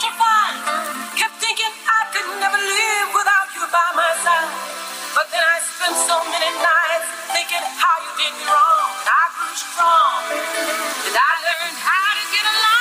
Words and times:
Kept 0.00 1.34
thinking 1.42 1.74
I 1.90 2.06
could 2.14 2.28
never 2.38 2.54
live 2.54 3.08
without 3.18 3.50
you 3.58 3.66
by 3.66 3.88
my 3.98 4.14
side. 4.22 4.54
But 5.10 5.26
then 5.34 5.42
I 5.42 5.58
spent 5.58 5.96
so 6.06 6.22
many 6.30 6.50
nights 6.62 7.08
thinking 7.34 7.66
how 7.66 7.98
you 8.06 8.12
did 8.14 8.32
me 8.38 8.46
wrong. 8.46 8.90
I 9.10 9.22
grew 9.34 9.54
strong, 9.58 10.22
and 11.02 11.16
I 11.18 11.32
learned 11.42 11.78
how 11.82 12.08
to 12.14 12.24
get 12.30 12.46
along. 12.46 12.77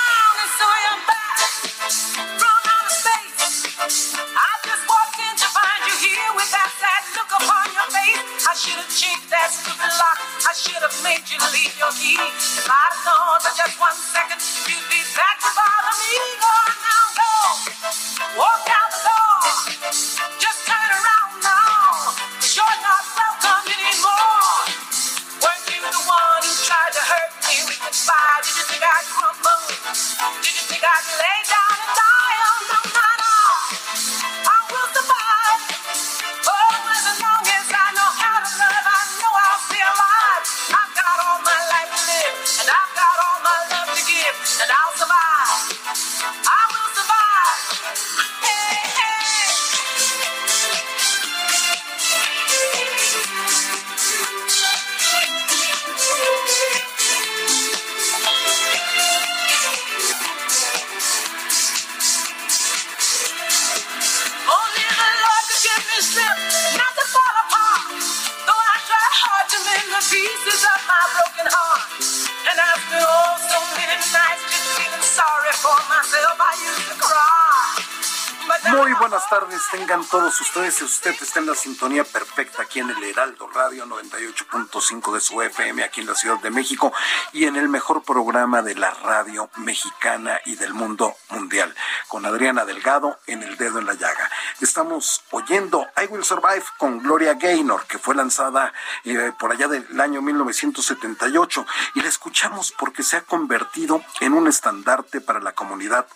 Todos 80.09 80.40
ustedes. 80.41 80.81
Usted 80.81 81.16
está 81.22 81.40
en 81.40 81.47
la 81.47 81.56
sintonía 81.56 82.03
perfecta 82.03 82.62
aquí 82.62 82.79
en 82.79 82.90
el 82.90 83.03
Heraldo 83.03 83.47
Radio 83.47 83.85
98.5 83.85 85.13
de 85.13 85.19
su 85.19 85.41
FM, 85.41 85.84
aquí 85.84 86.01
en 86.01 86.07
la 86.07 86.16
Ciudad 86.16 86.40
de 86.40 86.50
México, 86.50 86.94
y 87.34 87.45
en 87.45 87.56
el 87.56 87.68
mejor 87.68 88.03
programa 88.03 88.62
de 88.62 88.75
la 88.75 88.91
radio 88.91 89.50
mexicana 89.57 90.40
y 90.45 90.56
del 90.56 90.73
mundo 90.73 91.16
mundial, 91.29 91.73
con 92.07 92.25
Adriana 92.25 92.66
Delgado 92.66 93.19
en 93.28 93.44
El 93.44 93.57
Dedo 93.57 93.79
en 93.79 93.85
la 93.85 93.94
Llaga. 93.94 94.29
Estamos 94.62 95.23
oyendo 95.31 95.88
I 95.97 96.06
Will 96.06 96.24
Survive 96.24 96.63
con 96.78 97.00
Gloria 97.00 97.34
Gaynor, 97.34 97.85
que 97.88 97.97
fue 97.97 98.16
lanzada 98.16 98.74
eh, 99.03 99.31
por 99.39 99.51
allá 99.51 99.68
del 99.68 100.00
año 100.00 100.22
1978, 100.22 101.66
y 101.95 102.01
la 102.01 102.07
escuchamos 102.07 102.72
porque 102.78 103.03
se 103.03 103.18
ha 103.18 103.22
convertido 103.22 104.01
en 104.22 104.34
un 104.34 104.47
estandarte 104.47 105.22
para 105.22 105.39
la 105.39 105.53
comunidad 105.53 106.07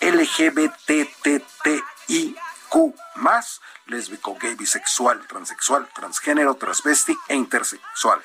LGBTTIQ 0.00 1.48
más 3.16 3.60
lésbico, 3.86 4.36
gay, 4.40 4.54
bisexual, 4.54 5.26
transexual, 5.26 5.88
transgénero, 5.94 6.54
transvesti 6.54 7.16
e 7.28 7.34
intersexual. 7.34 8.20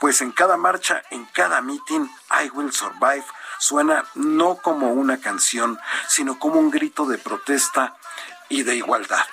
Pues 0.00 0.20
en 0.20 0.32
cada 0.32 0.56
marcha, 0.56 1.02
en 1.10 1.24
cada 1.26 1.60
meeting, 1.60 2.06
I 2.30 2.50
Will 2.50 2.72
Survive 2.72 3.24
suena 3.58 4.04
no 4.14 4.56
como 4.56 4.92
una 4.92 5.20
canción, 5.20 5.78
sino 6.08 6.38
como 6.38 6.58
un 6.58 6.70
grito 6.70 7.06
de 7.06 7.18
protesta 7.18 7.96
y 8.48 8.62
de 8.62 8.76
igualdad. 8.76 9.26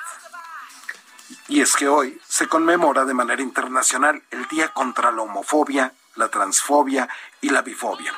Y 1.47 1.61
es 1.61 1.75
que 1.75 1.87
hoy 1.87 2.19
se 2.27 2.47
conmemora 2.47 3.05
de 3.05 3.13
manera 3.13 3.41
internacional 3.41 4.23
el 4.31 4.47
Día 4.47 4.69
contra 4.69 5.11
la 5.11 5.23
Homofobia, 5.23 5.93
la 6.15 6.29
Transfobia 6.29 7.07
y 7.41 7.49
la 7.49 7.61
Bifobia. 7.61 8.13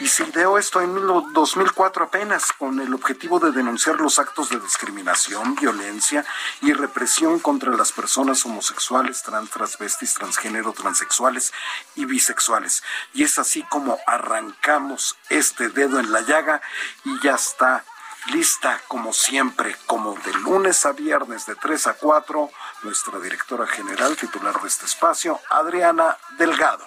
Y 0.00 0.08
se 0.08 0.24
ideó 0.24 0.58
esto 0.58 0.80
en 0.80 0.94
2004 1.32 2.04
apenas 2.04 2.52
con 2.52 2.80
el 2.80 2.92
objetivo 2.94 3.40
de 3.40 3.52
denunciar 3.52 4.00
los 4.00 4.18
actos 4.18 4.50
de 4.50 4.60
discriminación, 4.60 5.54
violencia 5.54 6.24
y 6.60 6.72
represión 6.72 7.38
contra 7.38 7.72
las 7.72 7.92
personas 7.92 8.44
homosexuales, 8.44 9.22
trans, 9.22 9.50
transvestis, 9.50 10.14
transgénero, 10.14 10.72
transexuales 10.72 11.52
y 11.94 12.04
bisexuales. 12.04 12.82
Y 13.14 13.24
es 13.24 13.38
así 13.38 13.62
como 13.64 13.98
arrancamos 14.06 15.16
este 15.30 15.68
dedo 15.68 15.98
en 15.98 16.12
la 16.12 16.20
llaga 16.20 16.60
y 17.04 17.20
ya 17.22 17.34
está 17.34 17.84
lista 18.30 18.80
como 18.88 19.12
siempre, 19.12 19.76
como 19.86 20.14
de 20.14 20.32
lunes 20.34 20.84
a 20.84 20.92
viernes 20.92 21.46
de 21.46 21.54
3 21.54 21.86
a 21.86 21.94
4, 21.94 22.50
nuestra 22.82 23.18
directora 23.20 23.66
general 23.66 24.16
titular 24.16 24.60
de 24.60 24.68
este 24.68 24.86
espacio, 24.86 25.40
Adriana 25.50 26.16
Delgado. 26.36 26.86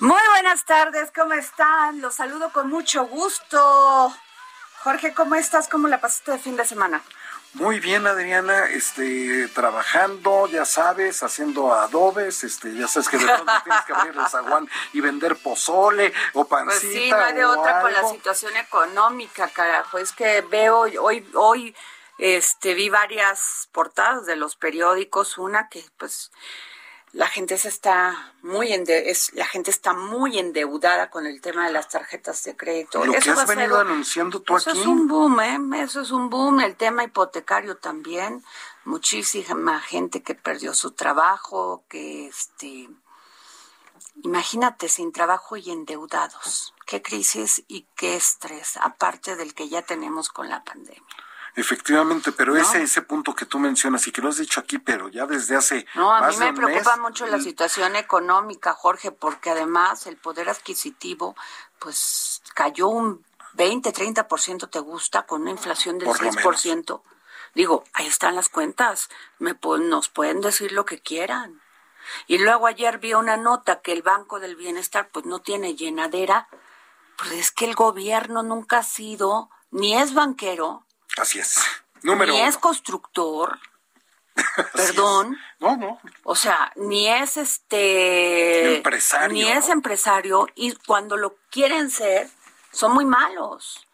Muy 0.00 0.20
buenas 0.32 0.64
tardes, 0.64 1.12
¿cómo 1.14 1.34
están? 1.34 2.00
Los 2.00 2.16
saludo 2.16 2.50
con 2.52 2.68
mucho 2.68 3.06
gusto. 3.06 4.12
Jorge, 4.82 5.14
¿cómo 5.14 5.36
estás? 5.36 5.68
¿Cómo 5.68 5.86
la 5.86 6.00
pasaste 6.00 6.32
de 6.32 6.38
fin 6.38 6.56
de 6.56 6.64
semana? 6.64 7.00
Muy 7.52 7.78
bien, 7.78 8.04
Adriana, 8.04 8.66
este, 8.70 9.46
trabajando, 9.54 10.48
ya 10.48 10.64
sabes, 10.64 11.22
haciendo 11.22 11.72
adobes, 11.72 12.42
este, 12.42 12.74
ya 12.74 12.88
sabes 12.88 13.08
que 13.08 13.18
de 13.18 13.24
pronto 13.24 13.52
tienes 13.64 13.84
que 13.84 13.92
abrir 13.92 14.16
el 14.18 14.26
zaguán 14.26 14.68
y 14.92 15.00
vender 15.00 15.36
pozole 15.36 16.12
o 16.32 16.44
pancita. 16.44 16.80
Pues 16.80 16.92
sí, 16.92 17.10
no 17.10 17.16
hay 17.16 17.34
de 17.34 17.44
otra 17.44 17.80
con 17.80 17.92
la 17.92 18.08
situación 18.08 18.56
económica, 18.56 19.46
carajo. 19.46 19.98
Es 19.98 20.10
que 20.10 20.40
veo 20.40 20.80
hoy, 20.80 21.24
hoy, 21.34 21.76
este, 22.18 22.74
vi 22.74 22.88
varias 22.88 23.68
portadas 23.70 24.26
de 24.26 24.34
los 24.34 24.56
periódicos, 24.56 25.38
una 25.38 25.68
que, 25.68 25.84
pues, 25.98 26.32
la 27.14 27.28
gente 27.28 27.56
se 27.58 27.68
está 27.68 28.32
muy 28.42 28.72
ende 28.72 29.10
es, 29.10 29.32
la 29.34 29.46
gente 29.46 29.70
está 29.70 29.92
muy 29.94 30.38
endeudada 30.38 31.10
con 31.10 31.26
el 31.26 31.40
tema 31.40 31.66
de 31.66 31.72
las 31.72 31.88
tarjetas 31.88 32.42
de 32.44 32.56
crédito. 32.56 33.04
Lo 33.04 33.12
que 33.12 33.18
Eso 33.18 33.32
has 33.32 33.46
ser 33.46 33.56
venido 33.56 33.76
un- 33.80 33.86
anunciando 33.86 34.40
tú 34.42 34.56
Eso 34.56 34.70
aquí. 34.70 34.80
es 34.80 34.86
un 34.86 35.08
boom, 35.08 35.40
¿eh? 35.40 35.82
Eso 35.82 36.00
es 36.02 36.10
un 36.10 36.28
boom. 36.28 36.60
El 36.60 36.76
tema 36.76 37.04
hipotecario 37.04 37.76
también. 37.76 38.44
Muchísima 38.84 39.80
gente 39.80 40.22
que 40.22 40.34
perdió 40.34 40.74
su 40.74 40.90
trabajo, 40.90 41.84
que 41.88 42.26
este 42.26 42.88
Imagínate 44.22 44.88
sin 44.88 45.12
trabajo 45.12 45.56
y 45.56 45.70
endeudados. 45.70 46.72
Qué 46.86 47.02
crisis 47.02 47.64
y 47.68 47.86
qué 47.96 48.14
estrés, 48.16 48.76
aparte 48.76 49.34
del 49.36 49.54
que 49.54 49.68
ya 49.68 49.82
tenemos 49.82 50.28
con 50.28 50.48
la 50.48 50.62
pandemia. 50.64 51.02
Efectivamente, 51.56 52.32
pero 52.32 52.56
ese 52.56 52.82
ese 52.82 53.02
punto 53.02 53.34
que 53.34 53.46
tú 53.46 53.60
mencionas 53.60 54.06
y 54.08 54.12
que 54.12 54.20
lo 54.20 54.28
has 54.28 54.38
dicho 54.38 54.58
aquí, 54.58 54.78
pero 54.78 55.08
ya 55.08 55.24
desde 55.24 55.54
hace 55.54 55.86
No, 55.94 56.12
a 56.12 56.28
mí 56.28 56.36
me 56.36 56.52
preocupa 56.52 56.96
mucho 56.96 57.26
la 57.26 57.38
situación 57.38 57.94
económica, 57.94 58.72
Jorge, 58.72 59.12
porque 59.12 59.50
además 59.50 60.06
el 60.06 60.16
poder 60.16 60.48
adquisitivo 60.48 61.36
pues 61.78 62.42
cayó 62.54 62.88
un 62.88 63.24
20, 63.54 63.92
30% 63.92 64.68
te 64.68 64.80
gusta 64.80 65.26
con 65.26 65.42
una 65.42 65.52
inflación 65.52 65.98
del 65.98 66.08
6%. 66.08 67.02
Digo, 67.54 67.84
ahí 67.92 68.06
están 68.06 68.34
las 68.34 68.48
cuentas, 68.48 69.08
me 69.38 69.56
nos 69.62 70.08
pueden 70.08 70.40
decir 70.40 70.72
lo 70.72 70.84
que 70.84 71.00
quieran. 71.00 71.62
Y 72.26 72.38
luego 72.38 72.66
ayer 72.66 72.98
vi 72.98 73.14
una 73.14 73.36
nota 73.36 73.80
que 73.80 73.92
el 73.92 74.02
Banco 74.02 74.40
del 74.40 74.56
Bienestar 74.56 75.08
pues 75.12 75.24
no 75.24 75.40
tiene 75.40 75.76
llenadera, 75.76 76.48
pues 77.16 77.30
es 77.32 77.50
que 77.52 77.64
el 77.64 77.74
gobierno 77.74 78.42
nunca 78.42 78.78
ha 78.78 78.82
sido, 78.82 79.50
ni 79.70 79.96
es 79.96 80.14
banquero, 80.14 80.84
Así 81.16 81.38
es. 81.38 81.60
Número 82.02 82.32
ni 82.32 82.40
es 82.40 82.58
constructor. 82.58 83.58
Perdón. 84.72 85.38
No, 85.60 85.76
no. 85.76 86.00
O 86.24 86.34
sea, 86.34 86.72
ni 86.76 87.08
es 87.08 87.36
este 87.36 88.76
empresario. 88.76 89.32
Ni 89.32 89.48
es 89.48 89.68
empresario 89.68 90.48
y 90.54 90.74
cuando 90.74 91.16
lo 91.16 91.36
quieren 91.50 91.90
ser 91.90 92.28
son 92.72 92.92
muy 92.92 93.04
malos. 93.04 93.86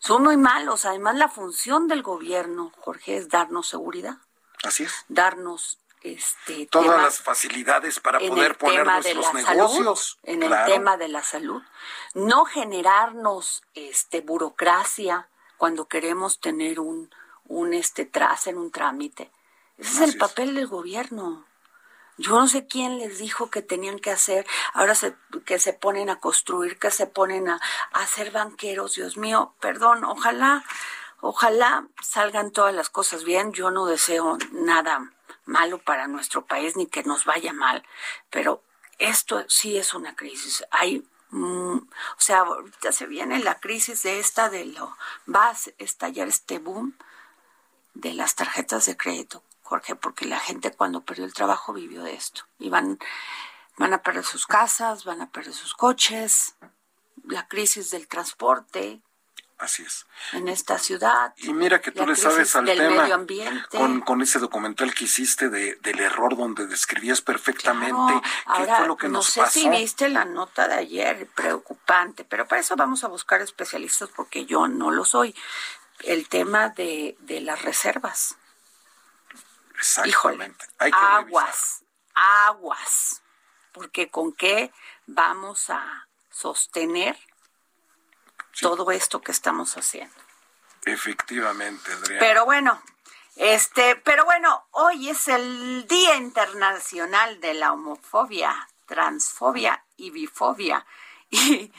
Son 0.00 0.22
muy 0.22 0.36
malos. 0.36 0.84
Además, 0.84 1.16
la 1.16 1.28
función 1.28 1.88
del 1.88 2.02
gobierno, 2.02 2.72
Jorge, 2.80 3.16
es 3.16 3.28
darnos 3.28 3.68
seguridad. 3.68 4.16
Así 4.62 4.84
es. 4.84 5.04
Darnos 5.08 5.78
este 6.02 6.66
todas 6.66 7.02
las 7.02 7.18
facilidades 7.18 7.98
para 7.98 8.20
poder 8.20 8.56
poner 8.56 8.86
nuestros 8.86 9.34
negocios 9.34 10.18
en 10.22 10.42
el 10.42 10.52
tema 10.66 10.96
de 10.96 11.08
la 11.08 11.22
salud, 11.22 11.62
no 12.14 12.44
generarnos 12.44 13.62
este 13.74 14.20
burocracia, 14.20 15.28
cuando 15.56 15.86
queremos 15.86 16.40
tener 16.40 16.80
un, 16.80 17.10
un 17.48 17.74
este 17.74 18.10
en 18.46 18.58
un 18.58 18.70
trámite. 18.70 19.30
Ese 19.78 20.04
es 20.04 20.12
el 20.12 20.18
papel 20.18 20.54
del 20.54 20.66
gobierno. 20.66 21.44
Yo 22.18 22.38
no 22.38 22.48
sé 22.48 22.66
quién 22.66 22.98
les 22.98 23.18
dijo 23.18 23.50
que 23.50 23.60
tenían 23.60 23.98
que 23.98 24.10
hacer, 24.10 24.46
ahora 24.72 24.94
se, 24.94 25.14
que 25.44 25.58
se 25.58 25.74
ponen 25.74 26.08
a 26.08 26.18
construir, 26.18 26.78
que 26.78 26.90
se 26.90 27.06
ponen 27.06 27.48
a, 27.48 27.60
a 27.92 28.00
hacer 28.00 28.30
banqueros, 28.30 28.94
Dios 28.94 29.18
mío, 29.18 29.54
perdón, 29.60 30.02
ojalá, 30.02 30.64
ojalá 31.20 31.86
salgan 32.02 32.52
todas 32.52 32.74
las 32.74 32.88
cosas 32.88 33.24
bien, 33.24 33.52
yo 33.52 33.70
no 33.70 33.84
deseo 33.84 34.38
nada 34.52 35.12
malo 35.44 35.76
para 35.78 36.08
nuestro 36.08 36.46
país 36.46 36.74
ni 36.74 36.86
que 36.86 37.02
nos 37.02 37.26
vaya 37.26 37.52
mal, 37.52 37.84
pero 38.30 38.62
esto 38.98 39.44
sí 39.48 39.76
es 39.76 39.92
una 39.92 40.16
crisis. 40.16 40.64
Hay 40.70 41.06
Mm, 41.30 41.76
o 41.78 42.20
sea, 42.20 42.40
ahorita 42.40 42.92
se 42.92 43.06
viene 43.06 43.38
la 43.40 43.58
crisis 43.58 44.02
de 44.02 44.18
esta 44.18 44.48
de 44.48 44.64
lo 44.66 44.96
va 45.32 45.48
a 45.48 45.56
estallar 45.78 46.28
este 46.28 46.58
boom 46.58 46.94
de 47.94 48.14
las 48.14 48.34
tarjetas 48.36 48.86
de 48.86 48.96
crédito, 48.96 49.42
Jorge, 49.62 49.96
porque 49.96 50.26
la 50.26 50.38
gente 50.38 50.70
cuando 50.70 51.04
perdió 51.04 51.24
el 51.24 51.34
trabajo 51.34 51.72
vivió 51.72 52.02
de 52.02 52.14
esto. 52.14 52.42
Y 52.58 52.68
van, 52.68 52.98
van 53.76 53.92
a 53.92 54.02
perder 54.02 54.24
sus 54.24 54.46
casas, 54.46 55.04
van 55.04 55.20
a 55.20 55.30
perder 55.30 55.54
sus 55.54 55.74
coches, 55.74 56.54
la 57.24 57.48
crisis 57.48 57.90
del 57.90 58.06
transporte, 58.06 59.00
Así 59.58 59.82
es. 59.82 60.06
En 60.32 60.48
esta 60.48 60.78
ciudad. 60.78 61.32
Y 61.38 61.52
mira 61.54 61.80
que 61.80 61.90
tú 61.90 62.06
le 62.06 62.14
sabes 62.14 62.54
al 62.56 62.66
tema 62.66 63.08
con, 63.70 64.00
con, 64.02 64.20
ese 64.20 64.38
documental 64.38 64.92
que 64.94 65.04
hiciste 65.04 65.48
de, 65.48 65.76
del 65.76 66.00
error 66.00 66.36
donde 66.36 66.66
describías 66.66 67.22
perfectamente 67.22 68.20
qué 68.56 68.66
fue 68.66 68.86
lo 68.86 68.98
que 68.98 69.08
nos 69.08 69.28
pasó. 69.28 69.40
No 69.40 69.46
sé 69.46 69.60
si 69.60 69.68
viste 69.70 70.08
la 70.10 70.26
nota 70.26 70.68
de 70.68 70.74
ayer, 70.74 71.26
preocupante, 71.34 72.24
pero 72.24 72.46
para 72.46 72.60
eso 72.60 72.76
vamos 72.76 73.02
a 73.04 73.08
buscar 73.08 73.40
especialistas 73.40 74.10
porque 74.14 74.44
yo 74.44 74.68
no 74.68 74.90
lo 74.90 75.06
soy. 75.06 75.34
El 76.00 76.28
tema 76.28 76.68
de, 76.68 77.16
de 77.20 77.40
las 77.40 77.62
reservas. 77.62 78.36
Exactamente. 79.78 80.66
aguas, 80.78 81.82
aguas. 82.14 83.22
Porque 83.72 84.10
con 84.10 84.32
qué 84.34 84.70
vamos 85.06 85.70
a 85.70 86.08
sostener 86.30 87.16
todo 88.60 88.90
esto 88.90 89.20
que 89.20 89.32
estamos 89.32 89.76
haciendo. 89.76 90.14
Efectivamente, 90.84 91.92
Adriana. 91.92 92.20
Pero 92.20 92.44
bueno, 92.44 92.82
este, 93.36 93.96
pero 93.96 94.24
bueno, 94.24 94.66
hoy 94.70 95.10
es 95.10 95.28
el 95.28 95.86
Día 95.86 96.16
Internacional 96.16 97.40
de 97.40 97.54
la 97.54 97.72
Homofobia, 97.72 98.68
Transfobia 98.86 99.84
y 99.96 100.10
Bifobia. 100.10 100.86
Y, 101.28 101.72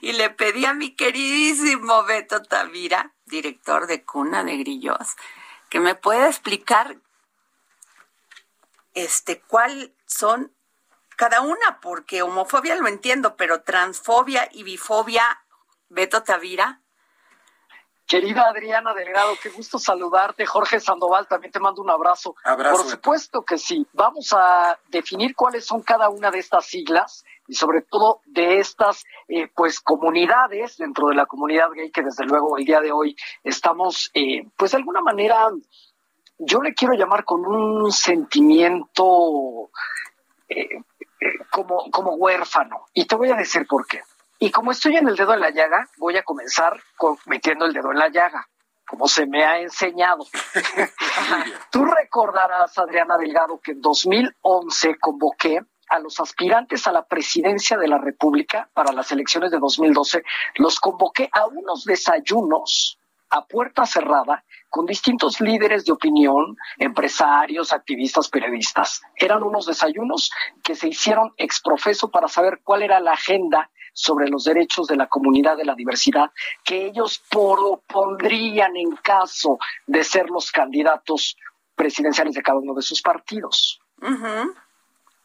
y, 0.00 0.12
le 0.12 0.30
pedí 0.30 0.64
a 0.64 0.74
mi 0.74 0.94
queridísimo 0.94 2.04
Beto 2.04 2.40
Tavira, 2.40 3.12
director 3.24 3.88
de 3.88 4.04
Cuna 4.04 4.44
de 4.44 4.56
Grillos, 4.58 5.16
que 5.68 5.80
me 5.80 5.96
pueda 5.96 6.28
explicar 6.28 6.96
este 8.94 9.40
cuál 9.40 9.92
son 10.06 10.54
cada 11.16 11.40
una, 11.40 11.80
porque 11.80 12.22
homofobia 12.22 12.76
lo 12.76 12.86
entiendo, 12.86 13.36
pero 13.36 13.62
transfobia 13.62 14.48
y 14.52 14.62
bifobia 14.62 15.43
Beto 15.94 16.22
Tavira. 16.22 16.80
Querida 18.06 18.42
Adriana 18.42 18.92
Delgado, 18.92 19.32
qué 19.42 19.48
gusto 19.48 19.78
saludarte. 19.78 20.44
Jorge 20.44 20.78
Sandoval, 20.78 21.26
también 21.26 21.50
te 21.50 21.58
mando 21.58 21.80
un 21.80 21.88
abrazo. 21.88 22.34
Por 22.44 22.90
supuesto 22.90 23.42
que 23.42 23.56
sí. 23.56 23.86
Vamos 23.94 24.34
a 24.36 24.78
definir 24.88 25.34
cuáles 25.34 25.64
son 25.64 25.80
cada 25.82 26.10
una 26.10 26.30
de 26.30 26.38
estas 26.38 26.66
siglas 26.66 27.24
y 27.48 27.54
sobre 27.54 27.80
todo 27.80 28.20
de 28.26 28.58
estas 28.58 29.04
eh, 29.28 29.48
pues 29.54 29.80
comunidades 29.80 30.76
dentro 30.76 31.08
de 31.08 31.14
la 31.14 31.24
comunidad 31.24 31.70
gay 31.74 31.90
que 31.90 32.02
desde 32.02 32.26
luego 32.26 32.58
el 32.58 32.66
día 32.66 32.80
de 32.80 32.92
hoy 32.92 33.16
estamos 33.42 34.10
eh, 34.12 34.46
pues 34.56 34.72
de 34.72 34.78
alguna 34.78 35.00
manera 35.00 35.48
yo 36.38 36.60
le 36.60 36.74
quiero 36.74 36.94
llamar 36.94 37.24
con 37.24 37.46
un 37.46 37.90
sentimiento 37.90 39.70
eh, 40.48 40.82
como, 41.50 41.90
como 41.90 42.14
huérfano. 42.16 42.86
Y 42.92 43.06
te 43.06 43.14
voy 43.14 43.30
a 43.30 43.36
decir 43.36 43.66
por 43.66 43.86
qué. 43.86 44.02
Y 44.44 44.50
como 44.50 44.72
estoy 44.72 44.94
en 44.98 45.08
el 45.08 45.16
dedo 45.16 45.32
en 45.32 45.40
la 45.40 45.48
llaga, 45.48 45.88
voy 45.96 46.18
a 46.18 46.22
comenzar 46.22 46.78
metiendo 47.24 47.64
el 47.64 47.72
dedo 47.72 47.92
en 47.92 47.98
la 47.98 48.10
llaga, 48.10 48.46
como 48.86 49.08
se 49.08 49.24
me 49.24 49.42
ha 49.42 49.58
enseñado. 49.58 50.26
Tú 51.72 51.86
recordarás, 51.86 52.76
Adriana 52.76 53.16
Delgado, 53.16 53.58
que 53.58 53.72
en 53.72 53.80
2011 53.80 54.98
convoqué 55.00 55.60
a 55.88 55.98
los 55.98 56.20
aspirantes 56.20 56.86
a 56.86 56.92
la 56.92 57.06
presidencia 57.06 57.78
de 57.78 57.88
la 57.88 57.96
República 57.96 58.68
para 58.74 58.92
las 58.92 59.10
elecciones 59.12 59.50
de 59.50 59.58
2012, 59.58 60.22
los 60.56 60.78
convoqué 60.78 61.30
a 61.32 61.46
unos 61.46 61.84
desayunos 61.84 62.98
a 63.30 63.46
puerta 63.46 63.86
cerrada 63.86 64.44
con 64.68 64.84
distintos 64.84 65.40
líderes 65.40 65.86
de 65.86 65.92
opinión, 65.92 66.54
empresarios, 66.76 67.72
activistas, 67.72 68.28
periodistas. 68.28 69.00
Eran 69.16 69.42
unos 69.42 69.64
desayunos 69.64 70.30
que 70.62 70.74
se 70.74 70.88
hicieron 70.88 71.32
exprofeso 71.38 72.10
para 72.10 72.28
saber 72.28 72.60
cuál 72.62 72.82
era 72.82 73.00
la 73.00 73.12
agenda 73.12 73.70
sobre 73.94 74.28
los 74.28 74.44
derechos 74.44 74.88
de 74.88 74.96
la 74.96 75.06
comunidad 75.06 75.56
de 75.56 75.64
la 75.64 75.74
diversidad 75.74 76.30
que 76.62 76.86
ellos 76.86 77.22
propondrían 77.30 78.76
en 78.76 78.96
caso 78.96 79.58
de 79.86 80.04
ser 80.04 80.28
los 80.28 80.52
candidatos 80.52 81.36
presidenciales 81.74 82.34
de 82.34 82.42
cada 82.42 82.58
uno 82.58 82.74
de 82.74 82.82
sus 82.82 83.00
partidos. 83.00 83.80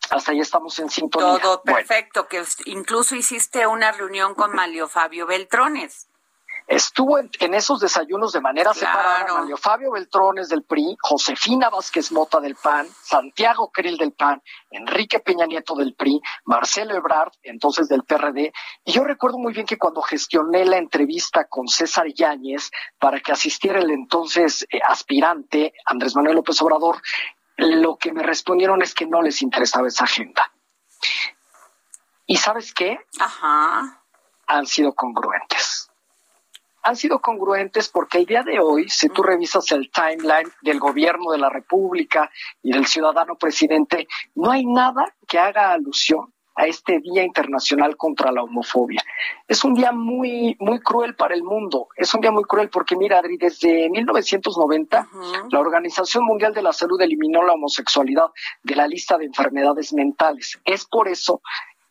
Hasta 0.09 0.31
ahí 0.31 0.39
estamos 0.39 0.79
en 0.79 0.89
sintonía. 0.89 1.39
Todo 1.41 1.61
perfecto, 1.61 2.27
que 2.27 2.43
incluso 2.65 3.15
hiciste 3.15 3.67
una 3.67 3.91
reunión 3.91 4.33
con 4.33 4.53
Malio 4.53 4.87
Fabio 4.87 5.27
Beltrones. 5.27 6.08
Estuvo 6.69 7.17
en, 7.17 7.53
esos 7.55 7.79
desayunos 7.79 8.31
de 8.31 8.41
manera 8.41 8.75
separada 8.75 9.25
Mario 9.39 9.57
Fabio 9.57 9.91
Beltrones 9.91 10.49
del 10.49 10.61
PRI, 10.61 10.97
Josefina 11.01 11.67
Vázquez 11.71 12.11
Mota 12.11 12.39
del 12.39 12.55
PAN, 12.55 12.87
Santiago 13.01 13.71
Krill 13.71 13.97
del 13.97 14.11
PAN, 14.11 14.39
Enrique 14.69 15.19
Peña 15.19 15.47
Nieto 15.47 15.73
del 15.73 15.95
PRI, 15.95 16.21
Marcelo 16.45 16.95
Ebrard, 16.95 17.31
entonces 17.41 17.89
del 17.89 18.03
PRD. 18.03 18.53
Y 18.85 18.91
yo 18.91 19.03
recuerdo 19.03 19.39
muy 19.39 19.51
bien 19.51 19.65
que 19.65 19.79
cuando 19.79 20.03
gestioné 20.03 20.63
la 20.63 20.77
entrevista 20.77 21.45
con 21.45 21.67
César 21.67 22.05
Yáñez 22.13 22.69
para 22.99 23.19
que 23.19 23.31
asistiera 23.31 23.79
el 23.79 23.89
entonces 23.89 24.67
eh, 24.69 24.79
aspirante 24.87 25.73
Andrés 25.87 26.15
Manuel 26.15 26.35
López 26.35 26.61
Obrador, 26.61 27.01
lo 27.57 27.97
que 27.97 28.13
me 28.13 28.21
respondieron 28.21 28.83
es 28.83 28.93
que 28.93 29.07
no 29.07 29.23
les 29.23 29.41
interesaba 29.41 29.87
esa 29.87 30.03
agenda. 30.03 30.53
¿Y 32.27 32.37
sabes 32.37 32.75
qué? 32.75 32.99
Ajá. 33.19 34.03
Han 34.45 34.67
sido 34.67 34.93
congruentes 34.93 35.88
han 36.83 36.95
sido 36.95 37.19
congruentes 37.19 37.89
porque 37.89 38.19
el 38.19 38.25
día 38.25 38.43
de 38.43 38.59
hoy, 38.59 38.89
si 38.89 39.09
tú 39.09 39.23
revisas 39.23 39.71
el 39.71 39.91
timeline 39.91 40.51
del 40.61 40.79
gobierno 40.79 41.31
de 41.31 41.37
la 41.37 41.49
República 41.49 42.29
y 42.61 42.71
del 42.71 42.85
ciudadano 42.85 43.35
presidente, 43.35 44.07
no 44.35 44.51
hay 44.51 44.65
nada 44.65 45.13
que 45.27 45.39
haga 45.39 45.71
alusión 45.71 46.33
a 46.59 46.65
este 46.65 46.99
Día 46.99 47.23
Internacional 47.23 47.95
contra 47.95 48.33
la 48.33 48.43
Homofobia. 48.43 49.01
Es 49.47 49.63
un 49.63 49.73
día 49.73 49.93
muy, 49.93 50.57
muy 50.59 50.79
cruel 50.79 51.15
para 51.15 51.33
el 51.33 51.41
mundo. 51.41 51.87
Es 51.95 52.13
un 52.13 52.19
día 52.19 52.31
muy 52.31 52.43
cruel 52.43 52.69
porque, 52.69 52.97
mira, 52.97 53.19
Adri, 53.19 53.37
desde 53.37 53.89
1990, 53.89 55.07
la 55.49 55.59
Organización 55.59 56.25
Mundial 56.25 56.53
de 56.53 56.61
la 56.61 56.73
Salud 56.73 56.99
eliminó 57.01 57.43
la 57.43 57.53
homosexualidad 57.53 58.27
de 58.61 58.75
la 58.75 58.87
lista 58.87 59.17
de 59.17 59.25
enfermedades 59.25 59.93
mentales. 59.93 60.59
Es 60.65 60.85
por 60.85 61.07
eso 61.07 61.41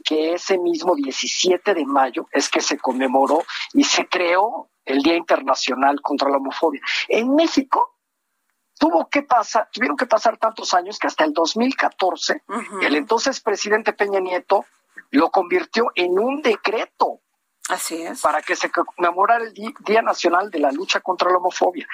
que 0.05 0.35
ese 0.35 0.59
mismo 0.59 0.95
17 0.95 1.75
de 1.75 1.85
mayo 1.85 2.27
es 2.33 2.49
que 2.49 2.61
se 2.61 2.79
conmemoró 2.79 3.45
y 3.73 3.85
se 3.85 4.07
creó 4.09 4.69
el 4.85 5.03
Día 5.03 5.17
Internacional 5.17 6.01
contra 6.01 6.31
la 6.31 6.39
Homofobia. 6.39 6.81
En 7.09 7.35
México 7.35 7.97
tuvo 8.79 9.09
que 9.09 9.23
pasar, 9.23 9.69
tuvieron 9.73 9.97
que 9.97 10.07
pasar 10.07 10.39
tantos 10.39 10.73
años 10.73 10.99
que 10.99 11.09
hasta 11.09 11.25
el 11.25 11.33
2014 11.33 12.43
el 12.83 12.95
entonces 12.95 13.41
presidente 13.41 13.93
Peña 13.93 14.21
Nieto 14.21 14.65
lo 15.11 15.31
convirtió 15.31 15.91
en 15.95 16.19
un 16.19 16.43
decreto. 16.43 17.21
Así 17.69 18.03
es. 18.03 18.23
Para 18.23 18.41
que 18.41 18.57
se 18.57 18.71
conmemorara 18.71 19.45
el 19.45 19.53
Día 19.53 20.01
Nacional 20.01 20.51
de 20.51 20.59
la 20.59 20.73
Lucha 20.73 21.01
contra 21.01 21.31
la 21.31 21.37
Homofobia. 21.37 21.87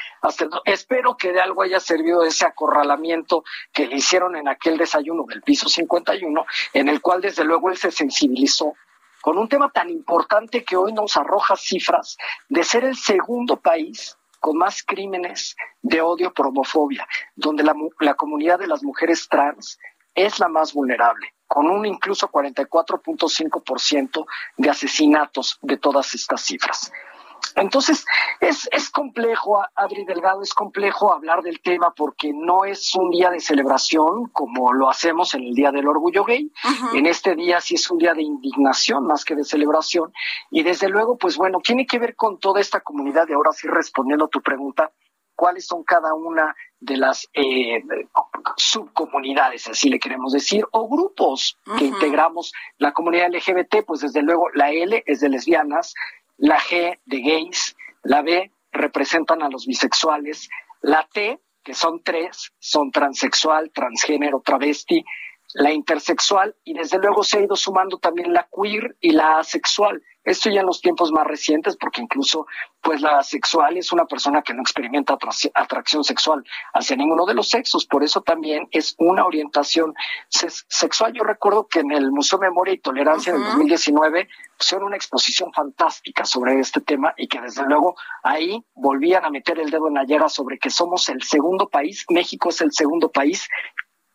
Espero 0.64 1.16
que 1.16 1.32
de 1.32 1.40
algo 1.40 1.62
haya 1.62 1.80
servido 1.80 2.22
ese 2.22 2.46
acorralamiento 2.46 3.44
que 3.72 3.86
le 3.86 3.96
hicieron 3.96 4.36
en 4.36 4.48
aquel 4.48 4.78
desayuno 4.78 5.24
del 5.28 5.42
piso 5.42 5.68
51, 5.68 6.46
en 6.72 6.88
el 6.88 7.00
cual 7.00 7.20
desde 7.20 7.44
luego 7.44 7.70
él 7.70 7.76
se 7.76 7.90
sensibilizó 7.90 8.74
con 9.20 9.38
un 9.38 9.48
tema 9.48 9.70
tan 9.70 9.90
importante 9.90 10.64
que 10.64 10.76
hoy 10.76 10.92
nos 10.92 11.16
arroja 11.16 11.56
cifras 11.56 12.18
de 12.48 12.62
ser 12.62 12.84
el 12.84 12.94
segundo 12.94 13.56
país 13.56 14.16
con 14.38 14.58
más 14.58 14.82
crímenes 14.82 15.56
de 15.80 16.02
odio 16.02 16.34
por 16.34 16.48
homofobia, 16.48 17.08
donde 17.34 17.64
la 18.00 18.14
comunidad 18.14 18.58
de 18.58 18.66
las 18.66 18.82
mujeres 18.82 19.26
trans 19.28 19.78
es 20.14 20.38
la 20.38 20.48
más 20.48 20.72
vulnerable, 20.72 21.34
con 21.46 21.68
un 21.68 21.86
incluso 21.86 22.28
44.5% 22.30 24.26
de 24.56 24.70
asesinatos 24.70 25.58
de 25.62 25.76
todas 25.76 26.14
estas 26.14 26.40
cifras. 26.40 26.92
Entonces, 27.56 28.04
es, 28.40 28.68
es 28.72 28.90
complejo, 28.90 29.62
Adri 29.74 30.04
Delgado, 30.04 30.42
es 30.42 30.54
complejo 30.54 31.12
hablar 31.12 31.42
del 31.42 31.60
tema 31.60 31.92
porque 31.94 32.32
no 32.34 32.64
es 32.64 32.94
un 32.94 33.10
día 33.10 33.30
de 33.30 33.38
celebración 33.38 34.28
como 34.32 34.72
lo 34.72 34.90
hacemos 34.90 35.34
en 35.34 35.44
el 35.44 35.54
Día 35.54 35.70
del 35.70 35.86
Orgullo 35.86 36.24
Gay. 36.24 36.50
En 36.94 37.06
este 37.06 37.34
día 37.36 37.60
sí 37.60 37.76
es 37.76 37.88
un 37.90 37.98
día 37.98 38.14
de 38.14 38.22
indignación 38.22 39.06
más 39.06 39.24
que 39.24 39.36
de 39.36 39.44
celebración. 39.44 40.12
Y 40.50 40.62
desde 40.62 40.88
luego, 40.88 41.16
pues 41.16 41.36
bueno, 41.36 41.60
tiene 41.62 41.86
que 41.86 41.98
ver 41.98 42.16
con 42.16 42.38
toda 42.40 42.60
esta 42.60 42.80
comunidad. 42.80 43.26
Y 43.28 43.34
ahora 43.34 43.52
sí, 43.52 43.68
respondiendo 43.68 44.24
a 44.24 44.28
tu 44.28 44.40
pregunta, 44.40 44.90
cuáles 45.36 45.66
son 45.66 45.84
cada 45.84 46.14
una 46.14 46.54
de 46.84 46.96
las 46.96 47.28
eh, 47.32 47.82
subcomunidades, 48.56 49.68
así 49.68 49.88
le 49.88 49.98
queremos 49.98 50.32
decir, 50.32 50.64
o 50.72 50.88
grupos 50.88 51.58
que 51.78 51.84
integramos 51.86 52.52
la 52.78 52.92
comunidad 52.92 53.32
LGBT, 53.32 53.84
pues 53.86 54.00
desde 54.00 54.22
luego 54.22 54.50
la 54.54 54.70
L 54.70 55.02
es 55.06 55.20
de 55.20 55.28
lesbianas, 55.28 55.94
la 56.36 56.58
G 56.58 56.98
de 57.04 57.20
gays, 57.20 57.76
la 58.02 58.22
B 58.22 58.50
representan 58.72 59.42
a 59.42 59.48
los 59.48 59.66
bisexuales, 59.66 60.48
la 60.82 61.08
T, 61.12 61.40
que 61.62 61.74
son 61.74 62.02
tres, 62.02 62.52
son 62.58 62.90
transexual, 62.90 63.70
transgénero, 63.72 64.42
travesti, 64.44 65.04
la 65.54 65.72
intersexual 65.72 66.54
y 66.64 66.74
desde 66.74 66.98
luego 66.98 67.22
se 67.22 67.38
ha 67.38 67.42
ido 67.42 67.56
sumando 67.56 67.98
también 67.98 68.32
la 68.32 68.48
queer 68.52 68.96
y 69.00 69.12
la 69.12 69.38
asexual. 69.38 70.02
Esto 70.24 70.50
ya 70.50 70.60
en 70.60 70.66
los 70.66 70.80
tiempos 70.80 71.12
más 71.12 71.26
recientes, 71.26 71.76
porque 71.76 72.00
incluso 72.00 72.46
pues 72.80 73.00
la 73.00 73.18
asexual 73.18 73.76
es 73.76 73.92
una 73.92 74.06
persona 74.06 74.42
que 74.42 74.54
no 74.54 74.62
experimenta 74.62 75.18
atracción 75.54 76.04
sexual 76.04 76.44
hacia 76.72 76.96
ninguno 76.96 77.26
de 77.26 77.34
los 77.34 77.48
sexos, 77.48 77.86
por 77.86 78.02
eso 78.02 78.22
también 78.22 78.66
es 78.70 78.94
una 78.98 79.24
orientación 79.24 79.94
sexual. 80.28 81.12
Yo 81.12 81.24
recuerdo 81.24 81.66
que 81.66 81.80
en 81.80 81.92
el 81.92 82.10
Museo 82.10 82.38
Memoria 82.38 82.74
y 82.74 82.78
Tolerancia 82.78 83.32
del 83.32 83.44
2019 83.44 84.28
pusieron 84.56 84.86
una 84.86 84.96
exposición 84.96 85.52
fantástica 85.52 86.24
sobre 86.24 86.58
este 86.58 86.80
tema 86.80 87.14
y 87.16 87.28
que 87.28 87.40
desde 87.40 87.64
luego 87.64 87.94
ahí 88.22 88.64
volvían 88.74 89.24
a 89.24 89.30
meter 89.30 89.58
el 89.58 89.70
dedo 89.70 89.88
en 89.88 89.94
la 89.94 90.04
llaga 90.04 90.28
sobre 90.28 90.58
que 90.58 90.70
somos 90.70 91.08
el 91.08 91.22
segundo 91.22 91.68
país, 91.68 92.04
México 92.08 92.48
es 92.48 92.60
el 92.60 92.72
segundo 92.72 93.10
país 93.10 93.48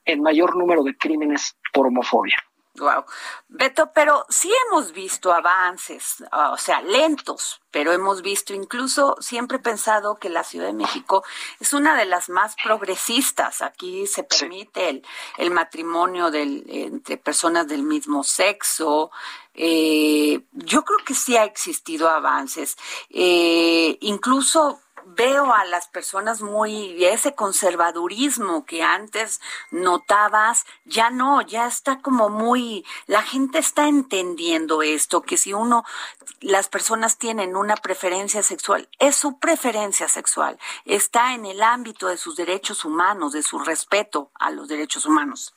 en 0.05 0.21
mayor 0.21 0.55
número 0.55 0.83
de 0.83 0.97
crímenes 0.97 1.55
por 1.71 1.87
homofobia. 1.87 2.37
Wow. 2.79 3.03
Beto, 3.49 3.91
pero 3.93 4.25
sí 4.29 4.49
hemos 4.65 4.93
visto 4.93 5.33
avances, 5.33 6.23
o 6.31 6.57
sea, 6.57 6.81
lentos, 6.81 7.59
pero 7.71 7.91
hemos 7.91 8.21
visto, 8.21 8.53
incluso 8.53 9.17
siempre 9.19 9.57
he 9.57 9.59
pensado 9.61 10.15
que 10.15 10.29
la 10.29 10.45
Ciudad 10.45 10.67
de 10.67 10.73
México 10.73 11.23
es 11.59 11.73
una 11.73 11.97
de 11.97 12.05
las 12.05 12.29
más 12.29 12.55
progresistas. 12.63 13.61
Aquí 13.61 14.07
se 14.07 14.23
permite 14.23 15.01
el, 15.37 15.51
matrimonio 15.51 16.31
del, 16.31 16.63
entre 16.67 17.17
personas 17.17 17.67
del 17.67 17.83
mismo 17.83 18.23
sexo. 18.23 19.11
Eh, 19.53 20.41
yo 20.53 20.85
creo 20.85 20.99
que 21.05 21.13
sí 21.13 21.35
ha 21.35 21.43
existido 21.43 22.09
avances. 22.09 22.77
Eh, 23.09 23.97
incluso 24.01 24.79
veo 25.15 25.53
a 25.53 25.65
las 25.65 25.87
personas 25.87 26.41
muy, 26.41 27.03
ese 27.05 27.35
conservadurismo 27.35 28.65
que 28.65 28.83
antes 28.83 29.41
notabas, 29.71 30.65
ya 30.85 31.09
no, 31.09 31.41
ya 31.41 31.67
está 31.67 32.01
como 32.01 32.29
muy, 32.29 32.85
la 33.07 33.21
gente 33.21 33.59
está 33.59 33.87
entendiendo 33.87 34.81
esto, 34.81 35.21
que 35.21 35.37
si 35.37 35.53
uno, 35.53 35.83
las 36.41 36.67
personas 36.67 37.17
tienen 37.17 37.55
una 37.55 37.75
preferencia 37.75 38.43
sexual, 38.43 38.89
es 38.99 39.15
su 39.15 39.39
preferencia 39.39 40.07
sexual, 40.07 40.59
está 40.85 41.33
en 41.33 41.45
el 41.45 41.61
ámbito 41.61 42.07
de 42.07 42.17
sus 42.17 42.35
derechos 42.35 42.85
humanos, 42.85 43.33
de 43.33 43.43
su 43.43 43.59
respeto 43.59 44.31
a 44.35 44.51
los 44.51 44.67
derechos 44.67 45.05
humanos. 45.05 45.53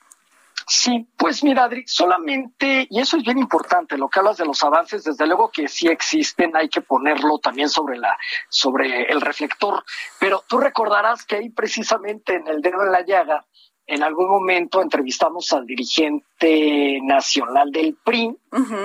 Sí, 0.67 1.07
pues 1.17 1.43
mira, 1.43 1.65
Adri, 1.65 1.83
solamente, 1.85 2.87
y 2.89 2.99
eso 2.99 3.17
es 3.17 3.23
bien 3.23 3.37
importante, 3.37 3.97
lo 3.97 4.09
que 4.09 4.19
hablas 4.19 4.37
de 4.37 4.45
los 4.45 4.63
avances, 4.63 5.03
desde 5.03 5.27
luego 5.27 5.51
que 5.51 5.67
sí 5.67 5.87
existen, 5.87 6.55
hay 6.55 6.69
que 6.69 6.81
ponerlo 6.81 7.39
también 7.39 7.69
sobre 7.69 7.97
la, 7.97 8.17
sobre 8.49 9.11
el 9.11 9.21
reflector, 9.21 9.83
pero 10.19 10.43
tú 10.47 10.57
recordarás 10.57 11.25
que 11.25 11.35
ahí 11.35 11.49
precisamente 11.49 12.35
en 12.35 12.47
el 12.47 12.61
dedo 12.61 12.83
de 12.83 12.91
la 12.91 13.05
llaga, 13.05 13.45
en 13.85 14.01
algún 14.01 14.29
momento 14.29 14.81
entrevistamos 14.81 15.51
al 15.51 15.65
dirigente 15.65 16.99
nacional 17.03 17.69
del 17.71 17.97
PRI, 18.03 18.33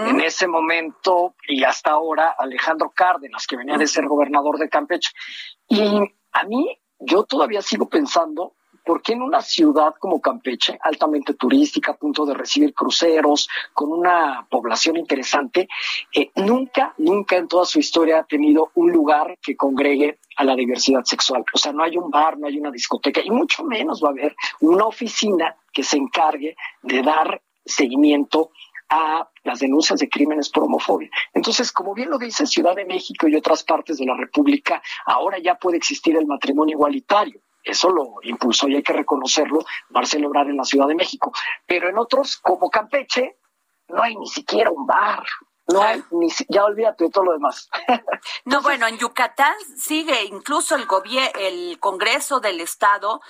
en 0.08 0.20
ese 0.20 0.48
momento 0.48 1.36
y 1.46 1.62
hasta 1.62 1.92
ahora 1.92 2.34
Alejandro 2.36 2.90
Cárdenas, 2.94 3.46
que 3.46 3.56
venía 3.56 3.78
de 3.78 3.86
ser 3.86 4.06
gobernador 4.06 4.58
de 4.58 4.68
Campeche. 4.68 5.12
Y 5.68 6.00
a 6.32 6.44
mí, 6.44 6.76
yo 6.98 7.22
todavía 7.22 7.62
sigo 7.62 7.88
pensando 7.88 8.54
¿por 8.88 9.02
qué 9.02 9.12
en 9.12 9.20
una 9.20 9.42
ciudad 9.42 9.96
como 9.98 10.18
Campeche, 10.18 10.78
altamente 10.82 11.34
turística, 11.34 11.92
a 11.92 11.96
punto 11.98 12.24
de 12.24 12.32
recibir 12.32 12.72
cruceros, 12.72 13.46
con 13.74 13.92
una 13.92 14.46
población 14.48 14.96
interesante, 14.96 15.68
eh, 16.14 16.30
nunca, 16.36 16.94
nunca 16.96 17.36
en 17.36 17.48
toda 17.48 17.66
su 17.66 17.80
historia 17.80 18.20
ha 18.20 18.24
tenido 18.24 18.70
un 18.76 18.90
lugar 18.90 19.36
que 19.42 19.56
congregue 19.56 20.20
a 20.38 20.44
la 20.44 20.56
diversidad 20.56 21.04
sexual? 21.04 21.44
O 21.52 21.58
sea, 21.58 21.70
no 21.74 21.82
hay 21.82 21.98
un 21.98 22.10
bar, 22.10 22.38
no 22.38 22.46
hay 22.46 22.58
una 22.58 22.70
discoteca, 22.70 23.20
y 23.22 23.28
mucho 23.28 23.62
menos 23.62 24.02
va 24.02 24.08
a 24.08 24.12
haber 24.12 24.34
una 24.60 24.86
oficina 24.86 25.54
que 25.70 25.82
se 25.82 25.98
encargue 25.98 26.56
de 26.80 27.02
dar 27.02 27.42
seguimiento 27.66 28.52
a 28.88 29.28
las 29.44 29.58
denuncias 29.58 30.00
de 30.00 30.08
crímenes 30.08 30.48
por 30.48 30.62
homofobia. 30.62 31.10
Entonces, 31.34 31.72
como 31.72 31.92
bien 31.92 32.08
lo 32.08 32.16
dice 32.16 32.46
Ciudad 32.46 32.74
de 32.74 32.86
México 32.86 33.28
y 33.28 33.36
otras 33.36 33.64
partes 33.64 33.98
de 33.98 34.06
la 34.06 34.16
República, 34.16 34.80
ahora 35.04 35.36
ya 35.38 35.56
puede 35.56 35.76
existir 35.76 36.16
el 36.16 36.26
matrimonio 36.26 36.72
igualitario. 36.72 37.42
Eso 37.68 37.90
lo 37.90 38.14
impulsó 38.22 38.66
y 38.66 38.76
hay 38.76 38.82
que 38.82 38.94
reconocerlo 38.94 39.64
Marcelo 39.90 40.28
Ebrard 40.28 40.48
en 40.48 40.56
la 40.56 40.64
Ciudad 40.64 40.88
de 40.88 40.94
México. 40.94 41.32
Pero 41.66 41.90
en 41.90 41.98
otros, 41.98 42.38
como 42.38 42.70
Campeche, 42.70 43.36
no 43.88 44.02
hay 44.02 44.16
ni 44.16 44.26
siquiera 44.26 44.70
un 44.70 44.86
bar. 44.86 45.24
No 45.70 45.82
hay, 45.82 46.02
ni, 46.12 46.28
ya 46.48 46.64
olvídate 46.64 47.04
de 47.04 47.10
todo 47.10 47.24
lo 47.24 47.32
demás. 47.32 47.68
no, 48.46 48.62
bueno, 48.62 48.86
en 48.86 48.96
Yucatán 48.96 49.54
sigue 49.76 50.24
incluso 50.24 50.74
el 50.76 50.86
el 51.38 51.78
Congreso 51.78 52.40
del 52.40 52.62
Estado 52.62 53.20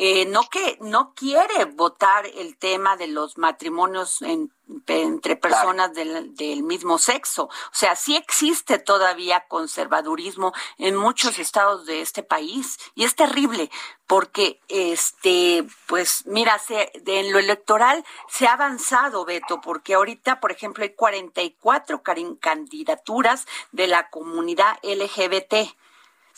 eh, 0.00 0.26
no 0.26 0.48
que 0.48 0.78
no 0.80 1.12
quiere 1.12 1.64
votar 1.64 2.24
el 2.24 2.56
tema 2.56 2.96
de 2.96 3.08
los 3.08 3.36
matrimonios 3.36 4.22
en 4.22 4.52
entre 4.86 5.36
personas 5.36 5.94
del, 5.94 6.34
del, 6.34 6.62
mismo 6.62 6.98
sexo. 6.98 7.44
O 7.44 7.72
sea, 7.72 7.96
sí 7.96 8.16
existe 8.16 8.78
todavía 8.78 9.46
conservadurismo 9.48 10.52
en 10.76 10.94
muchos 10.94 11.38
estados 11.38 11.86
de 11.86 12.02
este 12.02 12.22
país 12.22 12.78
y 12.94 13.04
es 13.04 13.14
terrible 13.14 13.70
porque, 14.06 14.60
este, 14.68 15.64
pues, 15.86 16.26
mira, 16.26 16.58
se, 16.58 16.92
en 17.06 17.32
lo 17.32 17.38
electoral 17.38 18.04
se 18.28 18.46
ha 18.46 18.52
avanzado, 18.52 19.24
Beto, 19.24 19.60
porque 19.60 19.94
ahorita, 19.94 20.40
por 20.40 20.52
ejemplo, 20.52 20.84
hay 20.84 20.94
44 20.94 22.02
candidaturas 22.40 23.46
de 23.72 23.86
la 23.86 24.10
comunidad 24.10 24.78
LGBT. 24.82 25.74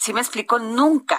Si 0.00 0.14
me 0.14 0.21
explico, 0.21 0.59
nunca 0.59 1.19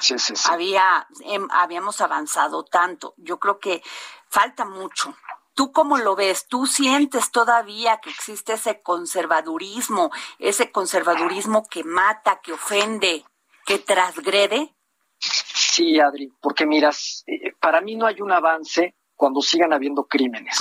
había 0.49 1.07
em, 1.23 1.47
habíamos 1.51 2.01
avanzado 2.01 2.63
tanto. 2.63 3.13
Yo 3.17 3.37
creo 3.37 3.59
que 3.59 3.83
falta 4.27 4.65
mucho 4.65 5.15
¿Tú 5.53 5.71
cómo 5.71 5.97
lo 5.97 6.15
ves? 6.15 6.47
¿Tú 6.47 6.65
sientes 6.65 7.29
todavía 7.29 7.99
que 7.99 8.09
existe 8.09 8.53
ese 8.53 8.81
conservadurismo, 8.81 10.09
ese 10.39 10.71
conservadurismo 10.71 11.67
que 11.67 11.83
mata, 11.83 12.39
que 12.41 12.53
ofende, 12.53 13.23
que 13.67 13.77
transgrede? 13.77 14.73
Sí, 15.19 15.99
Adri, 15.99 16.33
porque 16.41 16.65
miras, 16.65 17.23
eh, 17.27 17.53
para 17.59 17.81
mí 17.81 17.95
no 17.95 18.07
hay 18.07 18.21
un 18.21 18.31
avance 18.31 18.95
cuando 19.21 19.39
sigan 19.43 19.71
habiendo 19.71 20.05
crímenes. 20.05 20.59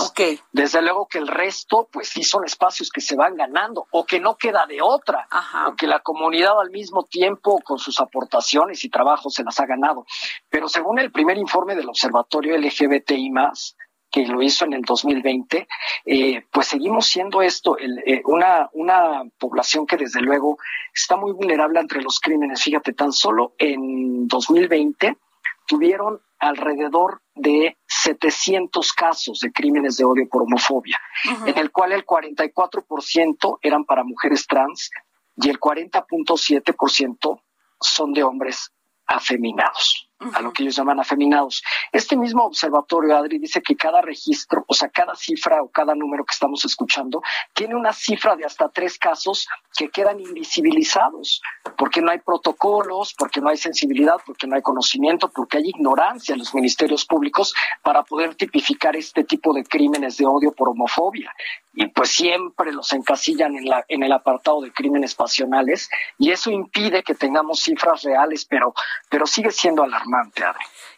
Desde 0.53 0.83
luego 0.83 1.09
que 1.09 1.17
el 1.17 1.29
resto, 1.29 1.89
pues 1.91 2.11
sí 2.11 2.23
son 2.23 2.45
espacios 2.45 2.91
que 2.91 3.01
se 3.01 3.17
van 3.17 3.35
ganando 3.35 3.87
o 3.91 4.05
que 4.05 4.21
no 4.21 4.37
queda 4.37 4.67
de 4.69 4.83
otra, 4.83 5.27
o 5.67 5.75
que 5.77 5.87
la 5.87 6.01
comunidad 6.01 6.61
al 6.61 6.71
mismo 6.71 7.05
tiempo 7.05 7.59
con 7.65 7.79
sus 7.79 7.99
aportaciones 8.01 8.85
y 8.85 8.91
trabajos 8.91 9.33
se 9.33 9.45
las 9.45 9.59
ha 9.61 9.65
ganado. 9.65 10.05
Pero 10.51 10.69
según 10.69 10.99
el 10.99 11.11
primer 11.11 11.39
informe 11.39 11.75
del 11.75 11.89
Observatorio 11.89 12.55
LGBTI 12.59 13.33
que 14.11 14.27
lo 14.27 14.43
hizo 14.43 14.67
en 14.67 14.75
el 14.75 14.83
2020, 14.83 15.67
eh, 16.05 16.45
pues 16.53 16.67
seguimos 16.67 17.07
siendo 17.07 17.41
esto 17.41 17.79
eh, 17.79 18.21
una, 18.27 18.69
una 18.75 19.23
población 19.39 19.87
que 19.87 19.97
desde 19.97 20.21
luego 20.21 20.59
está 20.93 21.17
muy 21.17 21.33
vulnerable 21.33 21.81
entre 21.81 22.03
los 22.03 22.21
crímenes. 22.21 22.63
Fíjate, 22.63 22.93
tan 22.93 23.13
solo 23.13 23.55
en 23.57 24.29
2020 24.29 25.17
tuvieron 25.67 26.21
alrededor 26.39 27.23
de 27.35 27.77
700 27.87 28.93
casos 28.93 29.41
de 29.41 29.53
crímenes 29.53 29.97
de 29.97 30.05
odio 30.05 30.29
por 30.29 30.43
homofobia, 30.43 30.99
en 31.47 31.59
el 31.59 31.71
cual 31.71 31.93
el 31.93 32.05
44% 32.05 33.59
eran 33.63 33.85
para 33.85 34.05
mujeres 34.05 34.47
trans 34.47 34.91
y 35.37 35.49
el 35.49 35.61
40.7% 35.61 37.43
son 37.81 38.13
de 38.13 38.23
hombres 38.23 38.73
afeminados 39.07 40.10
a 40.35 40.43
lo 40.43 40.53
que 40.53 40.63
ellos 40.63 40.77
llaman 40.77 41.01
afeminados. 41.01 41.63
Este 41.93 42.17
mismo 42.17 42.45
observatorio, 42.45 43.17
Adri, 43.17 43.39
dice 43.39 43.63
que 43.63 43.75
cada 43.75 44.03
registro, 44.03 44.65
o 44.67 44.75
sea, 44.75 44.89
cada 44.91 45.15
cifra 45.15 45.63
o 45.63 45.69
cada 45.69 45.95
número 45.95 46.25
que 46.25 46.35
estamos 46.35 46.65
escuchando, 46.65 47.23
tiene 47.55 47.75
una 47.75 47.93
cifra 47.93 48.37
de 48.37 48.45
hasta 48.45 48.69
tres 48.69 48.99
casos 48.99 49.49
que 49.77 49.89
quedan 49.89 50.21
invisibilizados, 50.21 51.41
porque 51.77 52.03
no 52.03 52.11
hay 52.11 52.19
protocolos, 52.19 53.15
porque 53.17 53.41
no 53.41 53.49
hay 53.49 53.57
sensibilidad, 53.57 54.17
porque 54.27 54.47
no 54.47 54.57
hay 54.57 54.63
conocimiento, 54.63 55.31
porque 55.31 55.59
hay 55.59 55.69
ignorancia 55.71 56.35
en 56.35 56.41
los 56.41 56.55
ministerios 56.55 57.07
públicos 57.07 57.55
para 57.83 58.03
poder 58.03 58.35
tipificar 58.35 58.97
este 58.97 59.25
tipo 59.25 59.55
de 59.55 59.65
crímenes 59.65 60.19
de 60.19 60.27
odio 60.27 60.53
por 60.53 60.69
homofobia. 60.69 61.33
Y 61.73 61.87
pues 61.87 62.11
siempre 62.11 62.73
los 62.73 62.93
encasillan 62.93 63.55
en, 63.57 63.65
la, 63.65 63.85
en 63.89 64.03
el 64.03 64.13
apartado 64.13 64.61
de 64.61 64.73
crímenes 64.73 65.15
pasionales 65.15 65.89
y 66.19 66.31
eso 66.31 66.51
impide 66.51 67.05
que 67.05 67.15
tengamos 67.15 67.61
cifras 67.61 68.03
reales, 68.03 68.45
pero, 68.45 68.75
pero 69.09 69.25
sigue 69.25 69.53
siendo 69.53 69.85
alarmante 69.85 70.10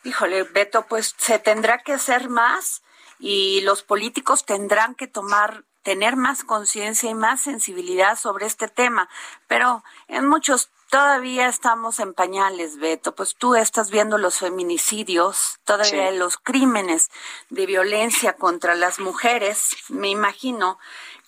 Híjole, 0.05 0.45
Beto, 0.45 0.87
pues 0.87 1.15
se 1.17 1.39
tendrá 1.39 1.79
que 1.79 1.93
hacer 1.93 2.29
más 2.29 2.83
y 3.19 3.61
los 3.63 3.83
políticos 3.83 4.45
tendrán 4.45 4.95
que 4.95 5.07
tomar 5.07 5.65
tener 5.83 6.17
más 6.17 6.45
conciencia 6.45 7.11
y 7.11 7.15
más 7.15 7.41
sensibilidad 7.41 8.17
sobre 8.17 8.47
este 8.47 8.69
tema, 8.69 9.09
pero 9.49 9.83
en 10.09 10.29
muchos 10.29 10.71
todavía 10.91 11.49
estamos 11.49 11.99
en 12.01 12.15
pañales, 12.15 12.79
Beto, 12.79 13.15
pues 13.15 13.35
tú 13.35 13.55
estás 13.55 13.91
viendo 13.91 14.19
los 14.19 14.39
feminicidios, 14.39 15.59
todavía 15.65 16.11
los 16.13 16.37
crímenes 16.37 17.11
de 17.49 17.67
violencia 17.67 18.35
contra 18.35 18.75
las 18.75 19.01
mujeres, 19.01 19.71
me 19.89 20.09
imagino 20.09 20.79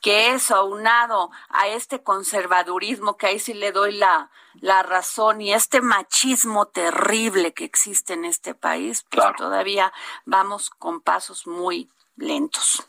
que 0.04 0.34
eso 0.34 0.54
aunado 0.54 1.30
a 1.48 1.68
este 1.68 2.02
conservadurismo, 2.02 3.16
que 3.16 3.26
ahí 3.26 3.38
sí 3.38 3.54
le 3.54 3.72
doy 3.72 3.92
la, 3.92 4.30
la 4.60 4.82
razón, 4.82 5.40
y 5.40 5.54
este 5.54 5.80
machismo 5.80 6.66
terrible 6.66 7.54
que 7.54 7.64
existe 7.64 8.12
en 8.12 8.26
este 8.26 8.54
país, 8.54 9.06
pues 9.08 9.24
todavía 9.38 9.94
vamos 10.26 10.68
con 10.68 11.00
pasos 11.00 11.46
muy 11.46 11.90
lentos. 12.16 12.86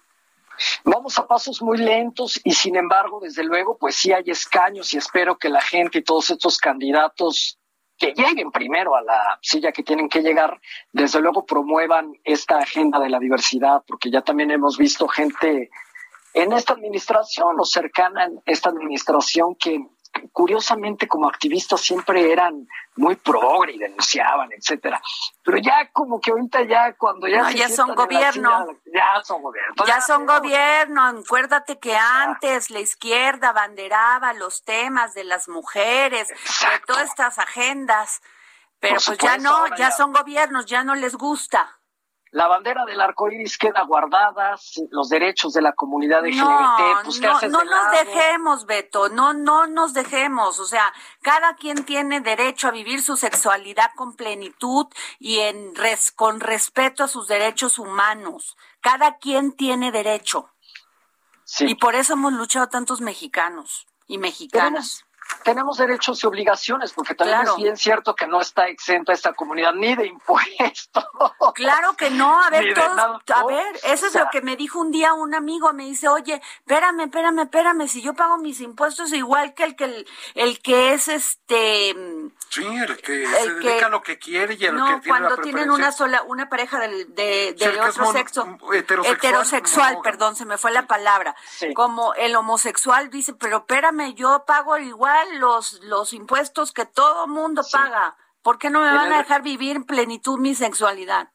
Vamos 0.84 1.18
a 1.18 1.26
pasos 1.26 1.62
muy 1.62 1.78
lentos 1.78 2.38
y 2.44 2.52
sin 2.52 2.76
embargo, 2.76 3.22
desde 3.22 3.46
luego, 3.46 3.78
pues 3.78 3.96
sí 3.96 4.12
hay 4.12 4.26
escaños 4.30 4.94
y 4.94 4.98
espero 4.98 5.38
que 5.38 5.48
la 5.48 5.62
gente 5.62 6.00
y 6.00 6.04
todos 6.04 6.30
estos 6.32 6.58
candidatos 6.58 7.58
que 7.98 8.14
lleguen 8.14 8.52
primero 8.52 8.94
a 8.94 9.02
la 9.02 9.40
silla 9.42 9.72
que 9.72 9.84
tienen 9.84 10.10
que 10.10 10.20
llegar, 10.20 10.60
desde 10.92 11.22
luego 11.22 11.46
promuevan 11.46 12.12
esta 12.26 12.58
agenda 12.58 13.00
de 13.00 13.08
la 13.08 13.20
diversidad, 13.20 13.86
porque 13.88 14.12
ya 14.12 14.22
también 14.22 14.52
hemos 14.52 14.78
visto 14.78 15.08
gente 15.08 15.70
en 16.36 16.52
esta 16.52 16.74
administración 16.74 17.60
o 17.60 17.66
cercana 17.66 18.26
en 18.26 18.42
esta 18.46 18.70
administración 18.70 19.56
que 19.56 19.80
curiosamente 20.32 21.08
como 21.08 21.28
activistas 21.28 21.82
siempre 21.82 22.32
eran 22.32 22.68
muy 22.96 23.16
progre 23.16 23.74
y 23.74 23.78
denunciaban, 23.78 24.50
etcétera. 24.52 25.02
Pero 25.44 25.58
ya 25.58 25.90
como 25.92 26.20
que 26.20 26.32
ahorita 26.32 26.64
ya 26.64 26.94
cuando 26.94 27.28
ya 27.28 27.52
ya 27.52 27.70
son 27.70 27.96
gobierno, 27.96 28.68
ya 28.94 29.22
son 29.24 29.42
gobierno. 29.42 29.86
Ya, 29.86 30.02
son 30.02 30.26
gobierno, 30.26 31.02
acuérdate 31.04 31.80
que 31.80 31.96
antes 31.96 32.70
la 32.70 32.80
izquierda 32.80 33.52
banderaba 33.54 34.34
los 34.34 34.64
temas 34.64 35.14
de 35.14 35.24
las 35.24 35.48
mujeres, 35.48 36.28
de 36.30 36.80
todas 36.86 37.10
estas 37.10 37.40
agendas, 37.40 38.22
pero 38.80 38.98
pues 39.06 39.18
ya 39.18 39.38
no, 39.38 39.76
ya 39.78 39.92
son 39.92 40.14
gobiernos, 40.14 40.66
ya 40.66 40.84
no 40.84 40.96
les 40.96 41.16
gusta 41.16 41.80
la 42.36 42.48
bandera 42.48 42.84
del 42.84 43.00
arco 43.00 43.32
iris 43.32 43.58
queda 43.58 43.84
guardada, 43.84 44.58
los 44.92 45.08
derechos 45.08 45.54
de 45.54 45.62
la 45.62 45.72
comunidad 45.72 46.22
LGBT, 46.22 46.42
no, 46.44 47.02
pues 47.06 47.22
no, 47.22 47.40
no 47.48 47.64
nos 47.64 47.92
dejemos, 47.92 48.66
Beto, 48.66 49.08
no, 49.08 49.34
no 49.34 49.68
nos 49.68 49.94
dejemos, 49.94 50.60
o 50.60 50.66
sea, 50.66 50.94
cada 51.22 51.56
quien 51.56 51.86
tiene 51.86 52.20
derecho 52.20 52.68
a 52.68 52.72
vivir 52.72 53.02
su 53.02 53.16
sexualidad 53.16 53.90
con 53.96 54.18
plenitud 54.18 54.88
y 55.18 55.40
en 55.40 55.74
con 56.18 56.42
respeto 56.42 57.06
a 57.06 57.08
sus 57.08 57.30
derechos 57.30 57.80
humanos. 57.80 58.58
Cada 58.82 59.18
quien 59.18 59.54
tiene 59.54 59.94
derecho. 59.94 60.50
Y 61.60 61.76
por 61.76 61.96
eso 61.96 62.14
hemos 62.14 62.34
luchado 62.34 62.68
tantos 62.68 63.00
mexicanos 63.00 63.88
y 64.08 64.18
mexicanas 64.18 65.06
tenemos 65.06 65.06
derechos 65.78 66.24
y 66.24 66.28
obligaciones, 66.28 66.94
porque 66.94 67.16
también 67.16 67.42
es 67.42 67.56
bien 67.56 67.78
cierto 67.78 68.16
que 68.16 68.28
no 68.28 68.42
está 68.42 68.68
exenta 68.68 69.14
esta 69.14 69.34
comunidad 69.34 69.74
ni 69.74 69.96
de 69.96 70.08
impuestos. 70.08 71.06
Claro 71.54 71.96
que 71.96 72.10
no, 72.10 72.42
a 72.42 72.50
ver, 72.50 72.74
todos, 72.74 73.22
a 73.34 73.46
ver, 73.46 73.80
eso 73.84 74.08
es 74.08 74.16
lo 74.16 74.28
que 74.30 74.42
me 74.42 74.58
dijo 74.58 74.80
un 74.80 74.92
día 74.92 75.14
un 75.14 75.34
amigo, 75.34 75.72
me 75.72 75.86
dice, 75.86 76.10
oye, 76.10 76.42
espérame, 76.60 77.02
espérame, 77.02 77.44
espérame, 77.44 77.88
si 77.88 78.02
yo 78.02 78.14
pago 78.14 78.38
mis 78.38 78.60
impuestos 78.60 79.14
igual 79.14 79.54
que 79.54 79.64
el 79.64 79.76
que 79.76 80.06
el, 80.34 80.62
que 80.62 80.94
es 80.94 81.08
este 81.08 81.96
Sí, 82.50 82.66
el 82.66 82.98
que 82.98 83.26
se 83.26 83.54
dedica 83.54 83.86
a 83.86 83.90
lo 83.90 84.02
que 84.02 84.20
quiere 84.20 84.56
y 84.60 84.66
el 84.66 84.76
no, 84.76 84.86
que 84.86 85.02
tiene 85.02 85.08
cuando 85.08 85.38
tienen 85.38 85.72
una 85.72 85.92
sola, 85.92 86.24
una 86.24 86.50
pareja 86.50 86.80
de, 86.80 87.06
de, 87.06 87.80
otro 87.80 88.12
sexo, 88.12 88.58
heterosexual, 88.74 90.00
perdón, 90.04 90.36
se 90.36 90.46
me 90.46 90.58
fue 90.58 90.72
la 90.72 90.88
palabra, 90.88 91.36
como 91.74 92.14
el 92.16 92.36
homosexual 92.36 93.10
dice, 93.10 93.34
pero 93.34 93.58
espérame, 93.60 94.14
yo 94.16 94.44
pago 94.46 94.78
igual 94.78 95.15
los, 95.40 95.80
los 95.84 96.14
impuestos 96.14 96.72
que 96.72 96.86
todo 96.86 97.28
mundo 97.28 97.64
paga. 97.72 98.18
¿Por 98.42 98.60
qué 98.60 98.70
no 98.70 98.82
me 98.82 98.94
van 98.94 99.12
a 99.12 99.20
dejar 99.20 99.42
vivir 99.42 99.76
en 99.76 99.86
plenitud 99.86 100.38
mi 100.38 100.54
sexualidad? 100.54 101.30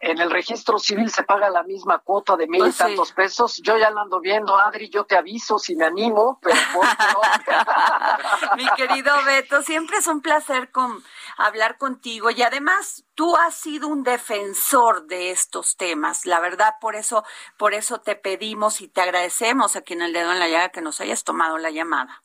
En 0.00 0.20
el 0.20 0.30
registro 0.30 0.78
civil 0.78 1.10
se 1.10 1.24
paga 1.24 1.50
la 1.50 1.64
misma 1.64 1.98
cuota 1.98 2.36
de 2.36 2.46
mil 2.46 2.60
y 2.60 2.64
pues 2.64 2.76
tantos 2.76 3.12
pesos. 3.12 3.60
Yo 3.64 3.76
ya 3.76 3.90
la 3.90 4.02
ando 4.02 4.20
viendo, 4.20 4.56
Adri, 4.56 4.88
yo 4.90 5.04
te 5.04 5.16
aviso 5.16 5.58
si 5.58 5.74
me 5.74 5.86
animo, 5.86 6.38
pero 6.40 6.56
Mi 8.56 8.68
querido 8.76 9.12
Beto, 9.24 9.62
siempre 9.62 9.96
es 9.96 10.06
un 10.06 10.20
placer 10.20 10.70
con, 10.70 11.02
hablar 11.36 11.78
contigo 11.78 12.30
y 12.30 12.42
además 12.42 13.04
tú 13.16 13.36
has 13.36 13.56
sido 13.56 13.88
un 13.88 14.04
defensor 14.04 15.08
de 15.08 15.32
estos 15.32 15.76
temas. 15.76 16.26
La 16.26 16.38
verdad, 16.38 16.74
por 16.80 16.94
eso, 16.94 17.24
por 17.56 17.74
eso 17.74 18.00
te 18.00 18.14
pedimos 18.14 18.80
y 18.80 18.86
te 18.86 19.00
agradecemos 19.00 19.74
aquí 19.74 19.94
en 19.94 20.02
el 20.02 20.12
dedo 20.12 20.30
en 20.30 20.38
la 20.38 20.48
llaga 20.48 20.68
que 20.68 20.80
nos 20.80 21.00
hayas 21.00 21.24
tomado 21.24 21.58
la 21.58 21.70
llamada. 21.70 22.22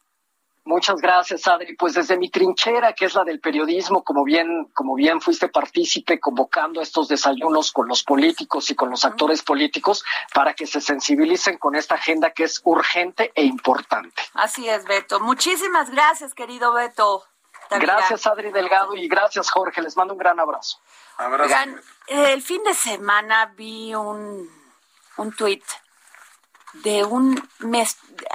Muchas 0.66 1.02
gracias, 1.02 1.46
Adri. 1.48 1.76
Pues 1.76 1.94
desde 1.94 2.18
mi 2.18 2.30
trinchera, 2.30 2.94
que 2.94 3.06
es 3.06 3.14
la 3.16 3.26
del 3.26 3.42
periodismo, 3.42 4.02
como 4.04 4.24
bien, 4.24 4.70
como 4.74 4.96
bien 4.96 5.20
fuiste 5.20 5.50
partícipe 5.50 6.22
convocando 6.22 6.82
estos 6.82 7.10
desayunos 7.10 7.74
con 7.74 7.90
los 7.90 8.04
políticos 8.04 8.70
y 8.70 8.76
con 8.76 8.90
los 8.90 9.04
actores 9.04 9.44
políticos 9.44 10.06
para 10.34 10.54
que 10.54 10.66
se 10.66 10.80
sensibilicen 10.80 11.58
con 11.58 11.76
esta 11.76 11.96
agenda 11.96 12.32
que 12.32 12.46
es 12.46 12.62
urgente 12.64 13.34
e 13.36 13.44
importante. 13.44 14.22
Así 14.36 14.70
es, 14.70 14.86
Beto. 14.86 15.20
Muchísimas 15.20 15.90
gracias, 15.90 16.34
querido 16.34 16.72
Beto. 16.72 17.26
Gracias, 17.70 18.26
Adri 18.26 18.52
Delgado, 18.52 18.96
y 18.96 19.08
gracias, 19.08 19.50
Jorge. 19.50 19.82
Les 19.82 19.98
mando 19.98 20.14
un 20.14 20.20
gran 20.20 20.40
abrazo. 20.40 20.80
Abrazo. 21.18 21.56
el 22.08 22.42
fin 22.42 22.64
de 22.64 22.74
semana 22.74 23.54
vi 23.58 23.94
un, 23.94 24.50
un 25.18 25.32
tuit 25.36 25.64
de 26.74 27.04
un, 27.04 27.50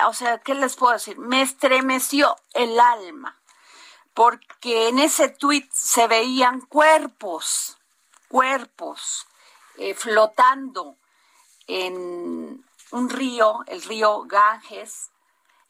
o 0.06 0.12
sea, 0.12 0.38
¿qué 0.38 0.54
les 0.54 0.76
puedo 0.76 0.92
decir? 0.92 1.18
Me 1.18 1.42
estremeció 1.42 2.36
el 2.54 2.78
alma, 2.78 3.40
porque 4.14 4.88
en 4.88 4.98
ese 4.98 5.28
tuit 5.28 5.70
se 5.72 6.06
veían 6.06 6.60
cuerpos, 6.60 7.78
cuerpos 8.28 9.26
eh, 9.76 9.94
flotando 9.94 10.96
en 11.66 12.64
un 12.90 13.10
río, 13.10 13.64
el 13.66 13.82
río 13.82 14.22
Ganges. 14.22 15.10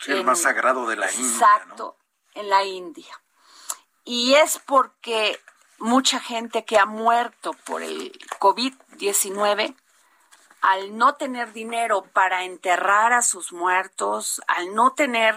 el 0.07 0.25
más 0.25 0.43
sagrado 0.43 0.87
de 0.87 0.97
la 0.97 1.11
India. 1.11 1.29
Exacto, 1.29 1.97
en 2.35 2.49
la 2.49 2.65
India. 2.65 3.23
Y 4.05 4.35
es 4.35 4.59
porque 4.65 5.41
mucha 5.79 6.21
gente 6.21 6.65
que 6.65 6.79
ha 6.79 6.87
muerto 6.87 7.53
por 7.65 7.83
el 7.83 8.13
COVID-19 8.39 9.77
al 10.61 10.97
no 10.97 11.15
tener 11.15 11.53
dinero 11.53 12.05
para 12.13 12.45
enterrar 12.45 13.13
a 13.13 13.23
sus 13.23 13.53
muertos, 13.53 14.41
al 14.47 14.75
no 14.75 14.93
tener 14.93 15.35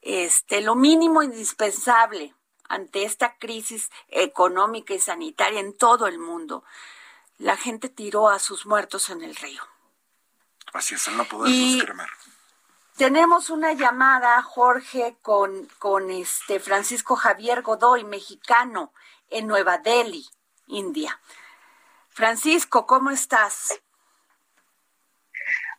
este 0.00 0.60
lo 0.60 0.74
mínimo 0.74 1.22
indispensable 1.22 2.34
ante 2.68 3.04
esta 3.04 3.36
crisis 3.36 3.90
económica 4.08 4.94
y 4.94 5.00
sanitaria 5.00 5.60
en 5.60 5.76
todo 5.76 6.06
el 6.06 6.18
mundo, 6.18 6.64
la 7.38 7.56
gente 7.56 7.88
tiró 7.88 8.28
a 8.28 8.38
sus 8.38 8.66
muertos 8.66 9.10
en 9.10 9.22
el 9.22 9.36
río. 9.36 9.62
Así 10.72 10.94
es, 10.94 11.08
no 11.08 11.24
poderlos 11.24 11.82
cremar. 11.82 12.08
Tenemos 12.96 13.50
una 13.50 13.72
llamada, 13.72 14.40
Jorge, 14.42 15.16
con, 15.22 15.66
con 15.78 16.10
este 16.10 16.60
Francisco 16.60 17.16
Javier 17.16 17.62
Godoy, 17.62 18.04
mexicano, 18.04 18.92
en 19.28 19.46
Nueva 19.46 19.78
Delhi, 19.78 20.26
India. 20.66 21.20
Francisco, 22.10 22.86
¿cómo 22.86 23.10
estás? 23.10 23.80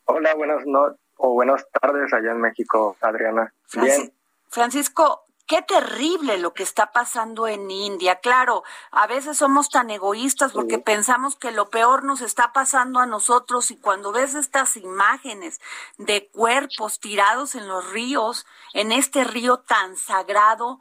Hola, 0.05 0.35
buenas 0.35 0.65
noches 0.65 0.99
o 1.17 1.33
buenas 1.33 1.65
tardes 1.69 2.11
allá 2.13 2.31
en 2.31 2.41
México, 2.41 2.97
Adriana. 3.01 3.53
Bien. 3.73 4.13
Francisco, 4.49 5.23
qué 5.47 5.61
terrible 5.61 6.37
lo 6.37 6.53
que 6.53 6.63
está 6.63 6.91
pasando 6.91 7.47
en 7.47 7.71
India. 7.71 8.17
Claro, 8.19 8.63
a 8.91 9.07
veces 9.07 9.37
somos 9.37 9.69
tan 9.69 9.89
egoístas 9.89 10.51
porque 10.51 10.79
pensamos 10.79 11.35
que 11.35 11.51
lo 11.51 11.69
peor 11.69 12.03
nos 12.03 12.21
está 12.21 12.51
pasando 12.51 12.99
a 12.99 13.05
nosotros 13.05 13.71
y 13.71 13.77
cuando 13.77 14.11
ves 14.11 14.35
estas 14.35 14.75
imágenes 14.77 15.61
de 15.97 16.27
cuerpos 16.27 16.99
tirados 16.99 17.55
en 17.55 17.67
los 17.67 17.89
ríos, 17.91 18.45
en 18.73 18.91
este 18.91 19.23
río 19.23 19.59
tan 19.59 19.95
sagrado, 19.95 20.79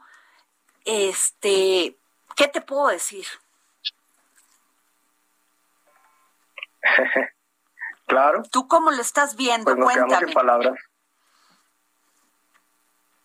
este, 0.85 1.97
¿qué 2.35 2.47
te 2.47 2.61
puedo 2.61 2.87
decir? 2.87 3.25
claro. 8.13 8.43
¿Tú 8.51 8.67
cómo 8.67 8.91
lo 8.91 9.01
estás 9.01 9.35
viendo? 9.35 9.75
Pues 9.75 9.97
Cuéntame. 9.97 10.33
palabras. 10.33 10.79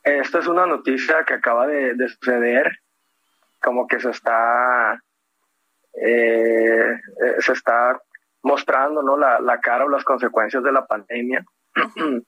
Esta 0.03 0.39
es 0.39 0.47
una 0.47 0.67
noticia 0.67 1.25
que 1.25 1.35
acaba 1.35 1.67
de, 1.67 2.09
suceder, 2.09 2.79
como 3.61 3.87
que 3.87 4.01
se 4.01 4.11
está, 4.11 5.03
eh, 5.93 6.93
eh, 6.93 7.37
se 7.41 7.53
está 7.53 8.01
mostrando 8.43 9.03
¿no? 9.03 9.19
la, 9.19 9.41
la, 9.41 9.61
cara 9.61 9.85
o 9.85 9.89
las 9.89 10.05
consecuencias 10.05 10.63
de 10.63 10.73
la 10.73 10.87
pandemia. 10.87 11.45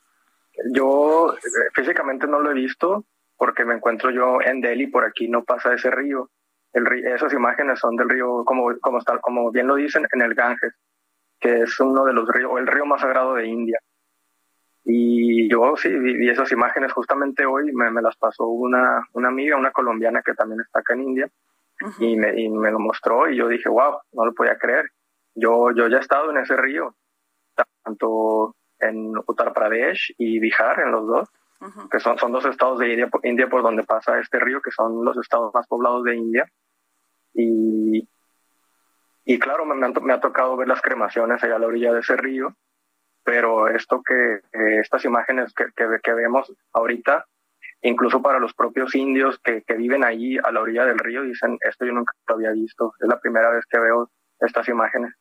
yo 0.72 1.34
eh, 1.34 1.38
físicamente 1.72 2.26
no 2.26 2.40
lo 2.40 2.50
he 2.50 2.54
visto 2.54 3.04
porque 3.36 3.64
me 3.64 3.74
encuentro 3.74 4.10
yo 4.10 4.42
en 4.42 4.60
Delhi, 4.60 4.88
por 4.88 5.04
aquí 5.06 5.26
no 5.28 5.44
pasa 5.44 5.72
ese 5.72 5.90
río. 5.90 6.28
El 6.74 6.86
esas 7.06 7.32
imágenes 7.32 7.78
son 7.78 7.96
del 7.96 8.10
río, 8.10 8.44
como, 8.44 8.78
como, 8.80 8.98
está, 8.98 9.18
como 9.18 9.50
bien 9.50 9.66
lo 9.66 9.76
dicen, 9.76 10.06
en 10.12 10.20
el 10.20 10.34
Ganges, 10.34 10.74
que 11.40 11.62
es 11.62 11.81
uno 11.81 12.05
de 12.05 12.12
los 12.12 12.29
ríos, 12.29 12.53
el 12.59 12.66
río 12.66 12.85
más 12.85 13.00
sagrado 13.00 13.35
de 13.35 13.46
India. 13.46 13.79
Y 14.85 15.50
yo 15.50 15.76
sí 15.76 15.88
vi, 15.88 16.29
esas 16.29 16.53
imágenes 16.53 16.92
justamente 16.92 17.46
hoy, 17.46 17.72
me, 17.72 17.90
las 18.03 18.16
pasó 18.16 18.46
una, 18.46 19.07
una 19.12 19.29
amiga, 19.29 19.57
una 19.57 19.72
colombiana 19.72 20.22
que 20.22 20.35
también 20.35 20.61
está 20.61 20.81
acá 20.81 20.94
en 20.94 21.03
India, 21.03 21.31
y, 21.98 22.16
me, 22.16 22.38
y 22.38 22.48
me 22.50 22.70
lo 22.70 22.79
mostró 22.79 23.31
y 23.31 23.37
yo 23.37 23.48
dije, 23.48 23.68
wow, 23.68 23.98
no 24.12 24.26
lo 24.26 24.35
podía 24.35 24.59
creer. 24.59 24.90
Yo, 25.35 25.70
yo 25.74 25.88
ya 25.88 25.96
he 25.96 26.00
estado 26.00 26.31
en 26.31 26.38
ese 26.38 26.57
río, 26.57 26.94
tanto 27.83 28.55
en 28.79 29.16
Uttar 29.26 29.53
Pradesh 29.53 30.14
y 30.18 30.38
Bihar, 30.40 30.81
en 30.81 30.92
los 30.92 31.07
dos, 31.07 31.29
que 31.90 32.00
son, 32.00 32.18
son 32.18 32.33
dos 32.33 32.44
estados 32.46 32.79
de 32.79 32.90
India, 32.90 33.09
India 33.22 33.48
por 33.48 33.62
donde 33.62 33.85
pasa 33.85 34.18
este 34.18 34.38
río, 34.40 34.61
que 34.61 34.70
son 34.70 35.05
los 35.05 35.16
estados 35.18 35.53
más 35.55 35.66
poblados 35.66 36.05
de 36.05 36.16
India. 36.16 36.50
Y, 37.35 38.09
y 39.32 39.38
claro, 39.38 39.64
me, 39.64 40.12
ha 40.12 40.20
tocado 40.20 40.56
ver 40.56 40.66
las 40.66 40.82
cremaciones 40.82 41.40
allá 41.44 41.54
a 41.54 41.58
la 41.60 41.68
orilla 41.68 41.92
de 41.92 42.00
ese 42.00 42.16
río 42.16 42.56
pero 43.22 43.68
esto 43.68 44.02
que 44.02 44.40
estas 44.80 45.04
imágenes 45.04 45.52
que, 45.54 45.66
que, 45.76 46.12
vemos 46.14 46.52
ahorita, 46.72 47.26
incluso 47.82 48.20
para 48.22 48.40
los 48.40 48.54
propios 48.54 48.92
indios 48.96 49.38
que, 49.38 49.62
que 49.62 49.74
viven 49.74 50.02
allí 50.02 50.36
a 50.38 50.50
la 50.50 50.60
orilla 50.60 50.84
del 50.84 50.98
río, 50.98 51.22
dicen, 51.22 51.58
esto 51.60 51.84
yo 51.84 51.92
nunca 51.92 52.12
lo 52.26 52.34
había 52.34 52.50
visto, 52.50 52.92
es 52.98 53.08
la 53.08 53.20
primera 53.20 53.50
vez 53.50 53.64
que 53.70 53.78
veo 53.78 54.10
estas 54.40 54.66
imágenes. 54.68 55.14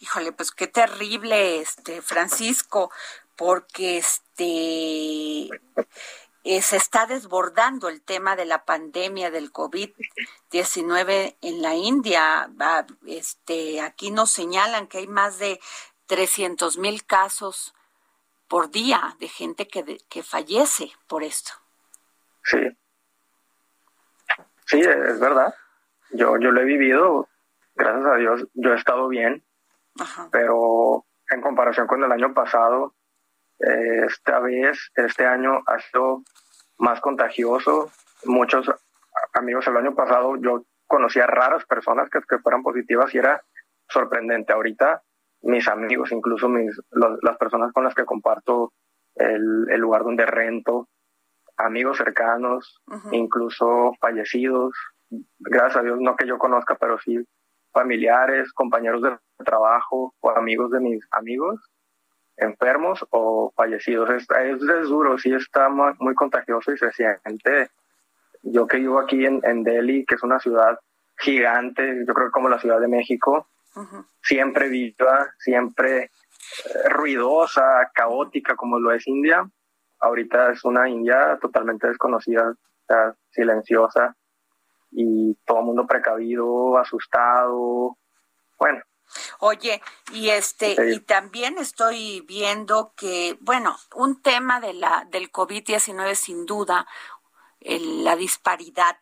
Híjole, 0.00 0.32
pues 0.32 0.50
qué 0.50 0.66
terrible, 0.66 1.60
este 1.60 2.02
Francisco, 2.02 2.90
porque 3.34 3.96
este 3.98 5.48
eh, 6.44 6.62
se 6.62 6.76
está 6.76 7.06
desbordando 7.06 7.88
el 7.88 8.02
tema 8.02 8.36
de 8.36 8.44
la 8.44 8.64
pandemia 8.64 9.30
del 9.30 9.52
COVID-19 9.52 11.36
en 11.40 11.62
la 11.62 11.74
India. 11.74 12.50
Este, 13.06 13.80
aquí 13.80 14.10
nos 14.10 14.30
señalan 14.30 14.86
que 14.86 14.98
hay 14.98 15.06
más 15.06 15.38
de 15.38 15.60
300 16.06 16.78
mil 16.78 17.04
casos 17.04 17.74
por 18.48 18.70
día 18.70 19.16
de 19.20 19.28
gente 19.28 19.68
que, 19.68 19.98
que 20.08 20.22
fallece 20.22 20.90
por 21.06 21.22
esto. 21.22 21.52
Sí. 22.42 22.58
Sí, 24.66 24.80
es 24.80 25.20
verdad. 25.20 25.54
Yo, 26.10 26.38
yo 26.38 26.50
lo 26.50 26.60
he 26.60 26.64
vivido, 26.64 27.28
gracias 27.74 28.06
a 28.06 28.16
Dios, 28.16 28.48
yo 28.54 28.72
he 28.72 28.76
estado 28.76 29.08
bien, 29.08 29.44
pero 30.32 31.04
en 31.30 31.40
comparación 31.40 31.86
con 31.86 32.02
el 32.02 32.10
año 32.10 32.34
pasado, 32.34 32.94
eh, 33.60 34.04
esta 34.06 34.40
vez, 34.40 34.90
este 34.94 35.26
año 35.26 35.62
ha 35.66 35.78
sido 35.80 36.22
más 36.78 37.00
contagioso. 37.00 37.90
Muchos 38.24 38.70
amigos 39.34 39.66
el 39.66 39.76
año 39.76 39.94
pasado 39.94 40.36
yo 40.36 40.64
conocía 40.86 41.26
raras 41.26 41.64
personas 41.66 42.08
que, 42.10 42.20
que 42.28 42.38
fueran 42.38 42.62
positivas 42.62 43.14
y 43.14 43.18
era 43.18 43.42
sorprendente. 43.88 44.52
Ahorita 44.52 45.02
mis 45.42 45.68
amigos, 45.68 46.12
incluso 46.12 46.48
mis, 46.48 46.78
las 46.90 47.38
personas 47.38 47.72
con 47.72 47.84
las 47.84 47.94
que 47.94 48.04
comparto 48.04 48.72
el, 49.14 49.66
el, 49.70 49.80
lugar 49.80 50.04
donde 50.04 50.26
rento, 50.26 50.88
amigos 51.56 51.98
cercanos, 51.98 52.82
incluso 53.10 53.92
fallecidos, 54.00 54.72
gracias 55.38 55.76
a 55.78 55.82
Dios, 55.82 55.98
no 56.00 56.16
que 56.16 56.26
yo 56.26 56.38
conozca, 56.38 56.76
pero 56.76 56.98
sí 56.98 57.24
familiares, 57.72 58.52
compañeros 58.52 59.02
de 59.02 59.16
trabajo 59.44 60.14
o 60.20 60.30
amigos 60.30 60.70
de 60.70 60.80
mis 60.80 61.06
amigos 61.12 61.60
enfermos 62.40 63.04
o 63.10 63.52
fallecidos. 63.54 64.10
Es, 64.10 64.26
es, 64.30 64.88
duro, 64.88 65.18
sí 65.18 65.32
está 65.32 65.68
muy, 65.68 66.14
contagioso 66.14 66.72
y 66.72 66.78
se 66.78 66.90
siente. 66.92 67.70
Yo 68.42 68.66
que 68.66 68.78
vivo 68.78 68.98
aquí 68.98 69.24
en, 69.24 69.40
en 69.44 69.62
Delhi, 69.62 70.04
que 70.04 70.14
es 70.14 70.22
una 70.22 70.40
ciudad 70.40 70.78
gigante, 71.18 72.04
yo 72.06 72.14
creo 72.14 72.28
que 72.28 72.32
como 72.32 72.48
la 72.48 72.58
Ciudad 72.58 72.80
de 72.80 72.88
México, 72.88 73.46
siempre 74.22 74.68
viva, 74.68 75.32
siempre 75.38 76.04
eh, 76.04 76.88
ruidosa, 76.88 77.90
caótica 77.94 78.56
como 78.56 78.78
lo 78.78 78.92
es 78.92 79.06
India. 79.06 79.48
Ahorita 80.00 80.52
es 80.52 80.64
una 80.64 80.88
India 80.88 81.38
totalmente 81.40 81.86
desconocida, 81.88 82.54
silenciosa 83.30 84.16
y 84.90 85.34
todo 85.44 85.60
el 85.60 85.66
mundo 85.66 85.86
precavido, 85.86 86.76
asustado. 86.78 87.96
Bueno, 88.58 88.82
Oye, 89.38 89.82
y 90.12 90.30
este 90.30 90.76
y 90.92 91.00
también 91.00 91.58
estoy 91.58 92.20
viendo 92.22 92.92
que 92.96 93.36
bueno, 93.40 93.78
un 93.94 94.20
tema 94.22 94.60
de 94.60 94.74
la 94.74 95.06
del 95.10 95.30
COVID-19 95.30 96.14
sin 96.14 96.46
duda 96.46 96.86
la 97.60 98.16
disparidad 98.16 98.96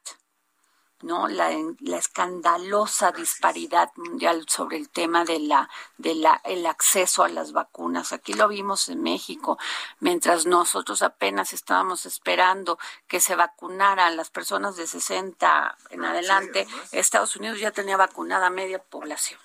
¿no? 1.02 1.28
La, 1.28 1.50
la, 1.80 1.96
escandalosa 1.96 3.12
disparidad 3.12 3.90
mundial 3.96 4.44
sobre 4.48 4.78
el 4.78 4.88
tema 4.88 5.24
de 5.24 5.38
la, 5.38 5.68
de 5.96 6.14
la, 6.14 6.40
el 6.44 6.66
acceso 6.66 7.22
a 7.22 7.28
las 7.28 7.52
vacunas. 7.52 8.12
Aquí 8.12 8.32
lo 8.32 8.48
vimos 8.48 8.88
en 8.88 9.02
México, 9.02 9.58
mientras 10.00 10.46
nosotros 10.46 11.02
apenas 11.02 11.52
estábamos 11.52 12.04
esperando 12.06 12.78
que 13.06 13.20
se 13.20 13.36
vacunaran 13.36 14.16
las 14.16 14.30
personas 14.30 14.76
de 14.76 14.86
60 14.86 15.78
en 15.90 16.04
ah, 16.04 16.10
adelante, 16.10 16.66
Estados 16.90 17.36
Unidos 17.36 17.60
ya 17.60 17.70
tenía 17.70 17.96
vacunada 17.96 18.50
media 18.50 18.82
población. 18.82 19.40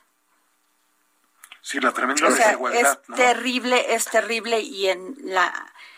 Sí, 1.64 1.80
la 1.80 1.92
tremenda 1.94 2.30
desigualdad. 2.30 3.00
Es 3.10 3.16
terrible, 3.16 3.96
es 3.96 4.06
terrible 4.06 4.60
y 4.60 4.90
en 4.90 5.16
la 5.24 5.52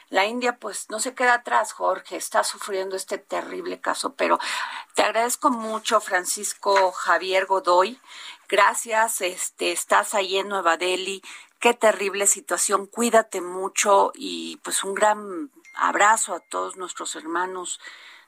la 0.10 0.26
India 0.26 0.58
pues 0.58 0.90
no 0.90 1.00
se 1.00 1.16
queda 1.16 1.34
atrás, 1.34 1.74
Jorge, 1.74 2.16
está 2.16 2.44
sufriendo 2.44 2.96
este 2.96 3.18
terrible 3.18 3.82
caso, 3.82 4.14
pero 4.14 4.40
te 4.94 5.02
agradezco 5.02 5.50
mucho, 5.50 6.00
Francisco 6.00 6.92
Javier 6.92 7.48
Godoy. 7.48 8.00
Gracias, 8.48 9.22
este, 9.22 9.72
estás 9.72 10.14
ahí 10.14 10.38
en 10.38 10.48
Nueva 10.48 10.78
Delhi. 10.78 11.24
Qué 11.60 11.74
terrible 11.74 12.28
situación. 12.28 12.86
Cuídate 12.86 13.42
mucho 13.42 14.12
y 14.14 14.58
pues 14.58 14.84
un 14.84 14.94
gran 14.94 15.52
abrazo 15.74 16.36
a 16.36 16.40
todos 16.40 16.78
nuestros 16.78 17.16
hermanos 17.16 17.80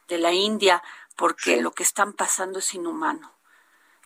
de 0.07 0.17
la 0.17 0.33
India, 0.33 0.81
porque 1.15 1.61
lo 1.61 1.71
que 1.71 1.83
están 1.83 2.13
pasando 2.13 2.59
es 2.59 2.73
inhumano 2.73 3.36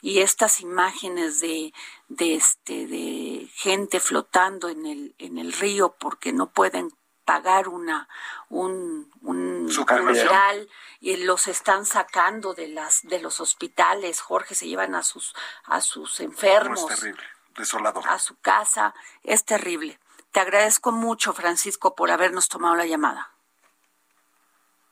y 0.01 0.19
estas 0.19 0.61
imágenes 0.61 1.39
de, 1.39 1.73
de 2.09 2.35
este 2.35 2.87
de 2.87 3.49
gente 3.53 3.99
flotando 3.99 4.69
en 4.69 4.85
el 4.85 5.15
en 5.19 5.37
el 5.37 5.53
río 5.53 5.95
porque 5.99 6.33
no 6.33 6.49
pueden 6.49 6.91
pagar 7.23 7.67
una 7.67 8.09
un, 8.49 9.11
un 9.21 9.69
funeral 9.69 10.67
y 10.99 11.17
los 11.17 11.47
están 11.47 11.85
sacando 11.85 12.53
de 12.53 12.67
las 12.67 13.01
de 13.03 13.19
los 13.19 13.39
hospitales. 13.39 14.19
Jorge 14.19 14.55
se 14.55 14.67
llevan 14.67 14.95
a 14.95 15.03
sus 15.03 15.33
a 15.65 15.81
sus 15.81 16.19
enfermos 16.19 16.91
es 16.91 16.99
terrible 16.99 17.23
desolador. 17.57 18.03
A 18.07 18.19
su 18.19 18.39
casa. 18.39 18.93
Es 19.23 19.45
terrible. 19.45 19.99
Te 20.31 20.39
agradezco 20.39 20.91
mucho 20.91 21.33
Francisco 21.33 21.95
por 21.95 22.11
habernos 22.11 22.49
tomado 22.49 22.75
la 22.75 22.85
llamada. 22.85 23.29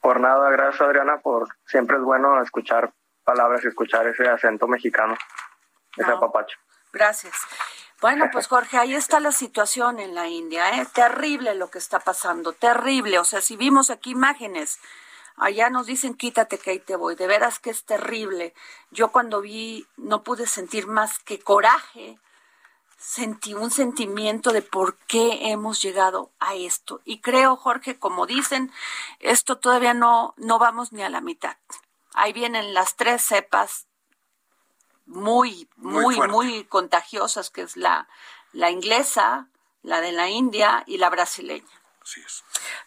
Por 0.01 0.19
nada 0.19 0.49
gracias 0.49 0.81
Adriana. 0.81 1.19
Por 1.19 1.49
siempre 1.65 1.97
es 1.97 2.03
bueno 2.03 2.41
escuchar 2.41 2.93
palabras 3.29 3.63
y 3.63 3.67
escuchar 3.67 4.07
ese 4.07 4.27
acento 4.27 4.67
mexicano 4.67 5.15
ese 5.95 6.15
papacho 6.19 6.57
Gracias. 6.91 7.35
Bueno, 8.01 8.29
pues 8.31 8.47
Jorge, 8.47 8.79
ahí 8.79 8.95
está 8.95 9.19
la 9.19 9.31
situación 9.31 9.99
en 9.99 10.15
la 10.15 10.27
India, 10.27 10.81
¿eh? 10.81 10.87
Terrible 10.91 11.53
lo 11.53 11.69
que 11.69 11.77
está 11.77 11.99
pasando, 11.99 12.53
terrible. 12.53 13.19
O 13.19 13.25
sea, 13.25 13.41
si 13.41 13.55
vimos 13.55 13.91
aquí 13.91 14.09
imágenes, 14.11 14.79
allá 15.37 15.69
nos 15.69 15.85
dicen 15.85 16.15
quítate 16.15 16.57
que 16.57 16.71
ahí 16.71 16.79
te 16.79 16.95
voy. 16.95 17.13
De 17.15 17.27
veras 17.27 17.59
que 17.59 17.69
es 17.69 17.83
terrible. 17.83 18.55
Yo 18.89 19.11
cuando 19.11 19.41
vi 19.41 19.85
no 19.97 20.23
pude 20.23 20.47
sentir 20.47 20.87
más 20.87 21.19
que 21.19 21.37
coraje, 21.39 22.17
sentí 22.97 23.53
un 23.53 23.69
sentimiento 23.69 24.51
de 24.51 24.63
por 24.63 24.97
qué 25.07 25.51
hemos 25.51 25.79
llegado 25.79 26.31
a 26.39 26.55
esto. 26.55 27.01
Y 27.05 27.21
creo, 27.21 27.55
Jorge, 27.55 27.99
como 27.99 28.25
dicen, 28.25 28.71
esto 29.19 29.59
todavía 29.59 29.93
no, 29.93 30.33
no 30.37 30.57
vamos 30.57 30.91
ni 30.91 31.03
a 31.03 31.09
la 31.09 31.21
mitad. 31.21 31.57
Ahí 32.21 32.33
vienen 32.33 32.73
las 32.73 32.97
tres 32.97 33.23
cepas 33.23 33.87
muy, 35.05 35.69
muy, 35.77 36.19
muy, 36.27 36.65
contagiosas, 36.65 37.49
que 37.49 37.61
es 37.61 37.77
la, 37.77 38.09
la 38.51 38.69
inglesa, 38.71 39.47
la 39.83 40.01
de 40.01 40.11
la 40.11 40.29
India 40.29 40.83
y 40.85 40.97
la 40.97 41.09
brasileña. 41.09 41.81
Así 42.01 42.19
es. 42.19 42.43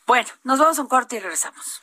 Bueno, 0.06 0.28
nos 0.44 0.58
vamos 0.58 0.78
a 0.78 0.82
un 0.82 0.88
corte 0.88 1.16
y 1.16 1.20
regresamos. 1.20 1.82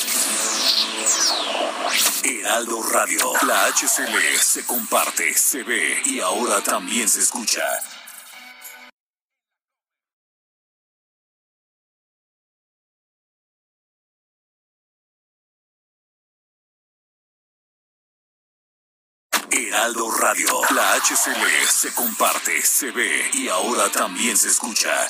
Heraldo 2.23 2.83
Radio. 2.83 3.33
La 3.47 3.65
HCL 3.67 4.37
se 4.39 4.65
comparte, 4.65 5.33
se 5.33 5.63
ve 5.63 6.01
y 6.05 6.19
ahora 6.19 6.61
también 6.61 7.09
se 7.09 7.21
escucha. 7.21 7.63
Heraldo 19.49 20.11
Radio. 20.11 20.61
La 20.75 20.95
HCL 20.95 21.67
se 21.67 21.93
comparte, 21.93 22.61
se 22.61 22.91
ve 22.91 23.29
y 23.33 23.47
ahora 23.47 23.89
también 23.89 24.37
se 24.37 24.49
escucha. 24.49 25.09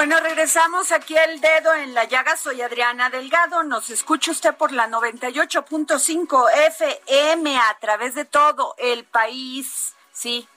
Bueno, 0.00 0.18
regresamos 0.18 0.92
aquí 0.92 1.14
el 1.14 1.42
dedo 1.42 1.74
en 1.74 1.92
la 1.92 2.04
llaga. 2.04 2.34
Soy 2.34 2.62
Adriana 2.62 3.10
Delgado. 3.10 3.62
Nos 3.64 3.90
escucha 3.90 4.30
usted 4.30 4.54
por 4.54 4.72
la 4.72 4.88
98.5 4.88 6.46
FM 6.68 7.58
a 7.58 7.76
través 7.78 8.14
de 8.14 8.24
todo 8.24 8.74
el 8.78 9.04
país. 9.04 9.94
Sí, 10.10 10.48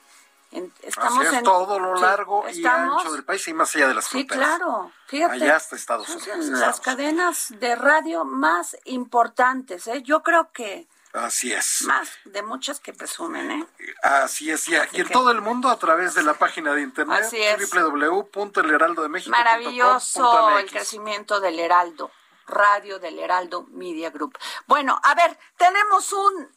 estamos 0.81 1.25
en 1.25 1.43
todo 1.43 1.77
lo 1.77 1.95
largo 1.95 2.45
y 2.49 2.65
ancho 2.65 3.11
del 3.11 3.25
país 3.25 3.45
y 3.49 3.53
más 3.53 3.75
allá 3.75 3.89
de 3.89 3.95
las 3.95 4.07
fronteras. 4.07 4.49
Sí, 4.49 4.57
claro. 4.57 4.91
Fíjate. 5.07 5.33
Allá 5.33 5.57
hasta 5.57 5.75
Estados 5.75 6.07
Unidos. 6.07 6.45
Las 6.45 6.79
cadenas 6.79 7.47
de 7.49 7.75
radio 7.75 8.23
más 8.23 8.77
importantes. 8.85 9.87
¿eh? 9.87 10.01
Yo 10.03 10.23
creo 10.23 10.53
que 10.53 10.87
Así 11.13 11.53
es. 11.53 11.83
Más 11.83 12.09
de 12.25 12.41
muchas 12.41 12.79
que 12.79 12.91
presumen, 12.91 13.51
¿eh? 13.51 13.67
Así 14.01 14.49
es, 14.49 14.67
y, 14.67 14.75
en 14.75 15.09
todo 15.09 15.29
el 15.29 15.41
mundo 15.41 15.69
a 15.69 15.77
través 15.77 16.15
de 16.15 16.23
la 16.23 16.33
página 16.33 16.73
de 16.73 16.81
internet 16.81 17.25
www.elheraldodemexico. 17.71 19.29
Maravilloso 19.29 20.57
el 20.57 20.69
crecimiento 20.69 21.39
del 21.39 21.59
Heraldo, 21.59 22.09
radio 22.47 22.97
del 22.97 23.19
Heraldo 23.19 23.67
Media 23.69 24.09
Group. 24.09 24.39
Bueno, 24.65 24.99
a 25.03 25.13
ver, 25.13 25.37
tenemos 25.55 26.11
un 26.13 26.49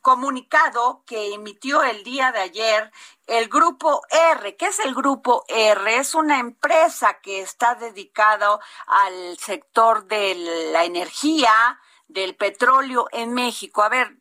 comunicado 0.00 1.04
que 1.06 1.32
emitió 1.32 1.82
el 1.84 2.02
día 2.02 2.32
de 2.32 2.40
ayer 2.40 2.90
el 3.26 3.48
grupo 3.48 4.02
R. 4.10 4.56
¿Qué 4.56 4.66
es 4.66 4.80
el 4.80 4.94
grupo 4.94 5.44
R? 5.46 5.96
Es 5.96 6.16
una 6.16 6.40
empresa 6.40 7.20
que 7.20 7.42
está 7.42 7.76
dedicada 7.76 8.58
al 8.86 9.38
sector 9.38 10.06
de 10.06 10.34
la 10.72 10.84
energía, 10.84 11.78
del 12.12 12.34
petróleo 12.36 13.06
en 13.12 13.32
México. 13.34 13.82
A 13.82 13.88
ver, 13.88 14.20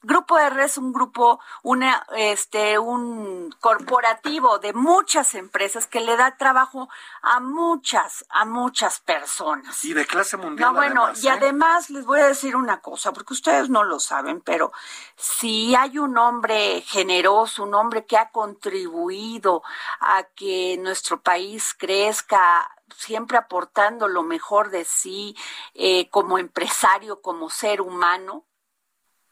Grupo 0.00 0.38
R 0.38 0.64
es 0.64 0.78
un 0.78 0.92
grupo, 0.92 1.40
una, 1.64 2.06
este, 2.16 2.78
un 2.78 3.52
corporativo 3.58 4.60
de 4.60 4.72
muchas 4.72 5.34
empresas 5.34 5.88
que 5.88 6.00
le 6.00 6.16
da 6.16 6.36
trabajo 6.36 6.88
a 7.20 7.40
muchas, 7.40 8.24
a 8.28 8.44
muchas 8.44 9.00
personas. 9.00 9.84
Y 9.84 9.94
de 9.94 10.06
clase 10.06 10.36
mundial. 10.36 10.68
No, 10.68 10.74
bueno, 10.74 11.10
y 11.20 11.26
¿eh? 11.26 11.30
además 11.30 11.90
les 11.90 12.06
voy 12.06 12.20
a 12.20 12.28
decir 12.28 12.54
una 12.54 12.80
cosa, 12.80 13.12
porque 13.12 13.34
ustedes 13.34 13.70
no 13.70 13.82
lo 13.82 13.98
saben, 13.98 14.40
pero 14.40 14.72
si 15.16 15.74
hay 15.74 15.98
un 15.98 16.16
hombre 16.16 16.80
generoso, 16.82 17.64
un 17.64 17.74
hombre 17.74 18.06
que 18.06 18.16
ha 18.16 18.30
contribuido 18.30 19.64
a 19.98 20.22
que 20.22 20.78
nuestro 20.78 21.20
país 21.20 21.74
crezca 21.76 22.70
siempre 22.96 23.38
aportando 23.38 24.08
lo 24.08 24.22
mejor 24.22 24.70
de 24.70 24.84
sí 24.84 25.36
eh, 25.74 26.08
como 26.10 26.38
empresario, 26.38 27.20
como 27.20 27.50
ser 27.50 27.80
humano, 27.80 28.46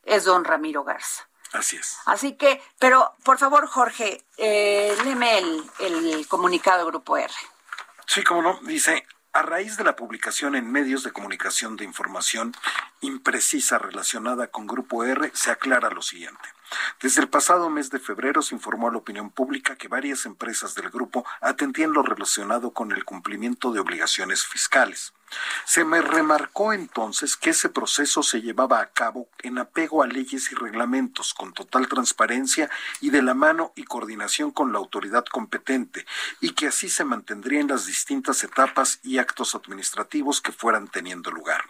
es 0.02 0.24
don 0.24 0.44
Ramiro 0.44 0.84
Garza. 0.84 1.28
Así 1.52 1.76
es. 1.76 1.98
Así 2.06 2.36
que, 2.36 2.62
pero 2.78 3.14
por 3.24 3.38
favor, 3.38 3.66
Jorge, 3.66 4.24
eh, 4.36 4.96
léeme 5.04 5.38
el, 5.38 5.70
el 5.80 6.28
comunicado 6.28 6.78
del 6.78 6.86
Grupo 6.86 7.16
R. 7.16 7.32
Sí, 8.06 8.22
como 8.22 8.42
no, 8.42 8.60
dice, 8.62 9.06
a 9.32 9.42
raíz 9.42 9.76
de 9.76 9.84
la 9.84 9.96
publicación 9.96 10.54
en 10.54 10.70
medios 10.70 11.02
de 11.02 11.12
comunicación 11.12 11.76
de 11.76 11.84
información 11.84 12.54
imprecisa 13.00 13.78
relacionada 13.78 14.46
con 14.48 14.66
Grupo 14.66 15.04
R, 15.04 15.30
se 15.34 15.50
aclara 15.50 15.90
lo 15.90 16.02
siguiente. 16.02 16.48
Desde 17.00 17.20
el 17.20 17.28
pasado 17.28 17.70
mes 17.70 17.90
de 17.90 17.98
febrero 17.98 18.42
se 18.42 18.54
informó 18.54 18.88
a 18.88 18.92
la 18.92 18.98
opinión 18.98 19.30
pública 19.30 19.76
que 19.76 19.88
varias 19.88 20.26
empresas 20.26 20.74
del 20.74 20.90
grupo 20.90 21.24
atendían 21.40 21.92
lo 21.92 22.02
relacionado 22.02 22.72
con 22.72 22.92
el 22.92 23.04
cumplimiento 23.04 23.72
de 23.72 23.80
obligaciones 23.80 24.44
fiscales. 24.44 25.12
Se 25.64 25.84
me 25.84 26.00
remarcó 26.00 26.72
entonces 26.72 27.36
que 27.36 27.50
ese 27.50 27.68
proceso 27.68 28.22
se 28.22 28.42
llevaba 28.42 28.80
a 28.80 28.90
cabo 28.90 29.28
en 29.42 29.58
apego 29.58 30.02
a 30.02 30.06
leyes 30.06 30.52
y 30.52 30.54
reglamentos, 30.54 31.34
con 31.34 31.52
total 31.52 31.88
transparencia 31.88 32.70
y 33.00 33.10
de 33.10 33.22
la 33.22 33.34
mano 33.34 33.72
y 33.74 33.84
coordinación 33.84 34.52
con 34.52 34.72
la 34.72 34.78
autoridad 34.78 35.24
competente, 35.24 36.06
y 36.40 36.50
que 36.50 36.68
así 36.68 36.88
se 36.88 37.04
mantendría 37.04 37.60
en 37.60 37.68
las 37.68 37.86
distintas 37.86 38.44
etapas 38.44 39.00
y 39.02 39.18
actos 39.18 39.54
administrativos 39.54 40.40
que 40.40 40.52
fueran 40.52 40.86
teniendo 40.88 41.32
lugar. 41.32 41.64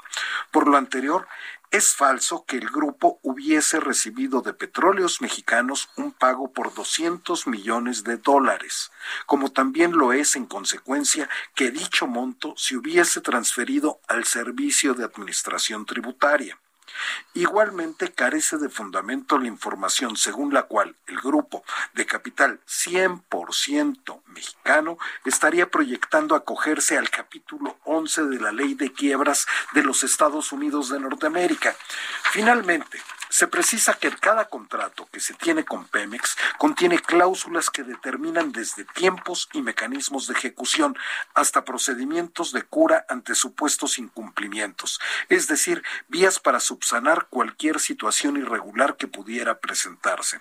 Por 0.51 0.69
lo 0.69 0.77
anterior, 0.77 1.27
es 1.71 1.95
falso 1.95 2.45
que 2.47 2.57
el 2.57 2.69
grupo 2.71 3.19
hubiese 3.23 3.81
recibido 3.81 4.43
de 4.43 4.53
petróleos 4.53 5.21
mexicanos 5.21 5.89
un 5.97 6.13
pago 6.13 6.53
por 6.53 6.75
200 6.75 7.47
millones 7.47 8.05
de 8.05 8.17
dólares, 8.17 8.91
como 9.27 9.51
también 9.51 9.93
lo 9.93 10.13
es 10.13 10.37
en 10.37 10.47
consecuencia 10.47 11.29
que 11.55 11.71
dicho 11.71 12.07
monto 12.07 12.55
se 12.57 12.77
hubiese 12.77 13.21
transferido 13.21 14.01
al 14.09 14.25
Servicio 14.25 14.95
de 14.95 15.05
Administración 15.05 15.87
Tributaria. 15.87 16.59
Igualmente 17.35 18.13
carece 18.13 18.57
de 18.57 18.69
fundamento 18.69 19.39
la 19.39 19.47
información 19.47 20.17
según 20.17 20.55
la 20.55 20.65
cual 20.65 20.97
el 21.07 21.19
grupo 21.19 21.65
de 21.95 22.07
capital 22.07 22.61
100% 22.67 24.23
mexicano 24.27 24.99
estaría 25.25 25.71
proyectando 25.71 26.35
acogerse 26.35 26.97
al 26.97 27.11
capítulo 27.11 27.79
11 27.85 28.25
de 28.25 28.41
la 28.41 28.53
ley 28.53 28.75
de 28.75 28.93
quiebras 28.93 29.47
de 29.75 29.83
los 29.83 30.03
Estados 30.03 30.53
Unidos 30.53 30.89
de 30.89 31.01
Norteamérica. 31.01 31.77
Finalmente, 32.33 33.01
Se 33.37 33.49
precisa 33.49 33.93
que 33.93 34.11
cada 34.13 34.47
contrato 34.47 35.07
que 35.13 35.21
se 35.21 35.35
tiene 35.35 35.63
con 35.63 35.87
Pemex 35.87 36.39
contiene 36.57 36.99
cláusulas 36.99 37.69
que 37.69 37.83
determinan 37.83 38.51
desde 38.51 38.87
tiempos 38.87 39.51
y 39.53 39.61
mecanismos 39.61 40.27
de 40.27 40.33
ejecución 40.33 40.97
hasta 41.35 41.63
procedimientos 41.63 42.53
de 42.53 42.63
cura 42.63 43.05
ante 43.11 43.35
supuestos 43.35 43.99
incumplimientos, 43.99 45.01
es 45.29 45.49
decir, 45.49 45.83
vías 46.09 46.39
para 46.39 46.61
subsanar 46.61 47.27
cualquier 47.29 47.79
situación 47.79 48.39
irregular 48.39 48.97
que 48.97 49.07
pudiera 49.07 49.61
presentarse. 49.61 50.41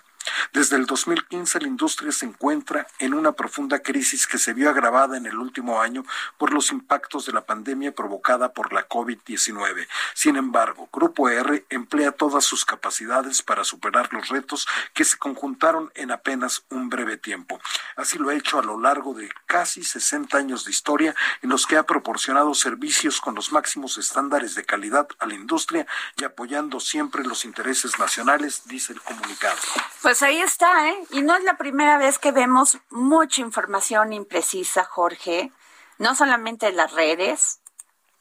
Desde 0.52 0.76
el 0.76 0.86
2015 0.86 1.60
la 1.60 1.68
industria 1.68 2.12
se 2.12 2.26
encuentra 2.26 2.86
en 2.98 3.14
una 3.14 3.32
profunda 3.32 3.80
crisis 3.80 4.26
que 4.26 4.38
se 4.38 4.52
vio 4.52 4.70
agravada 4.70 5.16
en 5.16 5.26
el 5.26 5.36
último 5.36 5.80
año 5.80 6.04
por 6.38 6.52
los 6.52 6.70
impactos 6.70 7.26
de 7.26 7.32
la 7.32 7.44
pandemia 7.44 7.94
provocada 7.94 8.52
por 8.52 8.72
la 8.72 8.88
COVID-19. 8.88 9.86
Sin 10.14 10.36
embargo, 10.36 10.88
Grupo 10.92 11.28
R 11.28 11.66
emplea 11.70 12.12
todas 12.12 12.44
sus 12.44 12.64
capacidades 12.64 13.42
para 13.42 13.64
superar 13.64 14.12
los 14.12 14.28
retos 14.28 14.66
que 14.94 15.04
se 15.04 15.18
conjuntaron 15.18 15.90
en 15.94 16.10
apenas 16.10 16.64
un 16.70 16.88
breve 16.88 17.16
tiempo. 17.16 17.60
Así 17.96 18.18
lo 18.18 18.30
ha 18.30 18.34
hecho 18.34 18.58
a 18.58 18.62
lo 18.62 18.78
largo 18.80 19.14
de 19.14 19.30
casi 19.46 19.82
60 19.82 20.36
años 20.36 20.64
de 20.64 20.70
historia 20.70 21.14
en 21.42 21.50
los 21.50 21.66
que 21.66 21.76
ha 21.76 21.84
proporcionado 21.84 22.54
servicios 22.54 23.20
con 23.20 23.34
los 23.34 23.52
máximos 23.52 23.98
estándares 23.98 24.54
de 24.54 24.64
calidad 24.64 25.08
a 25.18 25.26
la 25.26 25.34
industria 25.34 25.86
y 26.16 26.24
apoyando 26.24 26.80
siempre 26.80 27.24
los 27.24 27.44
intereses 27.44 27.98
nacionales, 27.98 28.62
dice 28.66 28.92
el 28.92 29.00
comunicado. 29.00 29.58
Pues 30.02 30.15
pues 30.16 30.30
ahí 30.30 30.40
está, 30.40 30.88
¿eh? 30.88 31.04
Y 31.10 31.20
no 31.20 31.34
es 31.36 31.44
la 31.44 31.58
primera 31.58 31.98
vez 31.98 32.18
que 32.18 32.32
vemos 32.32 32.78
mucha 32.88 33.42
información 33.42 34.14
imprecisa, 34.14 34.82
Jorge, 34.84 35.52
no 35.98 36.14
solamente 36.14 36.68
en 36.68 36.76
las 36.76 36.92
redes, 36.92 37.60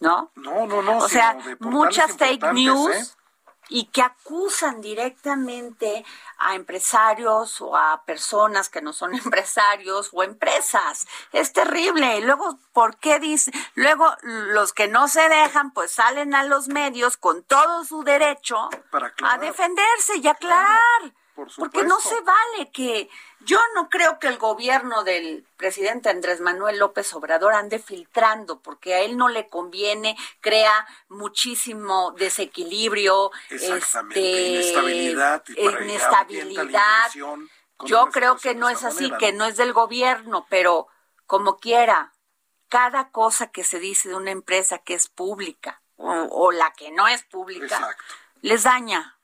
¿no? 0.02 0.30
No, 0.36 0.68
no, 0.68 0.82
no. 0.82 0.98
O 0.98 1.08
sea, 1.08 1.38
muchas 1.60 2.18
fake 2.18 2.52
news. 2.52 2.96
¿eh? 2.96 3.06
y 3.70 3.86
que 3.86 4.02
acusan 4.02 4.80
directamente 4.82 6.06
a 6.38 6.54
empresarios 6.54 7.62
o 7.62 7.76
a 7.78 8.04
personas 8.06 8.70
que 8.70 8.82
no 8.82 8.92
son 8.92 9.16
empresarios 9.16 10.10
o 10.12 10.22
empresas. 10.22 11.08
Es 11.32 11.54
terrible. 11.54 12.18
Y 12.18 12.22
luego, 12.24 12.60
¿por 12.74 12.98
qué 12.98 13.20
dice? 13.20 13.52
Luego, 13.74 14.18
los 14.22 14.74
que 14.74 14.90
no 14.90 15.08
se 15.08 15.30
dejan, 15.30 15.72
pues 15.72 15.92
salen 15.94 16.36
a 16.36 16.44
los 16.44 16.68
medios 16.68 17.16
con 17.16 17.42
todo 17.44 17.86
su 17.86 18.04
derecho 18.04 18.70
a 19.24 19.38
defenderse 19.38 20.18
y 20.18 20.28
aclarar. 20.28 21.14
Porque 21.36 21.84
no 21.84 22.00
se 22.00 22.20
vale 22.22 22.72
que 22.72 23.10
yo 23.42 23.60
no 23.76 23.90
creo 23.90 24.20
que 24.20 24.28
el 24.28 24.38
gobierno 24.38 25.04
del 25.04 25.46
presidente 25.58 26.10
Andrés 26.10 26.40
Manuel 26.40 26.80
López 26.80 27.14
Obrador 27.14 27.54
ande 27.54 27.80
filtrando, 27.80 28.60
porque 28.62 28.96
a 28.96 29.02
él 29.02 29.18
no 29.18 29.28
le 29.28 29.50
conviene, 29.50 30.18
crea 30.40 30.88
muchísimo 31.10 32.12
desequilibrio, 32.12 33.32
este, 33.50 34.48
inestabilidad, 34.50 35.44
inestabilidad. 35.58 37.12
Yo 37.84 38.10
creo 38.10 38.38
que 38.38 38.56
no 38.56 38.70
es 38.70 38.84
así, 38.84 39.12
que 39.20 39.34
no 39.34 39.46
es 39.46 39.58
del 39.58 39.74
gobierno, 39.74 40.48
pero 40.50 40.88
como 41.26 41.58
quiera, 41.58 42.14
cada 42.70 43.10
cosa 43.10 43.52
que 43.52 43.66
se 43.66 43.80
dice 43.80 44.10
de 44.10 44.16
una 44.16 44.32
empresa 44.32 44.78
que 44.78 44.94
es 44.94 45.10
pública 45.10 45.82
o, 45.98 46.52
la 46.52 46.72
que 46.74 46.92
no 46.92 47.08
es 47.08 47.24
pública, 47.24 47.96
les 48.42 48.64
daña 48.64 49.15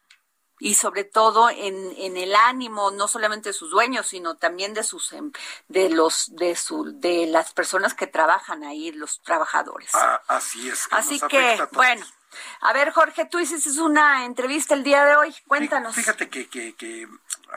y 0.62 0.76
sobre 0.76 1.04
todo 1.04 1.50
en, 1.50 1.92
en 1.98 2.16
el 2.16 2.36
ánimo 2.36 2.92
no 2.92 3.08
solamente 3.08 3.50
de 3.50 3.54
sus 3.54 3.72
dueños 3.72 4.08
sino 4.08 4.36
también 4.36 4.74
de 4.74 4.84
sus 4.84 5.12
em, 5.12 5.32
de 5.68 5.90
los 5.90 6.34
de 6.36 6.56
su 6.56 7.00
de 7.00 7.26
las 7.26 7.52
personas 7.52 7.96
que 7.96 8.06
trabajan 8.08 8.64
ahí 8.64 8.92
los 8.92 9.22
trabajadores 9.24 9.90
ah, 9.96 10.22
así 10.28 10.70
es 10.70 10.88
así 10.92 11.20
que 11.28 11.60
bueno 11.72 12.06
a 12.62 12.74
ver, 12.74 12.92
Jorge, 12.92 13.26
tú 13.26 13.40
hiciste 13.40 13.70
una 13.82 14.26
entrevista 14.26 14.74
el 14.74 14.84
día 14.84 15.04
de 15.04 15.16
hoy. 15.18 15.36
Cuéntanos. 15.48 15.96
Fíjate 15.96 16.30
que, 16.30 16.48
que, 16.48 16.74
que 16.76 17.06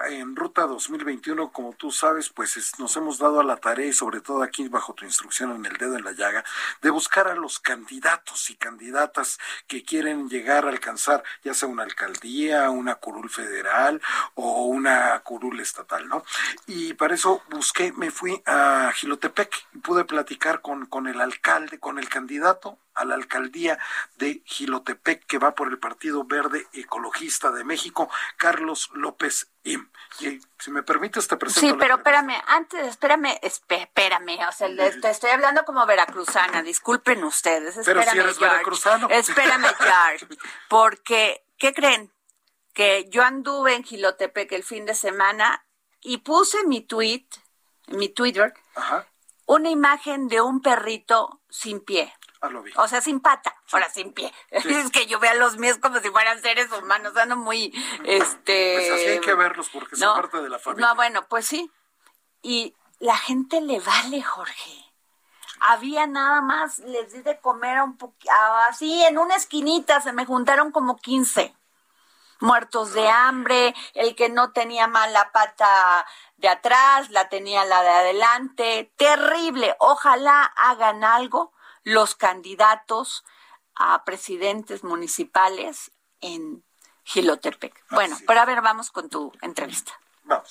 en 0.09 0.37
Ruta 0.37 0.62
2021, 0.62 1.52
como 1.52 1.72
tú 1.72 1.90
sabes, 1.90 2.28
pues 2.28 2.72
nos 2.78 2.96
hemos 2.96 3.18
dado 3.18 3.40
a 3.40 3.44
la 3.44 3.57
tarea, 3.57 3.87
y 3.87 3.92
sobre 3.92 4.20
todo 4.20 4.42
aquí 4.42 4.68
bajo 4.68 4.94
tu 4.94 5.04
instrucción 5.04 5.52
en 5.52 5.66
el 5.66 5.76
dedo 5.76 5.96
en 5.96 6.04
la 6.04 6.12
llaga, 6.12 6.44
de 6.83 6.90
buscar 6.90 7.28
a 7.28 7.35
los 7.35 7.59
candidatos 7.59 8.50
y 8.50 8.57
candidatas 8.57 9.38
que 9.66 9.85
quieren 9.85 10.28
llegar 10.28 10.66
a 10.66 10.70
alcanzar 10.70 11.22
ya 11.42 11.54
sea 11.54 11.68
una 11.68 11.85
alcaldía, 11.85 12.70
una 12.70 12.96
curul 12.96 13.30
federal 13.30 14.00
o 14.35 14.64
una 14.64 15.18
curul 15.20 15.61
estatal, 15.61 16.09
¿no? 16.09 16.24
Y 16.66 16.94
para 16.94 17.14
eso 17.14 17.42
busqué, 17.50 17.92
me 17.92 18.11
fui 18.11 18.42
a 18.46 18.92
Gilotepec 18.94 19.66
y 19.74 19.78
pude 19.78 20.04
platicar 20.04 20.61
con, 20.61 20.87
con 20.87 21.07
el 21.07 21.20
alcalde, 21.20 21.78
con 21.78 21.98
el 21.98 22.09
candidato 22.09 22.78
a 22.94 23.04
la 23.04 23.14
alcaldía 23.14 23.78
de 24.16 24.42
Gilotepec, 24.44 25.26
que 25.26 25.38
va 25.38 25.54
por 25.54 25.68
el 25.68 25.78
Partido 25.78 26.24
Verde 26.24 26.66
Ecologista 26.72 27.50
de 27.50 27.64
México, 27.64 28.09
Carlos 28.37 28.90
López 28.94 29.48
Im. 29.64 29.88
Y 30.20 30.40
si 30.59 30.70
me 30.70 30.83
permites, 30.83 31.26
te 31.26 31.37
presento. 31.37 31.66
Sí, 31.66 31.74
pero 31.78 31.96
espérame, 31.96 32.40
antes, 32.46 32.87
espérame, 32.87 33.38
espérame, 33.42 34.38
o 34.48 34.52
sea, 34.52 34.68
te 34.76 35.11
estoy 35.11 35.30
hablando 35.30 35.64
como 35.64 35.85
veracruzana, 35.87 36.62
disculpen 36.62 37.24
ustedes. 37.24 37.80
Pero 37.85 38.02
si 38.02 38.18
eres 38.18 38.38
veracruzano. 38.38 39.09
Espérame, 39.11 39.66
George, 39.78 40.26
porque, 40.68 41.44
¿qué 41.59 41.74
creen? 41.74 42.12
Que 42.72 43.09
yo 43.09 43.22
anduve 43.22 43.74
en 43.74 43.85
Gilotepec 43.85 44.52
el 44.52 44.64
fin 44.64 44.85
de 44.85 44.94
semana 44.94 45.64
y 46.00 46.18
puse 46.18 46.64
mi 46.64 46.80
tweet, 46.80 47.26
mi 47.88 48.09
Twitter, 48.09 48.52
una 49.46 49.70
imagen 49.70 50.28
de 50.28 50.40
un 50.40 50.61
perrito 50.61 51.40
sin 51.48 51.80
pie. 51.80 52.12
Ah, 52.44 52.83
o 52.83 52.88
sea, 52.88 53.00
sin 53.00 53.20
pata, 53.20 53.54
ahora 53.72 53.88
sin 53.88 54.12
pie. 54.12 54.33
Es 54.50 54.90
que 54.90 55.07
yo 55.07 55.18
veo 55.18 55.30
a 55.30 55.35
los 55.35 55.57
míos 55.57 55.78
como 55.80 56.00
si 56.00 56.11
fueran 56.11 56.40
seres 56.42 56.70
humanos, 56.72 57.16
ando 57.16 57.37
muy, 57.37 57.72
este... 58.04 58.74
Pues 58.76 58.90
así 58.90 59.11
hay 59.11 59.20
que 59.20 59.35
verlos 59.35 59.70
porque 59.70 59.96
son 59.96 60.14
parte 60.14 60.42
de 60.42 60.48
la 60.48 60.59
familia. 60.59 60.88
No, 60.88 60.94
bueno, 60.94 61.26
pues 61.28 61.46
sí. 61.46 61.70
Y 62.42 62.74
la 62.98 63.16
gente 63.16 63.61
le 63.61 63.80
vale, 63.80 64.22
Jorge. 64.22 64.85
Había 65.61 66.07
nada 66.07 66.42
más, 66.42 66.80
les 66.80 67.12
di 67.12 67.22
de 67.22 67.38
comer 67.40 67.78
a 67.78 67.85
un 67.85 67.96
poquito, 67.96 68.30
así 68.68 69.02
en 69.04 69.16
una 69.16 69.37
esquinita 69.37 70.00
se 70.02 70.12
me 70.12 70.26
juntaron 70.26 70.72
como 70.72 70.96
15 70.96 71.54
muertos 72.40 72.92
de 72.92 73.09
hambre, 73.09 73.74
el 73.94 74.14
que 74.14 74.28
no 74.28 74.52
tenía 74.52 74.87
mal 74.88 75.12
la 75.14 75.33
pata 75.33 76.04
de 76.37 76.48
atrás, 76.48 77.09
la 77.11 77.30
tenía 77.30 77.64
la 77.64 77.83
de 77.83 77.88
adelante, 77.88 78.92
terrible. 78.96 79.74
Ojalá 79.78 80.44
hagan 80.44 81.02
algo 81.02 81.54
los 81.85 82.14
candidatos 82.14 83.25
a 83.77 84.05
presidentes 84.05 84.85
municipales 84.85 85.92
en 86.20 86.64
Gilotepec. 87.05 87.85
Bueno, 87.90 88.18
pero 88.27 88.40
a 88.40 88.44
ver, 88.44 88.62
vamos 88.62 88.90
con 88.90 89.09
tu 89.09 89.33
entrevista. 89.42 89.92
Vamos. 90.25 90.51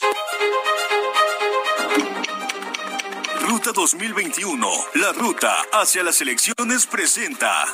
Ruta 3.42 3.72
2021, 3.74 4.68
la 4.96 5.12
ruta 5.12 5.54
hacia 5.74 6.04
las 6.04 6.22
elecciones 6.22 6.86
presenta. 6.86 7.66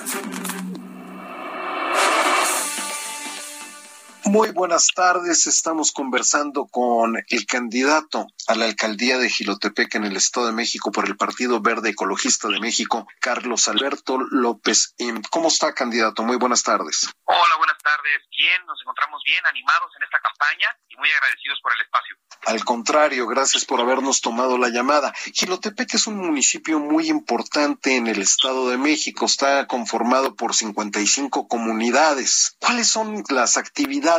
Muy 4.30 4.52
buenas 4.52 4.90
tardes. 4.94 5.48
Estamos 5.48 5.92
conversando 5.92 6.68
con 6.68 7.16
el 7.30 7.46
candidato 7.48 8.28
a 8.48 8.54
la 8.54 8.66
alcaldía 8.66 9.18
de 9.18 9.28
Gilotepec 9.28 9.96
en 9.96 10.04
el 10.04 10.16
Estado 10.16 10.46
de 10.46 10.52
México 10.52 10.92
por 10.92 11.08
el 11.08 11.18
Partido 11.18 11.62
Verde 11.62 11.90
Ecologista 11.90 12.48
de 12.48 12.60
México, 12.60 13.08
Carlos 13.20 13.68
Alberto 13.68 14.20
López. 14.30 14.94
¿Cómo 15.32 15.48
está, 15.48 15.74
candidato? 15.74 16.22
Muy 16.22 16.38
buenas 16.38 16.62
tardes. 16.62 17.10
Hola, 17.24 17.56
buenas 17.58 17.80
tardes. 17.80 18.22
Bien, 18.38 18.64
nos 18.68 18.80
encontramos 18.82 19.20
bien, 19.26 19.44
animados 19.48 19.92
en 19.98 20.04
esta 20.04 20.20
campaña 20.20 20.78
y 20.90 20.96
muy 20.98 21.10
agradecidos 21.10 21.60
por 21.64 21.74
el 21.74 21.82
espacio. 21.82 22.16
Al 22.46 22.64
contrario, 22.64 23.28
gracias 23.28 23.66
por 23.66 23.82
habernos 23.82 24.22
tomado 24.22 24.58
la 24.58 24.70
llamada. 24.70 25.14
Gilotepec 25.34 25.94
es 25.96 26.08
un 26.08 26.18
municipio 26.18 26.80
muy 26.80 27.10
importante 27.10 27.96
en 27.96 28.08
el 28.08 28.22
Estado 28.22 28.70
de 28.70 28.78
México. 28.78 29.26
Está 29.26 29.68
conformado 29.68 30.36
por 30.36 30.56
55 30.56 31.48
comunidades. 31.48 32.56
¿Cuáles 32.60 32.88
son 32.88 33.24
las 33.30 33.58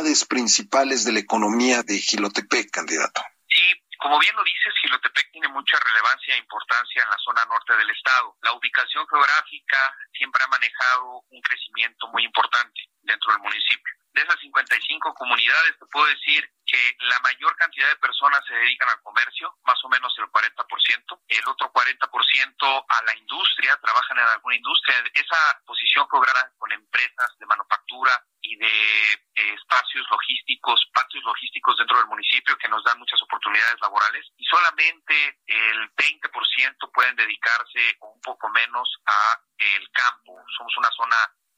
actividades 0.01 0.25
principales 0.25 1.05
de 1.05 1.13
la 1.13 1.19
economía 1.19 1.83
de 1.83 1.99
Gilotepec, 1.99 2.71
candidato? 2.71 3.21
Sí, 3.47 3.61
como 3.97 4.17
bien 4.19 4.35
lo 4.35 4.43
dices, 4.43 4.73
Gilotepec 4.81 5.31
tiene 5.31 5.47
mucha 5.49 5.77
relevancia 5.77 6.35
e 6.35 6.39
importancia 6.39 7.03
en 7.03 7.09
la 7.09 7.17
zona 7.23 7.45
norte 7.45 7.77
del 7.77 7.89
estado. 7.89 8.35
La 8.41 8.53
ubicación 8.53 9.05
geográfica 9.07 9.77
siempre 10.17 10.41
ha 10.43 10.47
manejado 10.47 11.21
un 11.29 11.41
crecimiento 11.41 12.07
muy 12.09 12.23
importante 12.25 12.81
dentro 13.03 13.31
del 13.33 13.41
municipio. 13.41 13.93
De 14.13 14.21
esas 14.21 14.39
55 14.41 15.13
comunidades, 15.13 15.77
te 15.79 15.85
puedo 15.85 16.05
decir 16.07 16.43
que 16.65 16.97
la 16.99 17.19
mayor 17.21 17.55
cantidad 17.55 17.87
de 17.87 17.95
personas 17.95 18.41
se 18.45 18.55
dedican 18.55 18.89
al 18.89 19.01
comercio, 19.03 19.55
más 19.63 19.79
o 19.85 19.89
menos 19.89 20.11
el 20.17 20.25
40%, 20.25 21.21
el 21.27 21.47
otro 21.47 21.71
40% 21.71 22.85
a 22.89 23.03
la 23.05 23.15
industria, 23.15 23.77
trabajan 23.81 24.17
en 24.17 24.25
alguna 24.25 24.55
industria. 24.55 24.97
Esa 25.13 25.61
posición 25.65 26.07
geográfica 26.09 26.51
con 26.57 26.71
empresas 26.73 27.37
de 27.39 27.45
manufactura 27.45 28.11
y 28.41 28.55
de 28.57 29.13
eh, 29.13 29.53
espacios 29.53 30.05
logísticos, 30.09 30.89
patios 30.93 31.23
logísticos 31.23 31.77
dentro 31.77 31.97
del 31.97 32.07
municipio 32.07 32.57
que 32.57 32.69
nos 32.69 32.83
dan 32.83 32.99
muchas 32.99 33.21
oportunidades 33.21 33.79
laborales 33.81 34.25
y 34.37 34.45
solamente 34.45 35.39
el 35.45 35.89
20% 35.95 36.91
pueden 36.93 37.15
dedicarse 37.15 37.97
un 38.01 38.21
poco 38.21 38.49
menos 38.49 38.89
a 39.05 39.39
el 39.57 39.89
campo. 39.91 40.37
Somos 40.57 40.75
una 40.77 40.89
zona 40.89 41.17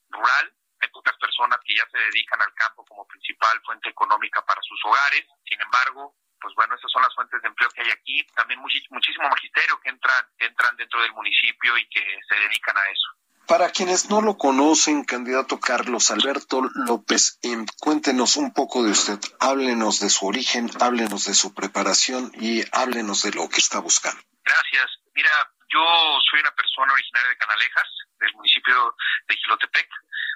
rural 0.10 0.54
hay 0.84 0.90
pocas 0.90 1.16
personas 1.18 1.60
que 1.64 1.76
ya 1.76 1.88
se 1.90 1.98
dedican 1.98 2.42
al 2.42 2.54
campo 2.56 2.84
como 2.86 3.08
principal 3.08 3.56
fuente 3.64 3.90
económica 3.90 4.44
para 4.46 4.62
sus 4.62 4.80
hogares. 4.84 5.24
Sin 5.48 5.60
embargo, 5.62 6.16
pues 6.42 6.54
bueno, 6.56 6.76
esas 6.76 6.92
son 6.92 7.02
las 7.02 7.16
fuentes 7.16 7.42
de 7.42 7.48
empleo 7.48 7.70
que 7.70 7.84
hay 7.84 7.92
aquí. 7.92 8.22
También 8.36 8.60
muchísimo 8.60 9.30
magisterio 9.30 9.80
que 9.80 9.90
entran, 9.90 10.28
entran 10.40 10.76
dentro 10.76 11.02
del 11.02 11.14
municipio 11.14 11.78
y 11.78 11.88
que 11.88 12.04
se 12.28 12.36
dedican 12.36 12.76
a 12.76 12.90
eso. 12.90 13.08
Para 13.48 13.70
quienes 13.70 14.10
no 14.10 14.22
lo 14.22 14.38
conocen, 14.38 15.04
candidato 15.04 15.60
Carlos 15.60 16.12
Alberto 16.12 16.62
López, 16.88 17.40
cuéntenos 17.80 18.38
un 18.38 18.54
poco 18.54 18.84
de 18.84 18.92
usted, 18.92 19.20
háblenos 19.40 20.00
de 20.00 20.10
su 20.10 20.26
origen, 20.26 20.70
háblenos 20.80 21.26
de 21.26 21.34
su 21.34 21.54
preparación 21.54 22.32
y 22.40 22.64
háblenos 22.72 23.24
de 23.24 23.32
lo 23.32 23.50
que 23.50 23.58
está 23.58 23.80
buscando. 23.80 24.22
Gracias. 24.44 25.00
Mira, 25.14 25.30
yo 25.70 25.84
soy 26.30 26.40
una 26.40 26.56
persona 26.56 26.94
originaria 26.94 27.30
de 27.30 27.38
Canalejas, 27.38 27.88
del 28.20 28.34
municipio 28.36 28.96
de 29.28 29.36
Gilotepec, 29.36 29.90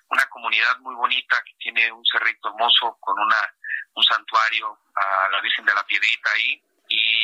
una 0.09 0.25
comunidad 0.29 0.77
muy 0.79 0.95
bonita 0.95 1.41
que 1.45 1.53
tiene 1.59 1.91
un 1.91 2.05
cerrito 2.05 2.49
hermoso 2.49 2.97
con 2.99 3.17
una 3.19 3.37
un 3.97 4.03
santuario 4.03 4.77
a 4.93 5.29
la 5.31 5.41
Virgen 5.41 5.65
de 5.65 5.73
la 5.73 5.83
Piedrita 5.85 6.29
ahí 6.31 6.61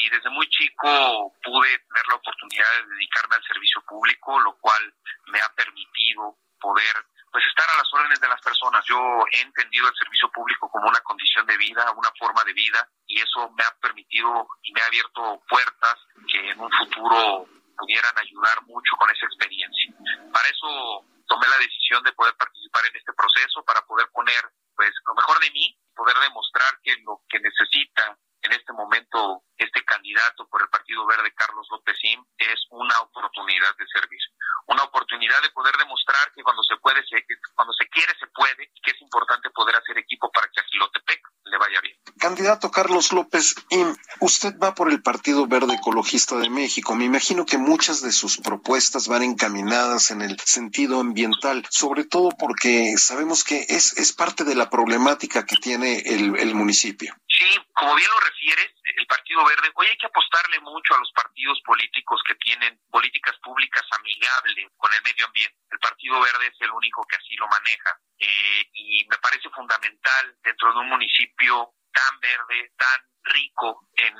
y 0.03 0.09
desde 0.09 0.29
muy 0.29 0.47
chico 0.49 1.33
pude 1.43 1.69
tener 1.79 2.05
la 2.09 2.15
oportunidad 2.15 2.67
de 2.75 2.93
dedicarme 2.95 3.35
al 3.35 3.43
servicio 3.43 3.81
público, 3.87 4.39
lo 4.41 4.55
cual 4.57 4.93
me 5.27 5.39
ha 5.39 5.49
permitido 5.55 6.35
poder 6.59 6.95
pues 7.31 7.43
estar 7.47 7.65
a 7.67 7.77
las 7.77 7.91
órdenes 7.93 8.19
de 8.19 8.27
las 8.27 8.41
personas. 8.41 8.85
Yo 8.85 8.99
he 9.31 9.41
entendido 9.41 9.87
el 9.87 9.95
servicio 9.95 10.29
público 10.29 10.69
como 10.69 10.87
una 10.87 10.99
condición 11.01 11.45
de 11.47 11.57
vida, 11.57 11.91
una 11.95 12.11
forma 12.19 12.43
de 12.43 12.53
vida 12.53 12.87
y 13.07 13.21
eso 13.21 13.49
me 13.57 13.63
ha 13.63 13.71
permitido 13.81 14.47
y 14.61 14.73
me 14.73 14.81
ha 14.81 14.85
abierto 14.85 15.41
puertas 15.47 15.95
que 16.27 16.51
en 16.51 16.59
un 16.59 16.71
futuro 16.71 17.47
pudieran 17.77 18.17
ayudar 18.19 18.61
mucho 18.67 18.95
con 18.99 19.09
esa 19.09 19.25
experiencia. 19.25 19.93
Para 20.31 20.47
eso 20.49 21.05
tomé 21.27 21.47
la 21.47 21.57
decisión 21.57 22.03
de 22.03 22.13
poder 22.13 22.35
participar 22.35 22.85
en 22.85 22.95
este 22.95 23.13
proceso 23.13 23.63
para 23.63 23.81
poder 23.85 24.07
poner 24.11 24.43
pues 24.75 24.91
lo 25.05 25.15
mejor 25.15 25.39
de 25.39 25.51
mí, 25.51 25.77
poder 25.95 26.17
demostrar 26.19 26.79
que 26.83 26.95
lo 27.05 27.21
que 27.29 27.39
necesita 27.39 28.17
en 28.43 28.51
este 28.51 28.73
momento 28.73 29.43
este 29.57 29.83
candidato 29.85 30.47
por 30.49 30.61
el 30.61 30.69
Partido 30.69 31.05
Verde, 31.07 31.33
Carlos 31.33 31.65
López 31.71 31.95
Sim, 32.01 32.23
es 32.37 32.59
una 32.71 32.99
oportunidad 33.01 33.75
de 33.77 33.87
servicio. 33.87 34.31
Una 34.67 34.83
oportunidad 34.83 35.41
de 35.41 35.49
poder 35.51 35.75
demostrar 35.77 36.31
que 36.35 36.43
cuando 36.43 36.63
se 36.63 36.75
puede, 36.77 37.01
se, 37.07 37.23
cuando 37.55 37.73
se 37.73 37.87
quiere, 37.87 38.13
se 38.19 38.27
puede, 38.27 38.71
que 38.83 38.91
es 38.91 39.01
importante 39.01 39.49
poder 39.51 39.75
hacer 39.75 39.97
equipo 39.97 40.29
para 40.31 40.47
que 40.47 40.59
a 40.59 40.63
Gilotepec 40.63 41.21
le 41.45 41.57
vaya 41.57 41.79
bien. 41.81 41.97
Candidato 42.19 42.71
Carlos 42.71 43.13
López 43.13 43.55
Im, 43.69 43.95
usted 44.23 44.57
va 44.57 44.73
por 44.73 44.89
el 44.89 45.01
Partido 45.01 45.47
Verde 45.47 45.75
Ecologista 45.75 46.37
de 46.37 46.49
México. 46.49 46.95
Me 46.95 47.05
imagino 47.05 47.45
que 47.45 47.57
muchas 47.57 48.01
de 48.01 48.11
sus 48.11 48.37
propuestas 48.37 49.07
van 49.07 49.23
encaminadas 49.23 50.11
en 50.11 50.21
el 50.21 50.39
sentido 50.39 51.01
ambiental, 51.01 51.65
sobre 51.69 52.05
todo 52.05 52.29
porque 52.31 52.95
sabemos 52.97 53.43
que 53.43 53.65
es, 53.67 53.97
es 53.97 54.13
parte 54.13 54.45
de 54.45 54.55
la 54.55 54.69
problemática 54.69 55.45
que 55.45 55.57
tiene 55.57 55.99
el, 56.05 56.37
el 56.39 56.55
municipio. 56.55 57.13
Sí, 57.27 57.59
como 57.73 57.95
bien 57.95 58.09
lo 58.09 58.19
refieres, 58.19 58.71
el 58.95 59.07
Partido 59.07 59.43
Verde, 59.45 59.71
hoy 59.75 59.87
hay 59.87 59.97
que 59.97 60.07
apostarle 60.07 60.59
mucho 60.61 60.95
a 60.95 60.99
los 60.99 61.11
partidos 61.11 61.59
políticos 61.65 62.21
que 62.25 62.35
tienen 62.35 62.79
políticas 62.89 63.35
públicas 63.43 63.83
amigables 63.99 64.71
con 64.77 64.93
el 64.93 65.03
medio 65.03 65.25
ambiente. 65.25 65.57
El 65.69 65.79
Partido 65.79 66.21
Verde 66.21 66.47
es 66.47 66.61
el 66.61 66.71
único 66.71 67.03
que 67.09 67.17
así 67.17 67.35
lo 67.35 67.47
maneja 67.47 67.99
eh, 68.19 68.69
y 68.73 69.05
me 69.09 69.17
parece 69.17 69.49
fundamental 69.49 70.37
dentro 70.43 70.71
de 70.73 70.79
un 70.79 70.89
municipio 70.89 71.73
tan 71.93 72.19
verde, 72.19 72.71
tan 72.77 73.01
rico 73.23 73.87
en, 73.95 74.13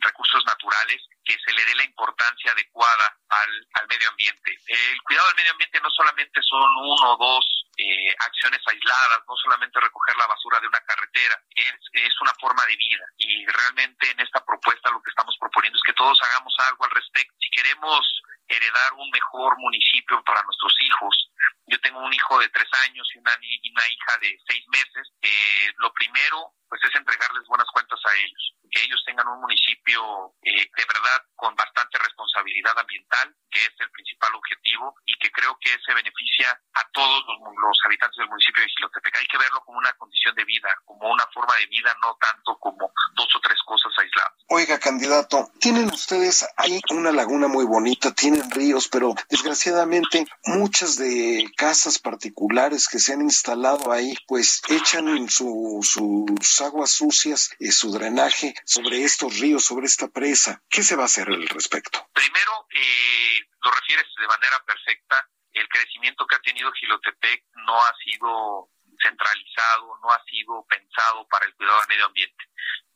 recursos 0.00 0.44
naturales, 0.46 1.02
que 1.24 1.36
se 1.44 1.52
le 1.52 1.64
dé 1.64 1.74
la 1.74 1.84
importancia 1.84 2.52
adecuada 2.52 3.16
al, 3.28 3.88
medio 3.88 4.08
ambiente. 4.10 4.56
El 4.66 5.02
cuidado 5.02 5.26
del 5.28 5.36
medio 5.36 5.52
ambiente 5.52 5.80
no 5.80 5.90
solamente 5.90 6.40
son 6.42 6.62
uno 6.62 7.12
o 7.12 7.16
dos 7.16 7.64
eh, 7.76 8.14
acciones 8.20 8.60
aisladas, 8.66 9.20
no 9.26 9.34
solamente 9.36 9.80
recoger 9.80 10.16
la 10.16 10.26
basura 10.26 10.60
de 10.60 10.68
una 10.68 10.80
carretera, 10.80 11.40
es, 11.54 11.74
es 11.92 12.20
una 12.20 12.32
forma 12.40 12.64
de 12.66 12.76
vida. 12.76 13.04
Y 13.16 13.46
realmente 13.46 14.10
en 14.10 14.20
esta 14.20 14.44
propuesta 14.44 14.90
lo 14.90 15.02
que 15.02 15.10
estamos 15.10 15.36
proponiendo 15.40 15.76
es 15.76 15.82
que 15.84 15.94
todos 15.94 16.20
hagamos 16.22 16.54
algo 16.68 16.84
al 16.84 16.90
respecto. 16.90 17.34
Si 17.40 17.50
queremos 17.50 18.22
heredar 18.48 18.92
un 18.94 19.10
mejor 19.10 19.58
municipio 19.58 20.22
para 20.24 20.42
nuestros 20.42 20.74
hijos, 20.80 21.30
yo 21.66 21.78
tengo 21.80 22.00
un 22.00 22.12
hijo 22.12 22.38
de 22.38 22.48
tres 22.48 22.68
años 22.84 23.06
y 23.14 23.18
una, 23.18 23.32
una 23.32 23.88
hija 23.88 24.18
de 24.20 24.38
seis 24.48 24.64
meses. 24.68 25.12
Eh, 25.22 25.72
lo 25.78 25.92
primero, 25.92 26.54
pues, 26.68 26.80
es 26.84 26.94
entregarles 26.94 27.46
buenas 27.48 27.68
cuentas 27.72 28.00
a 28.04 28.14
ellos, 28.14 28.54
que 28.70 28.82
ellos 28.84 29.02
tengan 29.06 29.28
un 29.28 29.40
municipio 29.40 30.34
eh, 30.42 30.68
de 30.76 30.84
verdad 30.84 31.20
con 31.34 31.54
bastante 31.56 31.98
responsabilidad 31.98 32.78
ambiental, 32.78 33.34
que 33.50 33.60
es 33.60 33.74
el 33.78 33.90
principal 33.90 34.34
objetivo 34.34 34.94
y 35.06 35.16
que 35.18 35.30
creo 35.32 35.56
que 35.60 35.70
se 35.84 35.94
beneficia 35.94 36.52
a 36.74 36.82
todos 36.92 37.24
los, 37.26 37.38
los 37.40 37.78
habitantes 37.84 38.16
del 38.18 38.28
municipio 38.28 38.62
de 38.62 38.68
Gilotepec. 38.68 39.16
Hay 39.18 39.26
que 39.26 39.38
verlo 39.38 39.62
como 39.64 39.78
una 39.78 39.92
condición 39.94 40.34
de 40.34 40.44
vida, 40.44 40.68
como 40.84 41.10
una 41.10 41.26
forma 41.32 41.54
de 41.56 41.66
vida, 41.66 41.94
no 42.02 42.16
tanto 42.20 42.58
como 42.58 42.92
dos 43.14 43.28
o 43.34 43.40
tres 43.40 43.58
cosas 43.64 43.92
aisladas. 43.98 44.32
Oiga, 44.48 44.78
candidato, 44.78 45.50
tienen 45.60 45.86
ustedes 45.86 46.46
ahí 46.56 46.80
una 46.90 47.12
laguna 47.12 47.48
muy 47.48 47.64
bonita, 47.64 48.12
tienen 48.12 48.50
ríos, 48.50 48.88
pero 48.88 49.14
desgraciadamente 49.28 50.26
muchas 50.44 50.96
de 50.96 51.50
casas 51.56 51.98
particulares 51.98 52.88
que 52.88 52.98
se 52.98 53.12
han 53.12 53.22
instalado 53.22 53.92
ahí, 53.92 54.14
pues 54.26 54.62
echan 54.68 55.28
su, 55.28 55.80
sus 55.82 56.57
aguas 56.60 56.90
sucias 56.90 57.54
y 57.58 57.70
su 57.72 57.92
drenaje 57.92 58.54
sobre 58.64 59.04
estos 59.04 59.38
ríos, 59.38 59.64
sobre 59.64 59.86
esta 59.86 60.08
presa. 60.08 60.62
¿Qué 60.68 60.82
se 60.82 60.96
va 60.96 61.02
a 61.02 61.06
hacer 61.06 61.28
al 61.28 61.48
respecto? 61.48 62.08
Primero, 62.12 62.66
eh, 62.70 63.40
lo 63.62 63.70
refieres 63.70 64.06
de 64.18 64.26
manera 64.26 64.62
perfecta. 64.64 65.28
El 65.52 65.68
crecimiento 65.68 66.26
que 66.26 66.36
ha 66.36 66.40
tenido 66.40 66.70
Gilotepec 66.72 67.44
no 67.66 67.82
ha 67.82 67.94
sido 68.04 68.70
centralizado, 69.02 69.98
no 70.02 70.10
ha 70.10 70.22
sido 70.24 70.64
pensado 70.68 71.26
para 71.28 71.46
el 71.46 71.54
cuidado 71.54 71.78
del 71.80 71.88
medio 71.88 72.06
ambiente. 72.06 72.44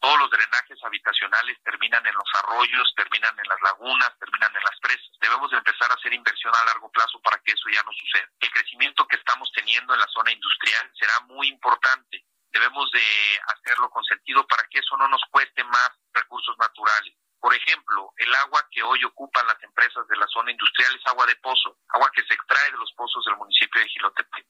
Todos 0.00 0.18
los 0.18 0.30
drenajes 0.30 0.78
habitacionales 0.82 1.56
terminan 1.62 2.04
en 2.04 2.14
los 2.14 2.28
arroyos, 2.42 2.92
terminan 2.96 3.38
en 3.38 3.48
las 3.48 3.60
lagunas, 3.62 4.18
terminan 4.18 4.50
en 4.50 4.62
las 4.62 4.78
presas. 4.80 5.06
Debemos 5.20 5.50
de 5.50 5.58
empezar 5.58 5.90
a 5.90 5.94
hacer 5.94 6.12
inversión 6.12 6.52
a 6.54 6.64
largo 6.64 6.90
plazo 6.90 7.20
para 7.22 7.38
que 7.38 7.52
eso 7.52 7.70
ya 7.72 7.82
no 7.84 7.92
suceda. 7.92 8.28
El 8.40 8.50
crecimiento 8.50 9.06
que 9.06 9.16
estamos 9.16 9.50
teniendo 9.54 9.94
en 9.94 10.00
la 10.00 10.08
zona 10.08 10.32
industrial 10.32 10.90
será 10.98 11.20
muy 11.26 11.48
importante. 11.48 12.26
Debemos 12.52 12.90
de 12.92 13.02
hacerlo 13.46 13.88
con 13.90 14.04
sentido 14.04 14.46
para 14.46 14.62
que 14.68 14.78
eso 14.78 14.96
no 14.96 15.08
nos 15.08 15.22
cueste 15.30 15.64
más 15.64 15.90
recursos 16.12 16.56
naturales. 16.58 17.14
Por 17.42 17.52
ejemplo, 17.52 18.14
el 18.18 18.32
agua 18.36 18.62
que 18.70 18.84
hoy 18.84 19.02
ocupan 19.02 19.44
las 19.48 19.60
empresas 19.64 20.06
de 20.06 20.16
la 20.16 20.28
zona 20.28 20.52
industrial 20.52 20.94
es 20.94 21.04
agua 21.10 21.26
de 21.26 21.34
pozo, 21.42 21.76
agua 21.88 22.08
que 22.14 22.22
se 22.22 22.34
extrae 22.34 22.70
de 22.70 22.78
los 22.78 22.92
pozos 22.92 23.24
del 23.24 23.36
municipio 23.36 23.80
de 23.80 23.88
Gilotepec. 23.88 24.46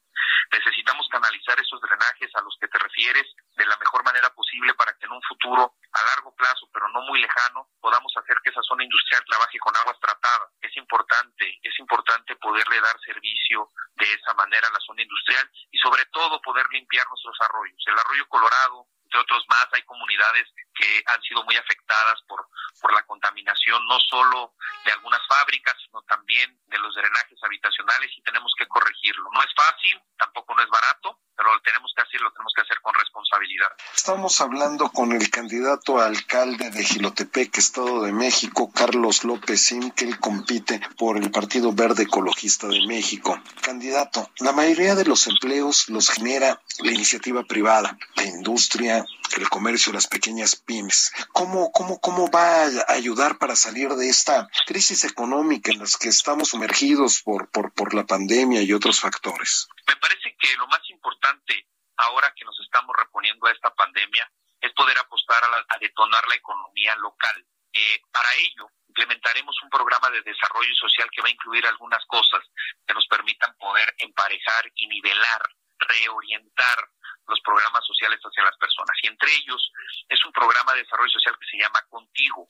Necesitamos 0.52 1.08
canalizar 1.08 1.58
esos 1.58 1.80
drenajes 1.80 2.28
a 2.36 2.42
los 2.42 2.54
que 2.60 2.68
te 2.68 2.78
refieres 2.78 3.24
de 3.56 3.64
la 3.64 3.78
mejor 3.78 4.04
manera 4.04 4.28
posible 4.34 4.74
para 4.74 4.92
que 4.92 5.06
en 5.06 5.12
un 5.12 5.22
futuro 5.22 5.72
a 5.90 6.02
largo 6.04 6.36
plazo, 6.36 6.68
pero 6.70 6.86
no 6.88 7.00
muy 7.08 7.18
lejano, 7.22 7.66
podamos 7.80 8.12
hacer 8.14 8.36
que 8.44 8.50
esa 8.50 8.60
zona 8.60 8.84
industrial 8.84 9.24
trabaje 9.24 9.58
con 9.58 9.74
aguas 9.74 9.98
tratadas. 9.98 10.52
Es 10.60 10.76
importante, 10.76 11.58
es 11.62 11.78
importante 11.78 12.36
poderle 12.36 12.78
dar 12.78 13.00
servicio 13.00 13.70
de 13.96 14.12
esa 14.12 14.34
manera 14.34 14.68
a 14.68 14.72
la 14.72 14.84
zona 14.84 15.00
industrial 15.00 15.48
y 15.70 15.78
sobre 15.78 16.04
todo 16.12 16.42
poder 16.42 16.66
limpiar 16.70 17.08
nuestros 17.08 17.40
arroyos. 17.40 17.82
El 17.86 17.98
arroyo 17.98 18.28
Colorado, 18.28 18.84
entre 19.12 19.20
otros 19.20 19.44
más, 19.46 19.68
hay 19.72 19.82
comunidades 19.82 20.48
que 20.74 21.04
han 21.04 21.20
sido 21.20 21.44
muy 21.44 21.54
afectadas 21.56 22.16
por, 22.26 22.48
por 22.80 22.94
la 22.94 23.02
contaminación, 23.02 23.84
no 23.86 24.00
solo 24.00 24.54
de 24.86 24.92
algunas 24.92 25.20
fábricas, 25.28 25.76
sino 25.84 26.00
también 26.08 26.58
de 26.66 26.78
los 26.78 26.94
drenajes 26.94 27.38
habitacionales 27.44 28.10
y 28.16 28.22
tenemos 28.22 28.54
que 28.58 28.66
corregirlo. 28.66 29.28
No 29.34 29.40
es 29.42 29.52
fácil, 29.54 30.00
tampoco 30.16 30.54
no 30.54 30.62
es 30.62 30.70
barato, 30.70 31.20
pero 31.36 31.52
lo 31.52 31.60
tenemos 31.60 31.92
que 31.94 32.02
hacer, 32.02 32.20
lo 32.22 32.32
tenemos 32.32 32.52
que 32.54 32.62
hacer 32.62 32.80
con 32.80 32.94
responsabilidad. 32.94 33.68
Estamos 33.94 34.40
hablando 34.40 34.88
con 34.90 35.12
el 35.12 35.30
candidato 35.30 35.98
a 35.98 36.06
alcalde 36.06 36.70
de 36.70 36.84
Gilotepec, 36.84 37.58
Estado 37.58 38.02
de 38.02 38.12
México, 38.12 38.72
Carlos 38.72 39.24
López 39.24 39.66
Sim, 39.66 39.90
que 39.90 40.06
él 40.06 40.18
compite 40.18 40.80
por 40.96 41.18
el 41.18 41.30
Partido 41.30 41.72
Verde 41.72 42.04
Ecologista 42.04 42.66
de 42.66 42.86
México. 42.86 43.38
Candidato, 43.60 44.30
la 44.38 44.52
mayoría 44.52 44.94
de 44.94 45.04
los 45.04 45.26
empleos 45.26 45.88
los 45.88 46.08
genera 46.08 46.60
la 46.78 46.92
iniciativa 46.92 47.42
privada, 47.44 47.98
la 48.16 48.24
industria, 48.24 49.01
el 49.36 49.48
comercio, 49.48 49.92
las 49.92 50.06
pequeñas 50.06 50.56
pymes. 50.56 51.12
¿Cómo, 51.32 51.72
cómo, 51.72 52.00
cómo 52.00 52.30
va 52.30 52.64
a 52.64 52.92
ayudar 52.92 53.38
para 53.38 53.56
salir 53.56 53.90
de 53.90 54.08
esta 54.08 54.48
crisis 54.66 55.04
económica 55.04 55.70
en 55.72 55.78
la 55.78 55.86
que 56.00 56.08
estamos 56.08 56.50
sumergidos 56.50 57.22
por, 57.22 57.50
por, 57.50 57.72
por 57.72 57.94
la 57.94 58.04
pandemia 58.04 58.62
y 58.62 58.72
otros 58.72 59.00
factores? 59.00 59.68
Me 59.86 59.96
parece 59.96 60.36
que 60.38 60.56
lo 60.56 60.66
más 60.68 60.80
importante 60.90 61.66
ahora 61.96 62.32
que 62.36 62.44
nos 62.44 62.58
estamos 62.60 62.94
reponiendo 62.98 63.46
a 63.46 63.52
esta 63.52 63.72
pandemia 63.74 64.30
es 64.60 64.72
poder 64.74 64.96
apostar 64.98 65.42
a, 65.44 65.78
detonar 65.80 66.26
la 66.28 66.36
economía 66.36 66.94
local. 66.96 67.46
Eh, 67.72 68.00
para 68.12 68.32
ello, 68.34 68.68
implementaremos 68.88 69.56
un 69.62 69.70
programa 69.70 70.10
de 70.10 70.22
desarrollo 70.22 70.74
social 70.74 71.08
que 71.10 71.22
va 71.22 71.28
a 71.28 71.32
incluir 71.32 71.66
algunas 71.66 72.04
cosas 72.06 72.42
que 72.86 72.94
nos 72.94 73.06
permitan 73.08 73.56
poder 73.58 73.94
emparejar 73.98 74.70
y 74.76 74.86
nivelar, 74.86 75.42
reorientar 75.78 76.78
los 77.26 77.40
programas 77.40 77.84
sociales 77.86 78.20
hacia 78.20 78.44
las 78.44 78.56
personas. 78.56 78.96
Y 79.02 79.06
entre 79.06 79.32
ellos 79.34 79.72
es 80.08 80.24
un 80.24 80.32
programa 80.32 80.72
de 80.72 80.82
desarrollo 80.82 81.10
social 81.10 81.36
que 81.38 81.50
se 81.50 81.58
llama 81.58 81.80
Contigo. 81.88 82.46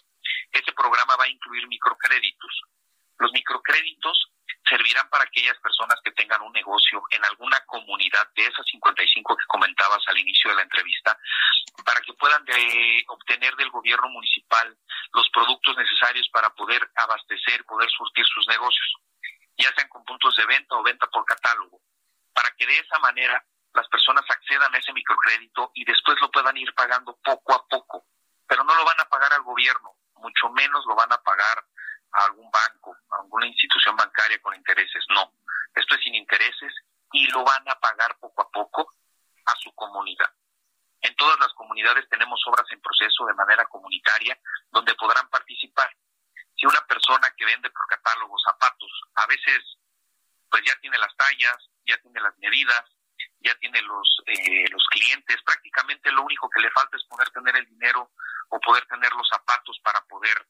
Ese 0.50 0.72
programa 0.72 1.16
va 1.16 1.24
a 1.24 1.28
incluir 1.28 1.66
microcréditos. 1.68 2.62
Los 3.18 3.32
microcréditos 3.32 4.32
servirán 4.68 5.08
para 5.10 5.24
aquellas 5.24 5.58
personas 5.58 5.98
que 6.04 6.12
tengan 6.12 6.42
un 6.42 6.52
negocio 6.52 7.02
en 7.10 7.24
alguna 7.24 7.60
comunidad 7.66 8.28
de 8.34 8.46
esas 8.46 8.66
55 8.66 9.36
que 9.36 9.46
comentabas 9.46 10.02
al 10.06 10.18
inicio 10.18 10.50
de 10.50 10.56
la 10.56 10.62
entrevista, 10.62 11.18
para 11.84 12.00
que 12.00 12.12
puedan 12.14 12.44
eh, 12.48 13.04
obtener 13.08 13.54
del 13.56 13.70
gobierno 13.70 14.08
municipal 14.08 14.76
los 15.12 15.28
productos 15.30 15.76
necesarios 15.76 16.28
para 16.32 16.50
poder 16.50 16.88
abastecer, 16.96 17.64
poder 17.64 17.90
surtir 17.90 18.24
sus 18.26 18.46
negocios, 18.48 18.94
ya 19.58 19.72
sean 19.74 19.88
con 19.88 20.04
puntos 20.04 20.34
de 20.36 20.46
venta 20.46 20.76
o 20.76 20.82
venta 20.82 21.06
por 21.08 21.24
catálogo, 21.24 21.80
para 22.32 22.50
que 22.56 22.66
de 22.66 22.78
esa 22.78 22.98
manera 23.00 23.44
las 23.74 23.88
personas 23.88 24.24
accedan 24.28 24.74
a 24.74 24.78
ese 24.78 24.92
microcrédito 24.92 25.70
y 25.74 25.84
después 25.84 26.20
lo 26.20 26.30
puedan 26.30 26.56
ir 26.56 26.74
pagando 26.74 27.16
poco 27.24 27.54
a 27.54 27.66
poco, 27.66 28.06
pero 28.46 28.64
no 28.64 28.74
lo 28.74 28.84
van 28.84 29.00
a 29.00 29.08
pagar 29.08 29.32
al 29.32 29.42
gobierno, 29.42 29.96
mucho 30.16 30.50
menos 30.50 30.84
lo 30.86 30.94
van 30.94 31.12
a 31.12 31.22
pagar 31.22 31.64
a 32.12 32.24
algún 32.24 32.50
banco, 32.50 32.96
a 33.10 33.22
alguna 33.22 33.46
institución 33.46 33.96
bancaria 33.96 34.40
con 34.40 34.54
intereses, 34.54 35.04
no, 35.10 35.32
esto 35.74 35.94
es 35.94 36.02
sin 36.02 36.14
intereses 36.14 36.72
y 37.12 37.26
lo 37.28 37.44
van 37.44 37.68
a 37.68 37.78
pagar 37.78 38.16
poco 38.18 38.42
a 38.42 38.50
poco 38.50 38.94
a 39.46 39.56
su 39.56 39.74
comunidad. 39.74 40.30
En 41.00 41.16
todas 41.16 41.38
las 41.40 41.52
comunidades 41.54 42.08
tenemos 42.08 42.40
obras 42.46 42.66
en 42.70 42.80
proceso 42.80 43.26
de 43.26 43.34
manera 43.34 43.64
comunitaria 43.66 44.38
donde 44.70 44.94
podrán 44.94 45.28
participar. 45.28 45.90
Si 46.54 46.66
una 46.66 46.80
persona 46.86 47.28
que 47.36 47.44
vende 47.44 47.70
por 47.70 47.86
catálogo 47.88 48.38
zapatos, 48.38 49.02
a 49.16 49.26
veces 49.26 49.78
pues 50.48 50.62
ya 50.64 50.78
tiene 50.80 50.98
las 50.98 51.16
tallas, 51.16 51.56
ya 51.86 51.98
tiene 51.98 52.20
las 52.20 52.36
medidas, 52.38 52.84
ya 53.44 53.54
tiene 53.56 53.80
los 53.82 54.22
eh, 54.26 54.64
los 54.70 54.84
clientes, 54.90 55.42
prácticamente 55.42 56.10
lo 56.12 56.22
único 56.22 56.48
que 56.50 56.60
le 56.60 56.70
falta 56.70 56.96
es 56.96 57.04
poder 57.04 57.28
tener 57.30 57.56
el 57.56 57.66
dinero 57.66 58.10
o 58.48 58.60
poder 58.60 58.84
tener 58.86 59.12
los 59.12 59.28
zapatos 59.28 59.78
para 59.82 60.00
poder 60.04 60.46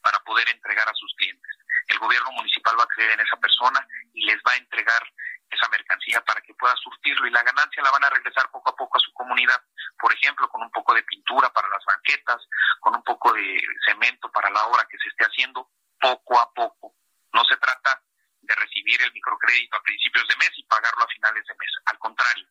para 0.00 0.18
poder 0.20 0.48
entregar 0.48 0.88
a 0.88 0.94
sus 0.94 1.14
clientes. 1.16 1.56
El 1.88 1.98
gobierno 1.98 2.32
municipal 2.32 2.78
va 2.78 2.84
a 2.84 2.94
creer 2.94 3.12
en 3.12 3.20
esa 3.20 3.36
persona 3.36 3.86
y 4.14 4.24
les 4.24 4.36
va 4.46 4.52
a 4.52 4.56
entregar 4.56 5.02
esa 5.50 5.68
mercancía 5.68 6.20
para 6.24 6.40
que 6.40 6.54
pueda 6.54 6.74
surtirlo 6.76 7.26
y 7.26 7.30
la 7.30 7.42
ganancia 7.42 7.82
la 7.82 7.90
van 7.90 8.04
a 8.04 8.10
regresar 8.10 8.50
poco 8.50 8.70
a 8.70 8.76
poco 8.76 8.98
a 8.98 9.00
su 9.00 9.12
comunidad, 9.12 9.62
por 9.98 10.12
ejemplo, 10.12 10.48
con 10.48 10.62
un 10.62 10.70
poco 10.70 10.94
de 10.94 11.02
pintura 11.02 11.52
para 11.52 11.68
las 11.68 11.84
banquetas, 11.84 12.40
con 12.80 12.94
un 12.96 13.02
poco 13.02 13.32
de 13.32 13.62
cemento 13.86 14.30
para 14.32 14.50
la 14.50 14.64
obra 14.66 14.86
que 14.90 14.98
se 14.98 15.08
esté 15.08 15.24
haciendo, 15.24 15.70
poco 16.00 16.40
a 16.40 16.52
poco. 16.52 16.94
No 17.32 17.44
se 17.44 17.56
trata 17.58 18.02
de 18.40 18.54
recibir 18.56 19.00
el 19.02 19.12
microcrédito 19.12 19.76
a 19.76 19.82
principios 19.82 20.26
de 20.26 20.36
mes 20.36 20.50
y 20.56 20.64
pagarlo 20.64 21.04
a 21.04 21.08
finales 21.08 21.44
de 21.46 21.54
mes, 21.54 21.70
al 21.86 21.98
contrario, 21.98 22.48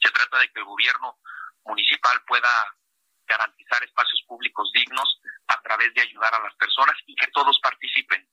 se 0.00 0.10
trata 0.10 0.38
de 0.38 0.50
que 0.50 0.58
el 0.58 0.64
gobierno 0.64 1.18
municipal 1.64 2.22
pueda 2.26 2.50
garantizar 3.26 3.82
espacios 3.84 4.22
públicos 4.26 4.70
dignos 4.74 5.20
a 5.46 5.60
través 5.62 5.94
de 5.94 6.02
ayudar 6.02 6.34
a 6.34 6.42
las 6.42 6.54
personas 6.56 6.96
y 7.06 7.14
que 7.14 7.28
todos 7.28 7.58
participen. 7.62 8.26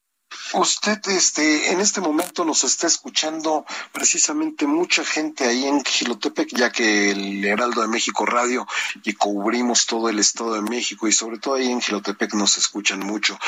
Usted 0.67 0.99
este, 1.07 1.71
en 1.71 1.79
este 1.79 2.01
momento 2.01 2.43
nos 2.43 2.65
está 2.65 2.87
escuchando 2.87 3.65
precisamente 3.93 4.67
mucha 4.67 5.05
gente 5.05 5.45
ahí 5.45 5.65
en 5.65 5.81
Gilotepec, 5.81 6.49
ya 6.49 6.73
que 6.73 7.11
el 7.11 7.45
Heraldo 7.45 7.83
de 7.83 7.87
México 7.87 8.25
Radio 8.25 8.67
y 9.05 9.13
cubrimos 9.13 9.85
todo 9.85 10.09
el 10.09 10.19
Estado 10.19 10.55
de 10.55 10.61
México 10.63 11.07
y 11.07 11.13
sobre 11.13 11.39
todo 11.39 11.53
ahí 11.53 11.71
en 11.71 11.79
Gilotepec 11.79 12.33
nos 12.33 12.57
escuchan 12.57 12.99
mucho. 12.99 13.39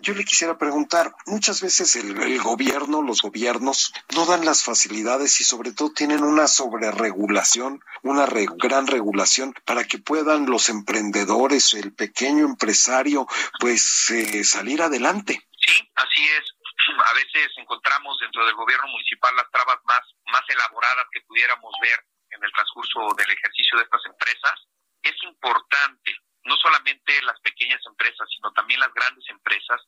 yo 0.00 0.14
le 0.14 0.24
quisiera 0.24 0.56
preguntar, 0.56 1.14
muchas 1.26 1.60
veces 1.60 1.94
el, 1.94 2.40
gobierno, 2.40 3.02
los 3.02 3.20
gobiernos 3.20 3.92
no 4.14 4.24
dan 4.24 4.46
las 4.46 4.62
facilidades 4.62 5.38
y 5.42 5.44
sobre 5.44 5.72
todo 5.72 5.90
tienen 5.90 6.24
una 6.24 6.48
sobreregulación, 6.48 7.80
una 8.02 8.24
gran 8.24 8.86
regulación 8.86 9.54
para 9.66 9.84
que 9.84 9.98
puedan 9.98 10.46
los 10.46 10.70
emprendedores, 10.70 11.74
el 11.74 11.92
pequeño 11.92 12.46
empresario, 12.46 13.26
pues 13.60 14.08
eh, 14.08 14.42
salir 14.42 14.80
adelante. 14.80 15.46
Sí, 15.66 15.90
así 15.96 16.28
es. 16.28 16.44
A 16.88 17.14
veces 17.14 17.50
encontramos 17.56 18.18
dentro 18.20 18.44
del 18.46 18.54
gobierno 18.54 18.86
municipal 18.88 19.34
las 19.34 19.50
trabas 19.50 19.78
más, 19.84 20.02
más 20.26 20.42
elaboradas 20.48 21.06
que 21.10 21.22
pudiéramos 21.22 21.72
ver 21.80 21.98
en 22.30 22.44
el 22.44 22.52
transcurso 22.52 23.14
del 23.16 23.30
ejercicio 23.30 23.78
de 23.78 23.84
estas 23.84 24.04
empresas. 24.06 24.54
Es 25.02 25.16
importante 25.22 26.14
no 26.44 26.56
solamente 26.56 27.20
las 27.22 27.40
pequeñas 27.40 27.80
empresas, 27.86 28.28
sino 28.30 28.52
también 28.52 28.78
las 28.78 28.94
grandes 28.94 29.28
empresas 29.30 29.80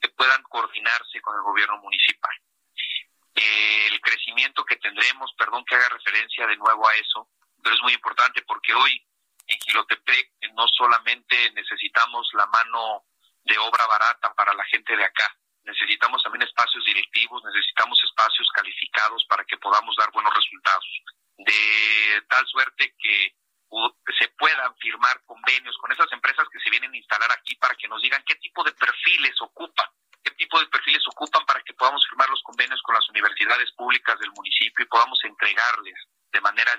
que 0.00 0.08
puedan 0.10 0.42
coordinarse 0.44 1.20
con 1.20 1.34
el 1.34 1.42
gobierno 1.42 1.78
municipal. 1.78 2.32
el 3.34 4.00
crecimiento 4.00 4.64
que 4.64 4.76
tendremos, 4.76 5.32
perdón 5.36 5.64
que 5.64 5.74
haga 5.74 5.88
referencia 5.88 6.46
de 6.46 6.56
nuevo 6.56 6.86
a 6.88 6.94
eso, 6.94 7.28
pero 7.62 7.74
es 7.74 7.82
muy 7.82 7.92
importante 7.92 8.42
porque 8.42 8.72
hoy 8.72 9.04
en 9.46 9.60
Gilotepec 9.60 10.32
no 10.54 10.66
solamente 10.68 11.50
necesitamos 11.52 12.28
la 12.34 12.43
mano 12.54 13.04
de 13.44 13.58
obra 13.58 13.86
barata 13.86 14.32
para 14.34 14.54
la 14.54 14.64
gente 14.64 14.96
de 14.96 15.04
acá. 15.04 15.28
Necesitamos 15.64 16.22
también 16.22 16.42
espacios 16.42 16.84
directivos, 16.84 17.42
necesitamos 17.44 17.98
espacios 18.04 18.48
calificados 18.54 19.24
para 19.28 19.44
que 19.44 19.56
podamos 19.58 19.96
dar 19.96 20.10
buenos 20.12 20.32
resultados. 20.34 20.86
De 21.38 22.22
tal 22.28 22.46
suerte 22.46 22.94
que 22.98 23.34
se 24.18 24.28
puedan 24.38 24.76
firmar 24.76 25.20
convenios 25.24 25.76
con 25.78 25.90
esas 25.90 26.10
empresas 26.12 26.46
que 26.52 26.60
se 26.60 26.70
vienen 26.70 26.92
a 26.92 26.96
instalar 26.96 27.32
aquí 27.32 27.56
para 27.56 27.74
que 27.74 27.88
nos 27.88 28.00
digan 28.02 28.22
qué 28.26 28.36
tipo 28.36 28.62
de 28.62 28.72
perfiles 28.72 29.34
ocupan, 29.40 29.88
qué 30.22 30.30
tipo 30.32 30.60
de 30.60 30.66
perfiles 30.66 31.02
ocupan 31.08 31.44
para 31.46 31.60
que 31.62 31.74
podamos 31.74 32.06
firmar 32.08 32.28
los 32.30 32.42
convenios 32.42 32.80
con 32.82 32.94
las 32.94 33.08
universidades 33.08 33.72
públicas 33.72 34.18
del 34.20 34.30
municipio 34.32 34.84
y 34.84 34.88
podamos 34.88 35.18
entregarles 35.24 35.98
de 36.32 36.40
manera 36.40 36.76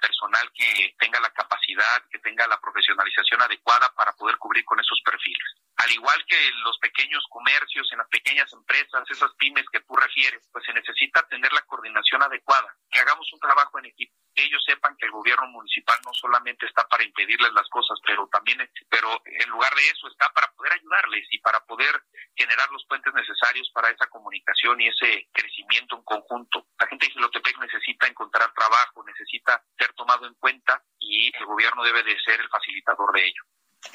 personal 0.00 0.50
que 0.54 0.94
tenga 0.98 1.20
la 1.20 1.30
capacidad, 1.30 2.02
que 2.10 2.18
tenga 2.18 2.46
la 2.46 2.60
profesionalización 2.60 3.42
adecuada 3.42 3.92
para 3.94 4.12
poder 4.12 4.36
cubrir 4.38 4.64
con 4.64 4.78
esos 4.80 5.00
perfiles 5.04 5.67
al 5.78 5.92
igual 5.92 6.24
que 6.26 6.36
los 6.64 6.76
pequeños 6.78 7.24
comercios, 7.30 7.88
en 7.92 7.98
las 7.98 8.08
pequeñas 8.08 8.52
empresas, 8.52 9.08
esas 9.08 9.32
pymes 9.34 9.64
que 9.70 9.80
tú 9.80 9.94
refieres, 9.94 10.42
pues 10.52 10.64
se 10.64 10.72
necesita 10.72 11.26
tener 11.28 11.52
la 11.52 11.62
coordinación 11.62 12.20
adecuada, 12.22 12.74
que 12.90 12.98
hagamos 12.98 13.32
un 13.32 13.38
trabajo 13.38 13.78
en 13.78 13.86
equipo, 13.86 14.12
que 14.34 14.44
ellos 14.44 14.62
sepan 14.66 14.96
que 14.96 15.06
el 15.06 15.12
gobierno 15.12 15.46
municipal 15.46 15.96
no 16.04 16.12
solamente 16.14 16.66
está 16.66 16.86
para 16.88 17.04
impedirles 17.04 17.52
las 17.52 17.68
cosas, 17.68 17.98
pero 18.04 18.26
también, 18.26 18.58
pero 18.90 19.22
en 19.24 19.50
lugar 19.50 19.72
de 19.74 19.86
eso 19.86 20.08
está 20.08 20.28
para 20.30 20.50
poder 20.52 20.72
ayudarles 20.72 21.26
y 21.30 21.38
para 21.38 21.60
poder 21.60 22.02
generar 22.34 22.68
los 22.72 22.84
puentes 22.86 23.14
necesarios 23.14 23.70
para 23.72 23.90
esa 23.90 24.06
comunicación 24.06 24.80
y 24.80 24.88
ese 24.88 25.28
crecimiento 25.32 25.96
en 25.96 26.02
conjunto. 26.02 26.66
La 26.80 26.88
gente 26.88 27.06
de 27.06 27.12
Gilotepec 27.12 27.56
necesita 27.58 28.08
encontrar 28.08 28.52
trabajo, 28.52 29.04
necesita 29.06 29.62
ser 29.78 29.92
tomado 29.94 30.26
en 30.26 30.34
cuenta 30.34 30.82
y 30.98 31.30
el 31.36 31.46
gobierno 31.46 31.84
debe 31.84 32.02
de 32.02 32.18
ser 32.20 32.40
el 32.40 32.48
facilitador 32.48 33.12
de 33.12 33.26
ello. 33.26 33.42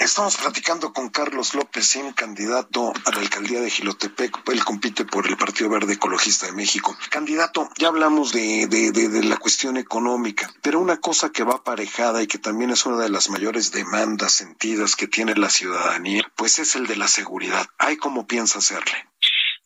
Estamos 0.04 0.38
platicando 0.38 0.92
con 0.92 1.10
Carlos 1.10 1.54
López, 1.54 1.96
un 1.96 2.14
candidato 2.14 2.92
a 3.06 3.12
la 3.12 3.22
alcaldía 3.22 3.62
de 3.62 3.70
Gilotepec. 3.70 4.50
Él 4.50 4.64
compite 4.66 5.06
por 5.06 5.28
el 5.28 5.38
Partido 5.38 5.70
Verde 5.70 5.94
Ecologista 5.94 6.46
de 6.46 6.52
México. 6.52 6.98
Candidato, 7.10 7.70
ya 7.78 7.88
hablamos 7.88 8.34
de, 8.34 8.68
de, 8.68 8.92
de, 8.92 9.24
la 9.24 9.38
cuestión 9.38 9.78
económica, 9.78 10.50
pero 10.62 10.80
una 10.80 11.00
cosa 11.00 11.32
que 11.32 11.44
va 11.44 11.56
aparejada 11.56 12.22
y 12.22 12.28
que 12.28 12.38
también 12.38 12.72
es 12.72 12.86
una 12.86 12.98
de 13.04 13.10
las 13.10 13.30
mayores 13.30 13.72
demandas 13.72 14.34
sentidas 14.34 14.96
que 14.96 15.08
tiene 15.08 15.36
la 15.36 15.50
ciudadanía, 15.50 16.24
pues 16.36 16.60
es 16.60 16.76
el 16.76 16.88
de 16.88 16.96
la 16.96 17.08
seguridad. 17.08 17.66
¿Hay 17.78 17.98
cómo 17.98 18.28
piensa 18.28 18.60
hacerle? 18.60 19.08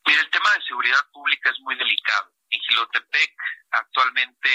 Mira, 0.06 0.22
el 0.22 0.30
tema 0.30 0.50
de 0.56 0.64
seguridad 0.68 1.02
pública 1.14 1.50
es 1.50 1.60
muy 1.62 1.76
delicado. 1.78 2.32
En 2.50 2.60
Gilotepec 2.62 3.34
actualmente 3.72 4.50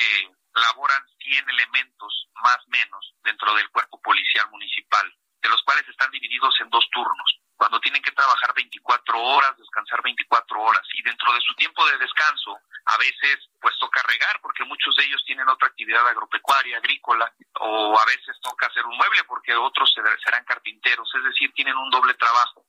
laboran 0.55 1.03
100 1.19 1.51
elementos 1.51 2.29
más 2.43 2.59
menos 2.69 3.15
dentro 3.25 3.55
del 3.55 3.69
cuerpo 3.71 4.01
policial 4.01 4.49
municipal 4.51 5.13
de 5.43 5.49
los 5.49 5.63
cuales 5.63 5.87
están 5.89 6.11
divididos 6.11 6.55
en 6.61 6.71
dos 6.71 6.89
turnos, 6.93 7.43
cuando 7.63 7.79
tienen 7.81 8.03
que 8.03 8.11
trabajar 8.11 8.53
24 8.55 9.23
horas, 9.23 9.57
descansar 9.57 10.03
24 10.03 10.61
horas 10.61 10.83
y 10.95 11.03
dentro 11.03 11.33
de 11.33 11.41
su 11.41 11.55
tiempo 11.55 11.87
de 11.87 11.99
descanso 11.99 12.59
a 12.87 12.99
veces 12.99 13.39
pues 13.61 13.79
toca 13.79 14.03
regar 14.03 14.41
porque 14.41 14.65
muchos 14.65 14.95
de 14.97 15.05
ellos 15.05 15.23
tienen 15.25 15.49
otra 15.49 15.69
actividad 15.69 16.07
agropecuaria, 16.09 16.79
agrícola 16.79 17.33
o 17.61 17.97
a 17.97 18.05
veces 18.07 18.37
toca 18.43 18.67
hacer 18.67 18.85
un 18.85 18.97
mueble 18.97 19.23
porque 19.25 19.55
otros 19.55 19.95
serán 19.95 20.45
carpinteros, 20.45 21.09
es 21.15 21.23
decir, 21.23 21.53
tienen 21.55 21.77
un 21.77 21.91
doble 21.91 22.15
trabajo. 22.15 22.67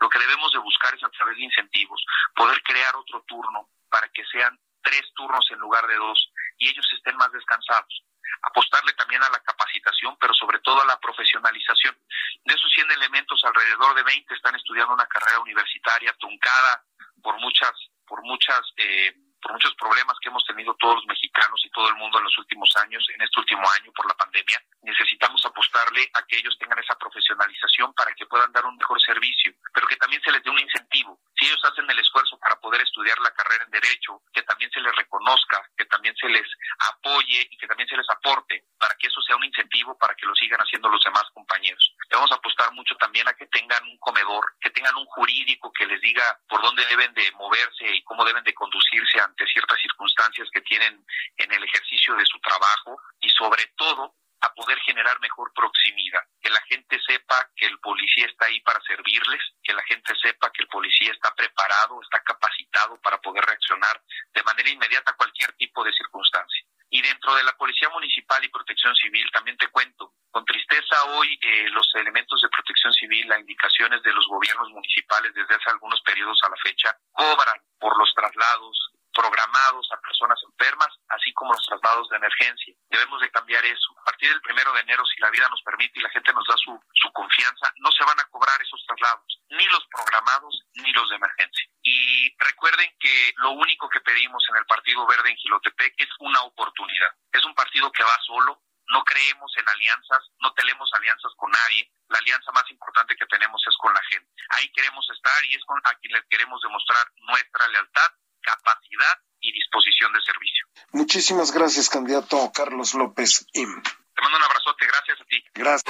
Lo 0.00 0.08
que 0.08 0.18
debemos 0.18 0.50
de 0.52 0.58
buscar 0.58 0.92
es 0.92 1.04
a 1.04 1.10
través 1.10 1.36
de 1.36 1.44
incentivos 1.44 2.04
poder 2.34 2.60
crear 2.64 2.96
otro 2.96 3.22
turno 3.28 3.68
para 3.88 4.08
que 4.08 4.24
sean 4.26 4.58
tres 4.82 5.02
turnos 5.14 5.46
en 5.52 5.58
lugar 5.60 5.86
de 5.86 5.94
dos 5.94 6.32
y 6.58 6.68
ellos 6.68 6.88
estén 6.92 7.16
más 7.16 7.30
descansados 7.30 8.02
apostarle 8.42 8.92
también 8.94 9.22
a 9.22 9.30
la 9.30 9.40
capacitación, 9.40 10.16
pero 10.20 10.34
sobre 10.34 10.58
todo 10.60 10.82
a 10.82 10.86
la 10.86 10.98
profesionalización. 10.98 11.96
De 12.44 12.54
esos 12.54 12.70
100 12.72 12.90
elementos, 12.92 13.44
alrededor 13.44 13.94
de 13.94 14.02
20 14.02 14.34
están 14.34 14.54
estudiando 14.56 14.94
una 14.94 15.06
carrera 15.06 15.40
universitaria 15.40 16.12
truncada 16.18 16.84
por 17.22 17.38
muchas, 17.38 17.72
por 18.06 18.22
muchas 18.22 18.60
eh, 18.76 19.14
por 19.42 19.52
muchos 19.52 19.74
problemas 19.74 20.16
que 20.22 20.28
hemos 20.28 20.44
tenido 20.44 20.74
todos 20.78 20.94
los 20.96 21.06
mexicanos 21.06 21.60
y 21.64 21.70
todo 21.70 21.88
el 21.88 21.96
mundo 21.96 22.18
en 22.18 22.24
los 22.24 22.38
últimos 22.38 22.70
años, 22.76 23.04
en 23.12 23.22
este 23.22 23.40
último 23.40 23.62
año 23.80 23.92
por 23.92 24.06
la 24.06 24.14
pandemia, 24.14 24.62
necesitamos 24.82 25.44
apostarle 25.46 26.10
a 26.14 26.22
que 26.26 26.38
ellos 26.38 26.56
tengan 26.58 26.78
esa 26.78 26.96
profesionalización 26.96 27.94
para 27.94 28.12
que 28.14 28.26
puedan 28.26 28.52
dar 28.52 28.66
un 28.66 28.76
mejor 28.76 29.00
servicio, 29.00 29.52
pero 29.72 29.86
que 29.86 29.96
también 29.96 30.20
se 30.22 30.32
les 30.32 30.42
dé 30.42 30.50
un 30.50 30.58
incentivo. 30.58 31.20
Si 31.38 31.46
ellos 31.46 31.60
hacen 31.64 31.88
el 31.88 31.98
esfuerzo 31.98 32.38
para 32.38 32.56
poder 32.56 32.82
estudiar 32.82 33.18
la 33.20 33.30
carrera 33.30 33.64
en 33.64 33.70
Derecho, 33.70 34.22
que 34.32 34.42
también 34.42 34.70
se 34.70 34.80
les 34.80 34.94
reconozca, 34.96 35.62
que 35.76 35.84
también 35.86 36.14
se 36.16 36.28
les 36.28 36.46
apoye 36.90 37.48
y 37.50 37.56
que 37.56 37.66
también 37.66 37.88
se 37.88 37.96
les 37.96 38.08
aporte 38.10 38.64
para 38.78 38.94
que 38.96 39.06
eso 39.06 39.20
sea 39.22 39.36
un 39.36 39.44
incentivo 39.44 39.96
para 39.98 40.14
que 40.14 40.26
lo 40.26 40.34
sigan 40.34 40.60
haciendo 40.60 40.88
los 40.88 41.02
demás 41.04 41.24
compañeros. 41.32 41.94
Le 42.10 42.16
vamos 42.16 42.32
a 42.32 42.36
apostar 42.36 42.72
mucho 42.72 42.96
también 42.96 43.28
a 43.28 43.34
que 43.34 43.46
tengan 43.46 43.82
un 43.84 43.98
comedor, 43.98 44.54
que 44.60 44.70
tengan 44.70 44.96
un 44.96 45.06
jurídico 45.06 45.72
que 45.72 45.86
les 45.86 46.00
diga 46.00 46.38
por 46.48 46.60
dónde 46.62 46.84
deben 46.86 47.14
de 47.14 47.30
moverse 47.32 47.94
y 47.94 48.02
cómo 48.02 48.24
deben 48.24 48.44
de 48.44 48.54
conducirse 48.54 49.20
ante 49.20 49.46
ciertas 49.46 49.80
circunstancias 49.80 50.48
que 50.52 50.60
tienen 50.62 51.04
en 51.36 51.52
el 51.52 51.62
ejercicio 51.62 52.14
de 52.16 52.26
su 52.26 52.38
trabajo 52.40 52.98
y 53.20 53.28
sobre 53.30 53.66
todo 53.76 54.14
a 54.42 54.52
poder 54.54 54.78
generar 54.80 55.18
mejor 55.20 55.52
proximidad, 55.54 56.22
que 56.40 56.50
la 56.50 56.60
gente 56.62 57.00
sepa 57.06 57.48
que 57.56 57.66
el 57.66 57.78
policía 57.78 58.26
está 58.26 58.46
ahí 58.46 58.60
para 58.60 58.80
servirles, 58.82 59.40
que 59.62 59.72
la 59.72 59.82
gente 59.84 60.14
sepa 60.20 60.50
que 60.50 60.62
el 60.62 60.68
policía 60.68 61.12
está 61.12 61.34
preparado, 61.34 62.02
está 62.02 62.20
capacitado 62.20 63.00
para 63.00 63.20
poder 63.20 63.44
reaccionar 63.44 64.02
de 64.34 64.42
manera 64.42 64.68
inmediata 64.68 65.12
a 65.12 65.16
cualquier 65.16 65.52
tipo 65.52 65.84
de 65.84 65.92
circunstancia. 65.92 66.66
Y 66.90 67.00
dentro 67.00 67.34
de 67.34 67.44
la 67.44 67.56
Policía 67.56 67.88
Municipal 67.88 68.44
y 68.44 68.48
Protección 68.48 68.94
Civil 68.96 69.24
también 69.32 69.56
te 69.56 69.68
cuento, 69.68 70.12
con 70.30 70.44
tristeza 70.44 71.04
hoy 71.16 71.38
eh, 71.40 71.68
los 71.70 71.88
elementos 71.94 72.42
de 72.42 72.50
protección 72.50 72.92
civil, 72.92 73.28
las 73.28 73.40
indicaciones 73.40 74.02
de 74.02 74.12
los 74.12 74.26
gobiernos 74.26 74.68
municipales 74.70 75.32
desde 75.32 75.54
hace 75.54 75.70
algunos 75.70 76.02
periodos 76.02 76.38
a 76.42 76.50
la 76.50 76.56
fecha, 76.56 76.94
cobran 77.12 77.56
por 77.78 77.96
los 77.98 78.12
traslados 78.14 78.92
programados 79.12 79.88
a 79.92 80.00
personas 80.00 80.38
enfermas, 80.44 80.88
así 81.08 81.32
como 81.34 81.52
los 81.52 81.66
traslados 81.66 82.08
de 82.08 82.16
emergencia. 82.16 82.74
Debemos 82.88 83.20
de 83.20 83.30
cambiar 83.30 83.64
eso. 83.64 83.88
A 84.00 84.04
partir 84.04 84.30
del 84.30 84.40
primero 84.40 84.72
de 84.72 84.80
enero, 84.80 85.04
si 85.06 85.20
la 85.20 85.30
vida 85.30 85.48
nos 85.48 85.62
permite 85.62 85.98
y 85.98 86.02
la 86.02 86.10
gente 86.10 86.32
nos 86.32 86.46
da 86.46 86.56
su, 86.56 86.78
confianza, 87.12 87.70
no 87.76 87.92
se 87.92 88.04
van 88.04 88.18
a 88.20 88.24
cobrar 88.30 88.60
esos 88.62 88.82
traslados, 88.86 89.38
ni 89.50 89.64
los 89.66 89.86
programados 89.88 90.64
ni 90.74 90.92
los 90.92 91.08
de 91.10 91.16
emergencia. 91.16 91.66
Y 91.82 92.34
recuerden 92.38 92.90
que 92.98 93.34
lo 93.36 93.50
único 93.50 93.88
que 93.88 94.00
pedimos 94.00 94.42
en 94.50 94.56
el 94.56 94.66
Partido 94.66 95.06
Verde 95.06 95.30
en 95.30 95.36
Gilotepec 95.36 95.94
es 95.98 96.08
una 96.20 96.40
oportunidad. 96.42 97.14
Es 97.32 97.44
un 97.44 97.54
partido 97.54 97.92
que 97.92 98.02
va 98.02 98.16
solo, 98.24 98.62
no 98.88 99.04
creemos 99.04 99.52
en 99.56 99.68
alianzas, 99.68 100.30
no 100.40 100.52
tenemos 100.54 100.90
alianzas 100.94 101.32
con 101.36 101.50
nadie, 101.50 101.90
la 102.08 102.18
alianza 102.18 102.50
más 102.52 102.68
importante 102.70 103.16
que 103.16 103.26
tenemos 103.26 103.62
es 103.66 103.76
con 103.76 103.92
la 103.92 104.02
gente. 104.10 104.28
Ahí 104.56 104.70
queremos 104.72 105.08
estar 105.10 105.44
y 105.44 105.54
es 105.54 105.64
con 105.64 105.78
a 105.84 105.94
quien 106.00 106.14
le 106.14 106.26
queremos 106.28 106.60
demostrar 106.62 107.06
nuestra 107.16 107.68
lealtad 107.68 108.12
capacidad 108.42 109.18
y 109.40 109.52
disposición 109.52 110.12
de 110.12 110.20
servicio. 110.20 110.66
Muchísimas 110.92 111.52
gracias, 111.52 111.88
candidato 111.88 112.50
Carlos 112.52 112.94
López 112.94 113.46
Im. 113.54 113.82
Te 113.82 114.22
mando 114.22 114.38
un 114.38 114.44
abrazote, 114.44 114.86
gracias 114.86 115.20
a 115.20 115.24
ti. 115.24 115.44
Gracias. 115.54 115.82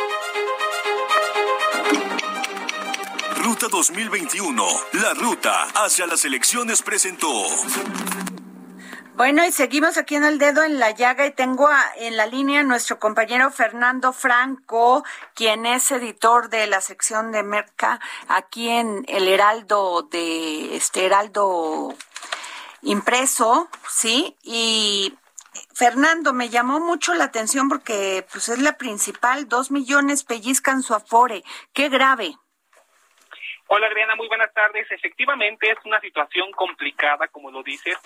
Ruta 3.42 3.66
2021, 3.68 4.66
la 4.92 5.14
ruta 5.14 5.64
hacia 5.74 6.07
las 6.07 6.24
elecciones 6.24 6.80
presentó. 6.82 7.28
Bueno, 9.14 9.44
y 9.44 9.53
seguimos 9.53 9.98
aquí 9.98 10.14
en 10.14 10.24
el 10.24 10.38
dedo 10.38 10.62
en 10.62 10.78
la 10.78 10.90
llaga 10.92 11.26
y 11.26 11.32
tengo 11.32 11.68
en 11.96 12.16
la 12.16 12.26
línea 12.26 12.62
nuestro 12.62 12.98
compañero 12.98 13.50
Fernando 13.50 14.12
Franco, 14.12 15.05
quien 15.34 15.66
es 15.66 15.90
editor 15.90 16.48
de 16.48 16.66
la 16.66 16.80
sección 16.80 17.30
de 17.30 17.42
Merca 17.42 18.00
aquí 18.28 18.70
en 18.70 19.05
el 19.09 19.28
Heraldo 19.28 20.09
de 20.11 20.76
este 20.76 21.05
Heraldo 21.05 21.94
impreso, 22.82 23.68
¿sí? 23.88 24.36
Y 24.42 25.14
Fernando, 25.74 26.32
me 26.32 26.48
llamó 26.48 26.80
mucho 26.80 27.14
la 27.14 27.24
atención 27.24 27.68
porque 27.68 28.24
pues 28.30 28.48
es 28.48 28.58
la 28.58 28.76
principal, 28.76 29.48
dos 29.48 29.70
millones 29.70 30.24
pellizcan 30.24 30.82
su 30.82 30.94
afore, 30.94 31.42
qué 31.72 31.88
grave. 31.88 32.34
Hola 33.68 33.86
Adriana, 33.86 34.16
muy 34.16 34.28
buenas 34.28 34.52
tardes. 34.52 34.90
Efectivamente 34.90 35.70
es 35.70 35.78
una 35.84 35.98
situación 36.00 36.52
complicada, 36.52 37.28
como 37.28 37.50
lo 37.50 37.62
dices. 37.62 37.96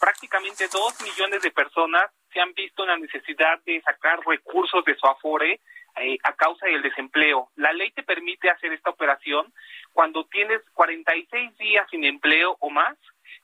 Prácticamente 0.00 0.66
dos 0.68 0.98
millones 1.02 1.42
de 1.42 1.50
personas 1.50 2.04
se 2.32 2.40
han 2.40 2.54
visto 2.54 2.84
en 2.84 2.88
la 2.88 2.96
necesidad 2.96 3.60
de 3.66 3.82
sacar 3.82 4.20
recursos 4.26 4.82
de 4.84 4.96
su 4.96 5.06
afore 5.06 5.60
eh, 5.96 6.16
a 6.22 6.32
causa 6.32 6.66
del 6.66 6.80
desempleo. 6.80 7.50
La 7.56 7.72
ley 7.72 7.90
te 7.90 8.02
permite 8.02 8.48
hacer 8.48 8.72
esta 8.72 8.90
operación 8.90 9.52
cuando 9.92 10.24
tienes 10.24 10.62
46 10.72 11.58
días 11.58 11.86
sin 11.90 12.04
empleo 12.04 12.56
o 12.60 12.70
más 12.70 12.96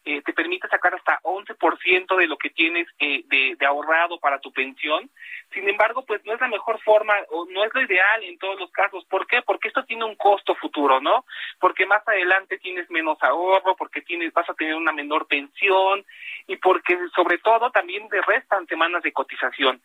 eh, 0.04 0.22
te 0.22 0.32
permite 0.32 0.68
sacar 0.68 0.94
hasta 0.94 1.20
11% 1.22 2.16
de 2.16 2.26
lo 2.26 2.36
que 2.36 2.50
tienes 2.50 2.86
eh, 2.98 3.24
de, 3.26 3.66
ahorrado 3.66 4.18
para 4.18 4.38
tu 4.38 4.52
pensión. 4.52 5.10
Sin 5.52 5.68
embargo, 5.68 6.04
pues 6.04 6.24
no 6.24 6.34
es 6.34 6.40
la 6.40 6.48
mejor 6.48 6.80
forma 6.82 7.14
o 7.30 7.46
no 7.50 7.64
es 7.64 7.74
lo 7.74 7.82
ideal 7.82 8.22
en 8.22 8.38
todos 8.38 8.58
los 8.58 8.70
casos. 8.70 9.04
¿Por 9.06 9.26
qué? 9.26 9.42
Porque 9.42 9.68
esto 9.68 9.84
tiene 9.84 10.04
un 10.04 10.16
costo 10.16 10.54
futuro, 10.54 11.00
¿no? 11.00 11.24
Porque 11.58 11.86
más 11.86 12.06
adelante 12.06 12.58
tienes 12.58 12.90
menos 12.90 13.18
ahorro, 13.22 13.76
porque 13.76 14.02
tienes 14.02 14.32
vas 14.32 14.48
a 14.48 14.54
tener 14.54 14.74
una 14.74 14.92
menor 14.92 15.26
pensión 15.26 16.04
y 16.46 16.56
porque 16.56 16.98
sobre 17.14 17.38
todo 17.38 17.70
también 17.70 18.08
te 18.08 18.20
restan 18.22 18.66
semanas 18.66 19.02
de 19.02 19.12
cotización 19.12 19.80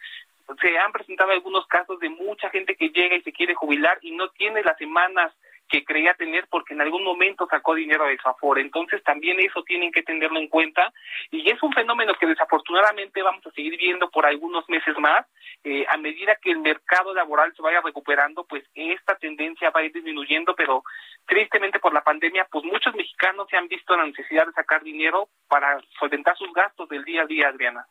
se 0.61 0.77
han 0.77 0.91
presentado 0.91 1.31
algunos 1.31 1.65
casos 1.67 1.99
de 1.99 2.09
mucha 2.09 2.49
gente 2.49 2.75
que 2.75 2.89
llega 2.89 3.15
y 3.15 3.21
se 3.21 3.31
quiere 3.31 3.53
jubilar 3.53 3.99
y 4.01 4.11
no 4.11 4.29
tiene 4.29 4.63
las 4.63 4.77
semanas 4.77 5.31
que 5.72 5.86
creía 5.86 6.13
tener 6.15 6.47
porque 6.49 6.74
en 6.74 6.82
algún 6.82 7.03
momento 7.03 7.47
sacó 7.49 7.74
dinero 7.74 8.05
de 8.05 8.17
su 8.17 8.55
Entonces 8.55 9.01
también 9.03 9.39
eso 9.39 9.63
tienen 9.63 9.91
que 9.91 10.03
tenerlo 10.03 10.38
en 10.38 10.49
cuenta 10.49 10.91
y 11.32 11.49
es 11.49 11.63
un 11.63 11.72
fenómeno 11.72 12.13
que 12.19 12.28
desafortunadamente 12.28 13.22
vamos 13.22 13.45
a 13.47 13.51
seguir 13.51 13.78
viendo 13.78 14.09
por 14.09 14.26
algunos 14.26 14.67
meses 14.67 14.97
más. 14.99 15.26
Eh, 15.63 15.86
a 15.88 15.95
medida 15.97 16.38
que 16.41 16.51
el 16.51 16.59
mercado 16.59 17.13
laboral 17.13 17.53
se 17.55 17.61
vaya 17.61 17.80
recuperando, 17.82 18.43
pues 18.43 18.63
esta 18.76 19.15
tendencia 19.15 19.69
va 19.69 19.80
a 19.80 19.84
ir 19.84 19.93
disminuyendo, 19.93 20.55
pero 20.55 20.84
tristemente 21.26 21.80
por 21.80 21.93
la 21.93 22.03
pandemia, 22.03 22.47
pues 22.51 22.65
muchos 22.65 22.93
mexicanos 22.93 23.47
se 23.49 23.55
han 23.55 23.67
visto 23.69 23.95
la 23.95 24.05
necesidad 24.05 24.45
de 24.45 24.53
sacar 24.53 24.84
dinero 24.84 25.30
para 25.47 25.80
solventar 25.99 26.36
sus 26.38 26.51
gastos 26.53 26.89
del 26.89 27.05
día 27.05 27.22
a 27.22 27.28
día, 27.28 27.47
Adriana. 27.47 27.86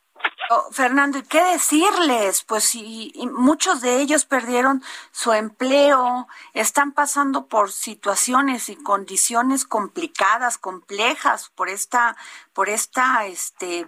Oh, 0.53 0.68
Fernando, 0.73 1.18
¿y 1.18 1.23
qué 1.23 1.41
decirles? 1.45 2.43
Pues 2.43 2.64
si 2.64 3.12
muchos 3.33 3.81
de 3.83 4.01
ellos 4.01 4.25
perdieron 4.25 4.83
su 5.12 5.33
empleo, 5.33 6.27
están 6.55 6.91
pasando 6.91 7.47
por 7.47 7.71
situaciones 7.71 8.68
y 8.68 8.75
condiciones 8.75 9.64
complicadas, 9.64 10.59
complejas 10.59 11.51
por 11.51 11.68
esta, 11.68 12.16
por 12.53 12.68
esta, 12.68 13.27
este, 13.27 13.87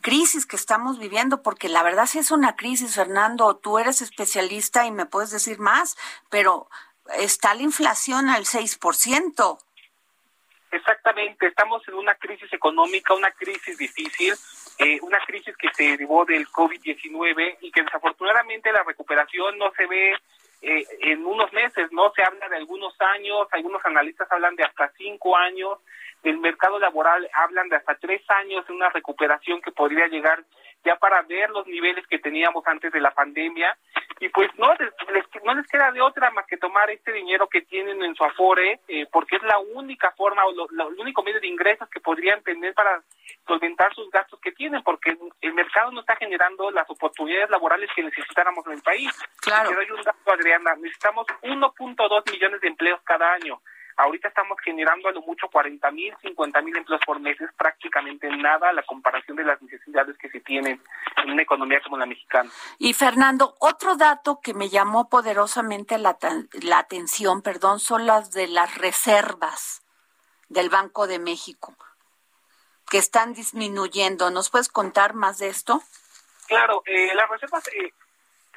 crisis 0.00 0.46
que 0.46 0.56
estamos 0.56 0.98
viviendo, 0.98 1.42
porque 1.42 1.68
la 1.68 1.82
verdad 1.82 2.06
sí 2.06 2.18
es 2.18 2.30
una 2.30 2.56
crisis, 2.56 2.94
Fernando. 2.94 3.56
Tú 3.56 3.78
eres 3.78 4.00
especialista 4.00 4.86
y 4.86 4.90
me 4.90 5.06
puedes 5.06 5.30
decir 5.30 5.58
más, 5.58 5.98
pero 6.30 6.68
está 7.18 7.54
la 7.54 7.62
inflación 7.62 8.28
al 8.28 8.44
6%. 8.44 9.58
Exactamente, 10.72 11.48
estamos 11.48 11.86
en 11.88 11.94
una 11.94 12.14
crisis 12.14 12.52
económica, 12.52 13.12
una 13.14 13.32
crisis 13.32 13.76
difícil, 13.76 14.34
eh, 14.80 14.98
una 15.02 15.18
crisis 15.26 15.54
que 15.58 15.68
se 15.74 15.90
derivó 15.90 16.24
del 16.24 16.48
COVID-19 16.48 17.58
y 17.60 17.70
que 17.70 17.82
desafortunadamente 17.82 18.72
la 18.72 18.82
recuperación 18.82 19.58
no 19.58 19.70
se 19.72 19.86
ve 19.86 20.14
eh, 20.62 20.84
en 21.02 21.26
unos 21.26 21.52
meses, 21.52 21.92
¿no? 21.92 22.10
Se 22.12 22.22
habla 22.22 22.48
de 22.48 22.56
algunos 22.56 22.94
años, 23.14 23.46
algunos 23.52 23.84
analistas 23.84 24.26
hablan 24.32 24.56
de 24.56 24.64
hasta 24.64 24.90
cinco 24.96 25.36
años, 25.36 25.78
del 26.22 26.38
mercado 26.38 26.78
laboral 26.78 27.28
hablan 27.34 27.68
de 27.68 27.76
hasta 27.76 27.94
tres 27.96 28.22
años 28.30 28.66
de 28.66 28.72
una 28.72 28.88
recuperación 28.88 29.60
que 29.60 29.70
podría 29.70 30.06
llegar 30.06 30.44
ya 30.84 30.96
para 30.96 31.22
ver 31.22 31.50
los 31.50 31.66
niveles 31.66 32.06
que 32.06 32.18
teníamos 32.18 32.66
antes 32.66 32.92
de 32.92 33.00
la 33.00 33.10
pandemia 33.10 33.76
y 34.18 34.28
pues 34.28 34.50
no 34.58 34.74
les, 34.74 34.90
no 35.44 35.54
les 35.54 35.66
queda 35.66 35.90
de 35.92 36.00
otra 36.00 36.30
más 36.30 36.46
que 36.46 36.58
tomar 36.58 36.90
este 36.90 37.12
dinero 37.12 37.48
que 37.48 37.62
tienen 37.62 38.02
en 38.02 38.14
su 38.14 38.24
afore 38.24 38.80
eh, 38.88 39.06
porque 39.10 39.36
es 39.36 39.42
la 39.42 39.58
única 39.58 40.12
forma 40.12 40.44
o 40.44 40.50
el 40.50 41.00
único 41.00 41.22
medio 41.22 41.40
de 41.40 41.46
ingresos 41.46 41.88
que 41.88 42.00
podrían 42.00 42.42
tener 42.42 42.74
para 42.74 43.02
solventar 43.46 43.94
sus 43.94 44.10
gastos 44.10 44.38
que 44.40 44.52
tienen 44.52 44.82
porque 44.82 45.16
el 45.40 45.54
mercado 45.54 45.90
no 45.90 46.00
está 46.00 46.16
generando 46.16 46.70
las 46.70 46.88
oportunidades 46.90 47.50
laborales 47.50 47.90
que 47.94 48.02
necesitáramos 48.02 48.66
en 48.66 48.72
el 48.72 48.82
país. 48.82 49.10
Claro. 49.40 49.70
Te 49.70 49.76
doy 49.76 49.90
un 49.90 50.02
dato, 50.02 50.32
Adriana, 50.32 50.74
necesitamos 50.76 51.26
1.2 51.42 52.30
millones 52.30 52.60
de 52.60 52.68
empleos 52.68 53.00
cada 53.04 53.32
año 53.32 53.60
Ahorita 53.96 54.28
estamos 54.28 54.58
generando 54.64 55.08
a 55.08 55.12
lo 55.12 55.22
mucho 55.22 55.48
40 55.48 55.90
mil, 55.90 56.14
50 56.22 56.62
mil 56.62 56.76
empleos 56.76 57.00
por 57.04 57.20
mes, 57.20 57.40
es 57.40 57.52
prácticamente 57.54 58.28
nada 58.36 58.70
a 58.70 58.72
la 58.72 58.82
comparación 58.82 59.36
de 59.36 59.44
las 59.44 59.60
necesidades 59.62 60.16
que 60.18 60.30
se 60.30 60.40
tienen 60.40 60.80
en 61.16 61.30
una 61.30 61.42
economía 61.42 61.80
como 61.82 61.96
la 61.98 62.06
mexicana. 62.06 62.50
Y 62.78 62.94
Fernando, 62.94 63.54
otro 63.60 63.96
dato 63.96 64.40
que 64.42 64.54
me 64.54 64.68
llamó 64.68 65.08
poderosamente 65.08 65.98
la, 65.98 66.16
la 66.62 66.78
atención, 66.78 67.42
perdón, 67.42 67.80
son 67.80 68.06
las 68.06 68.32
de 68.32 68.48
las 68.48 68.76
reservas 68.78 69.82
del 70.48 70.68
Banco 70.68 71.06
de 71.06 71.18
México, 71.18 71.74
que 72.90 72.98
están 72.98 73.34
disminuyendo. 73.34 74.30
¿Nos 74.30 74.50
puedes 74.50 74.68
contar 74.68 75.14
más 75.14 75.38
de 75.38 75.48
esto? 75.48 75.82
Claro, 76.48 76.82
eh, 76.86 77.14
las 77.14 77.30
reservas 77.30 77.68
eh, 77.68 77.92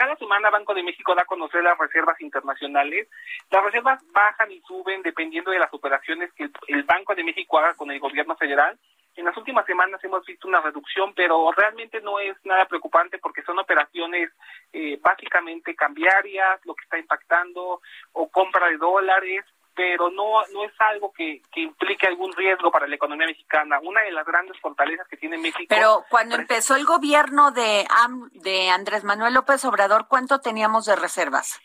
cada 0.03 0.17
semana 0.17 0.49
Banco 0.49 0.73
de 0.73 0.83
México 0.83 1.15
da 1.15 1.21
a 1.21 1.25
conocer 1.25 1.63
las 1.63 1.77
reservas 1.77 2.19
internacionales. 2.19 3.07
Las 3.49 3.63
reservas 3.63 4.03
bajan 4.11 4.51
y 4.51 4.59
suben 4.67 5.01
dependiendo 5.01 5.49
de 5.49 5.59
las 5.59 5.73
operaciones 5.73 6.29
que 6.33 6.49
el, 6.67 6.83
Banco 6.83 7.15
de 7.15 7.23
México 7.23 7.57
haga 7.57 7.73
con 7.75 7.89
el 7.89 8.01
gobierno 8.01 8.35
federal. 8.35 8.77
En 9.15 9.23
las 9.23 9.37
últimas 9.37 9.65
semanas 9.65 10.03
hemos 10.03 10.25
visto 10.25 10.45
una 10.45 10.59
reducción, 10.59 11.13
pero 11.13 11.53
realmente 11.53 12.01
no 12.01 12.19
es 12.19 12.35
nada 12.43 12.65
preocupante 12.65 13.17
porque 13.17 13.43
son 13.43 13.59
operaciones 13.59 14.29
eh, 14.73 14.99
básicamente 15.01 15.73
cambiarias, 15.73 16.59
lo 16.65 16.75
que 16.75 16.83
está 16.83 16.97
impactando, 16.99 17.79
o 18.11 18.29
compra 18.29 18.67
de 18.67 18.77
dólares, 18.77 19.45
pero 19.75 20.09
no, 20.09 20.45
no 20.53 20.63
es 20.63 20.73
algo 20.79 21.11
que, 21.11 21.41
que 21.51 21.61
implique 21.61 22.07
algún 22.07 22.31
riesgo 22.33 22.71
para 22.71 22.87
la 22.87 22.95
economía 22.95 23.27
mexicana. 23.27 23.79
Una 23.81 24.01
de 24.01 24.11
las 24.11 24.25
grandes 24.25 24.59
fortalezas 24.59 25.07
que 25.07 25.17
tiene 25.17 25.37
México. 25.37 25.65
Pero 25.67 26.05
cuando 26.09 26.35
empezó 26.35 26.75
el 26.75 26.85
gobierno 26.85 27.51
de, 27.51 27.85
de 28.33 28.69
Andrés 28.69 29.03
Manuel 29.03 29.33
López 29.33 29.63
Obrador, 29.65 30.07
¿cuánto 30.07 30.39
teníamos 30.39 30.85
de 30.85 30.95
reservas? 30.95 31.59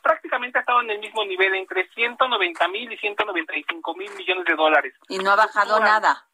prácticamente 0.00 0.56
ha 0.58 0.60
estado 0.60 0.80
en 0.80 0.90
el 0.90 1.00
mismo 1.00 1.24
nivel, 1.24 1.54
entre 1.54 1.86
190 1.88 2.68
mil 2.68 2.90
y 2.90 2.96
195 2.96 3.94
mil 3.94 4.10
millones 4.14 4.44
de 4.46 4.54
dólares. 4.54 4.94
¿Y 5.08 5.18
no 5.18 5.32
ha 5.32 5.36
bajado 5.36 5.80
nada? 5.80 6.24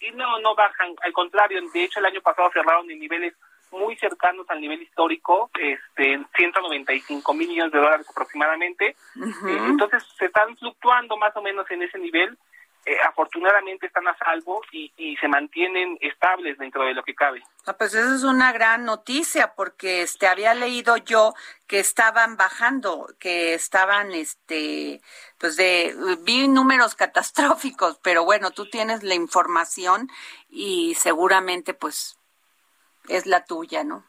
Y 0.00 0.10
no, 0.10 0.38
no 0.40 0.54
bajan, 0.54 0.94
al 1.00 1.12
contrario, 1.12 1.60
de 1.72 1.84
hecho 1.84 2.00
el 2.00 2.06
año 2.06 2.20
pasado 2.20 2.50
cerraron 2.52 2.90
en 2.90 2.98
niveles 2.98 3.34
muy 3.72 3.96
cercanos 3.96 4.46
al 4.48 4.60
nivel 4.60 4.82
histórico, 4.82 5.50
este, 5.58 6.20
195 6.36 7.34
mil 7.34 7.48
millones 7.48 7.72
de 7.72 7.78
dólares 7.78 8.06
aproximadamente. 8.08 8.88
Eh, 8.88 9.58
entonces 9.66 10.04
se 10.16 10.26
están 10.26 10.56
fluctuando 10.56 11.16
más 11.16 11.34
o 11.36 11.42
menos 11.42 11.68
en 11.70 11.82
ese 11.82 11.98
nivel. 11.98 12.38
Eh, 12.84 12.96
afortunadamente 13.08 13.86
están 13.86 14.08
a 14.08 14.18
salvo 14.18 14.60
y, 14.72 14.92
y, 14.96 15.16
se 15.18 15.28
mantienen 15.28 15.96
estables 16.00 16.58
dentro 16.58 16.84
de 16.84 16.94
lo 16.94 17.04
que 17.04 17.14
cabe. 17.14 17.40
Ah, 17.64 17.74
pues 17.78 17.94
eso 17.94 18.12
es 18.12 18.24
una 18.24 18.50
gran 18.50 18.84
noticia 18.84 19.54
porque 19.54 20.02
este 20.02 20.26
había 20.26 20.52
leído 20.52 20.96
yo 20.96 21.32
que 21.68 21.78
estaban 21.78 22.36
bajando, 22.36 23.06
que 23.20 23.54
estaban 23.54 24.10
este 24.10 25.00
pues 25.38 25.56
de 25.56 25.94
vi 26.22 26.48
números 26.48 26.96
catastróficos, 26.96 28.00
pero 28.02 28.24
bueno, 28.24 28.50
tú 28.50 28.68
tienes 28.68 29.04
la 29.04 29.14
información 29.14 30.10
y 30.48 30.96
seguramente 30.96 31.74
pues 31.74 32.18
es 33.08 33.26
la 33.26 33.44
tuya, 33.44 33.84
¿no? 33.84 34.04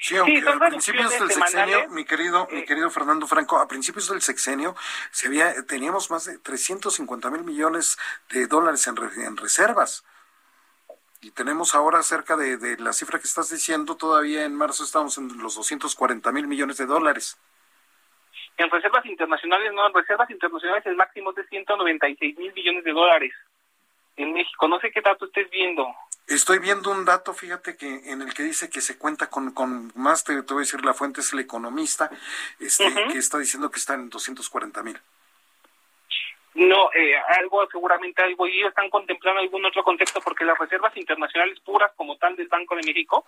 Sí, 0.00 0.16
aunque 0.16 0.46
a 0.46 0.58
principios 0.58 1.18
del 1.18 1.30
sexenio, 1.30 1.88
mi 1.88 2.04
querido, 2.04 2.46
mi 2.50 2.60
eh, 2.60 2.64
querido 2.64 2.90
Fernando 2.90 3.26
Franco, 3.26 3.58
a 3.58 3.66
principios 3.66 4.08
del 4.08 4.20
sexenio 4.20 4.76
se 5.10 5.26
había, 5.26 5.54
teníamos 5.66 6.10
más 6.10 6.26
de 6.26 6.38
350 6.38 7.30
mil 7.30 7.44
millones 7.44 7.98
de 8.30 8.46
dólares 8.46 8.86
en, 8.86 8.96
en, 9.24 9.36
reservas. 9.36 10.04
Y 11.22 11.30
tenemos 11.30 11.74
ahora 11.74 12.02
cerca 12.02 12.36
de, 12.36 12.58
de, 12.58 12.76
la 12.76 12.92
cifra 12.92 13.18
que 13.18 13.26
estás 13.26 13.48
diciendo, 13.50 13.96
todavía 13.96 14.44
en 14.44 14.54
marzo 14.54 14.84
estamos 14.84 15.16
en 15.16 15.38
los 15.38 15.54
240 15.54 16.30
mil 16.30 16.46
millones 16.46 16.76
de 16.76 16.86
dólares. 16.86 17.38
En 18.58 18.70
reservas 18.70 19.04
internacionales, 19.06 19.72
no, 19.72 19.86
en 19.86 19.94
reservas 19.94 20.30
internacionales 20.30 20.84
el 20.86 20.96
máximo 20.96 21.30
es 21.30 21.36
de 21.36 21.46
196 21.48 22.38
mil 22.38 22.52
millones 22.52 22.84
de 22.84 22.92
dólares 22.92 23.32
en 24.16 24.32
México. 24.32 24.68
No 24.68 24.78
sé 24.80 24.90
qué 24.90 25.00
dato 25.00 25.24
estés 25.26 25.48
viendo. 25.50 25.94
Estoy 26.26 26.58
viendo 26.58 26.90
un 26.90 27.04
dato, 27.04 27.32
fíjate 27.32 27.76
que 27.76 27.86
en 28.10 28.20
el 28.20 28.34
que 28.34 28.42
dice 28.42 28.68
que 28.68 28.80
se 28.80 28.98
cuenta 28.98 29.28
con, 29.30 29.52
con 29.52 29.92
más, 29.94 30.24
te, 30.24 30.40
voy 30.40 30.56
a 30.56 30.60
decir, 30.60 30.84
la 30.84 30.92
fuente 30.92 31.20
es 31.20 31.32
el 31.32 31.38
economista, 31.38 32.10
este, 32.58 32.92
que 33.12 33.18
está 33.18 33.38
diciendo 33.38 33.70
que 33.70 33.78
están 33.78 34.00
en 34.00 34.10
240 34.10 34.82
mil. 34.82 34.98
No, 36.54 36.90
eh, 36.94 37.14
algo 37.38 37.64
seguramente 37.70 38.22
algo, 38.22 38.48
y 38.48 38.58
ellos 38.58 38.70
están 38.70 38.90
contemplando 38.90 39.40
algún 39.40 39.64
otro 39.66 39.84
contexto, 39.84 40.20
porque 40.20 40.44
las 40.44 40.58
reservas 40.58 40.96
internacionales 40.96 41.60
puras 41.60 41.92
como 41.94 42.16
tal 42.16 42.34
del 42.34 42.48
Banco 42.48 42.74
de 42.74 42.82
México 42.82 43.26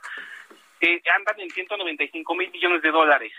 eh, 0.80 1.00
andan 1.14 1.38
en 1.38 1.50
195 1.50 2.34
mil 2.34 2.50
millones 2.50 2.82
de 2.82 2.90
dólares. 2.90 3.32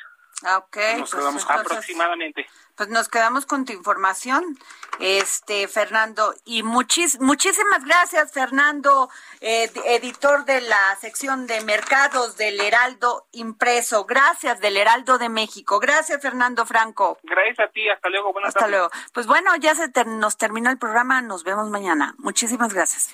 Ah, 0.44 0.58
ok. 0.58 0.78
Nos 0.98 1.10
pues 1.10 1.22
quedamos 1.22 1.46
aproximadamente. 1.50 2.48
Pues 2.76 2.88
nos 2.88 3.10
quedamos 3.10 3.46
con 3.46 3.66
tu 3.66 3.74
información, 3.74 4.58
este 5.00 5.68
Fernando. 5.68 6.34
Y 6.46 6.64
muchis, 6.64 7.20
muchísimas 7.20 7.84
gracias, 7.84 8.32
Fernando, 8.32 9.10
editor 9.42 10.46
de 10.46 10.62
la 10.62 10.96
sección 10.96 11.46
de 11.46 11.60
mercados 11.62 12.38
del 12.38 12.62
Heraldo 12.62 13.28
Impreso. 13.34 14.06
Gracias, 14.06 14.62
del 14.62 14.78
Heraldo 14.78 15.18
de 15.18 15.28
México. 15.28 15.80
Gracias, 15.82 16.22
Fernando 16.22 16.66
Franco. 16.66 17.18
Gracias 17.24 17.60
a 17.60 17.68
ti. 17.70 17.90
Hasta 17.90 18.08
luego. 18.08 18.32
Buenas 18.32 18.56
Hasta 18.56 18.70
luego. 18.70 18.90
Pues 19.14 19.28
bueno, 19.28 19.54
ya 19.58 19.76
se 19.76 19.90
nos 20.06 20.38
terminó 20.38 20.70
el 20.70 20.78
programa. 20.78 21.22
Nos 21.22 21.44
vemos 21.44 21.70
mañana. 21.70 22.16
Muchísimas 22.18 22.74
gracias. 22.74 23.14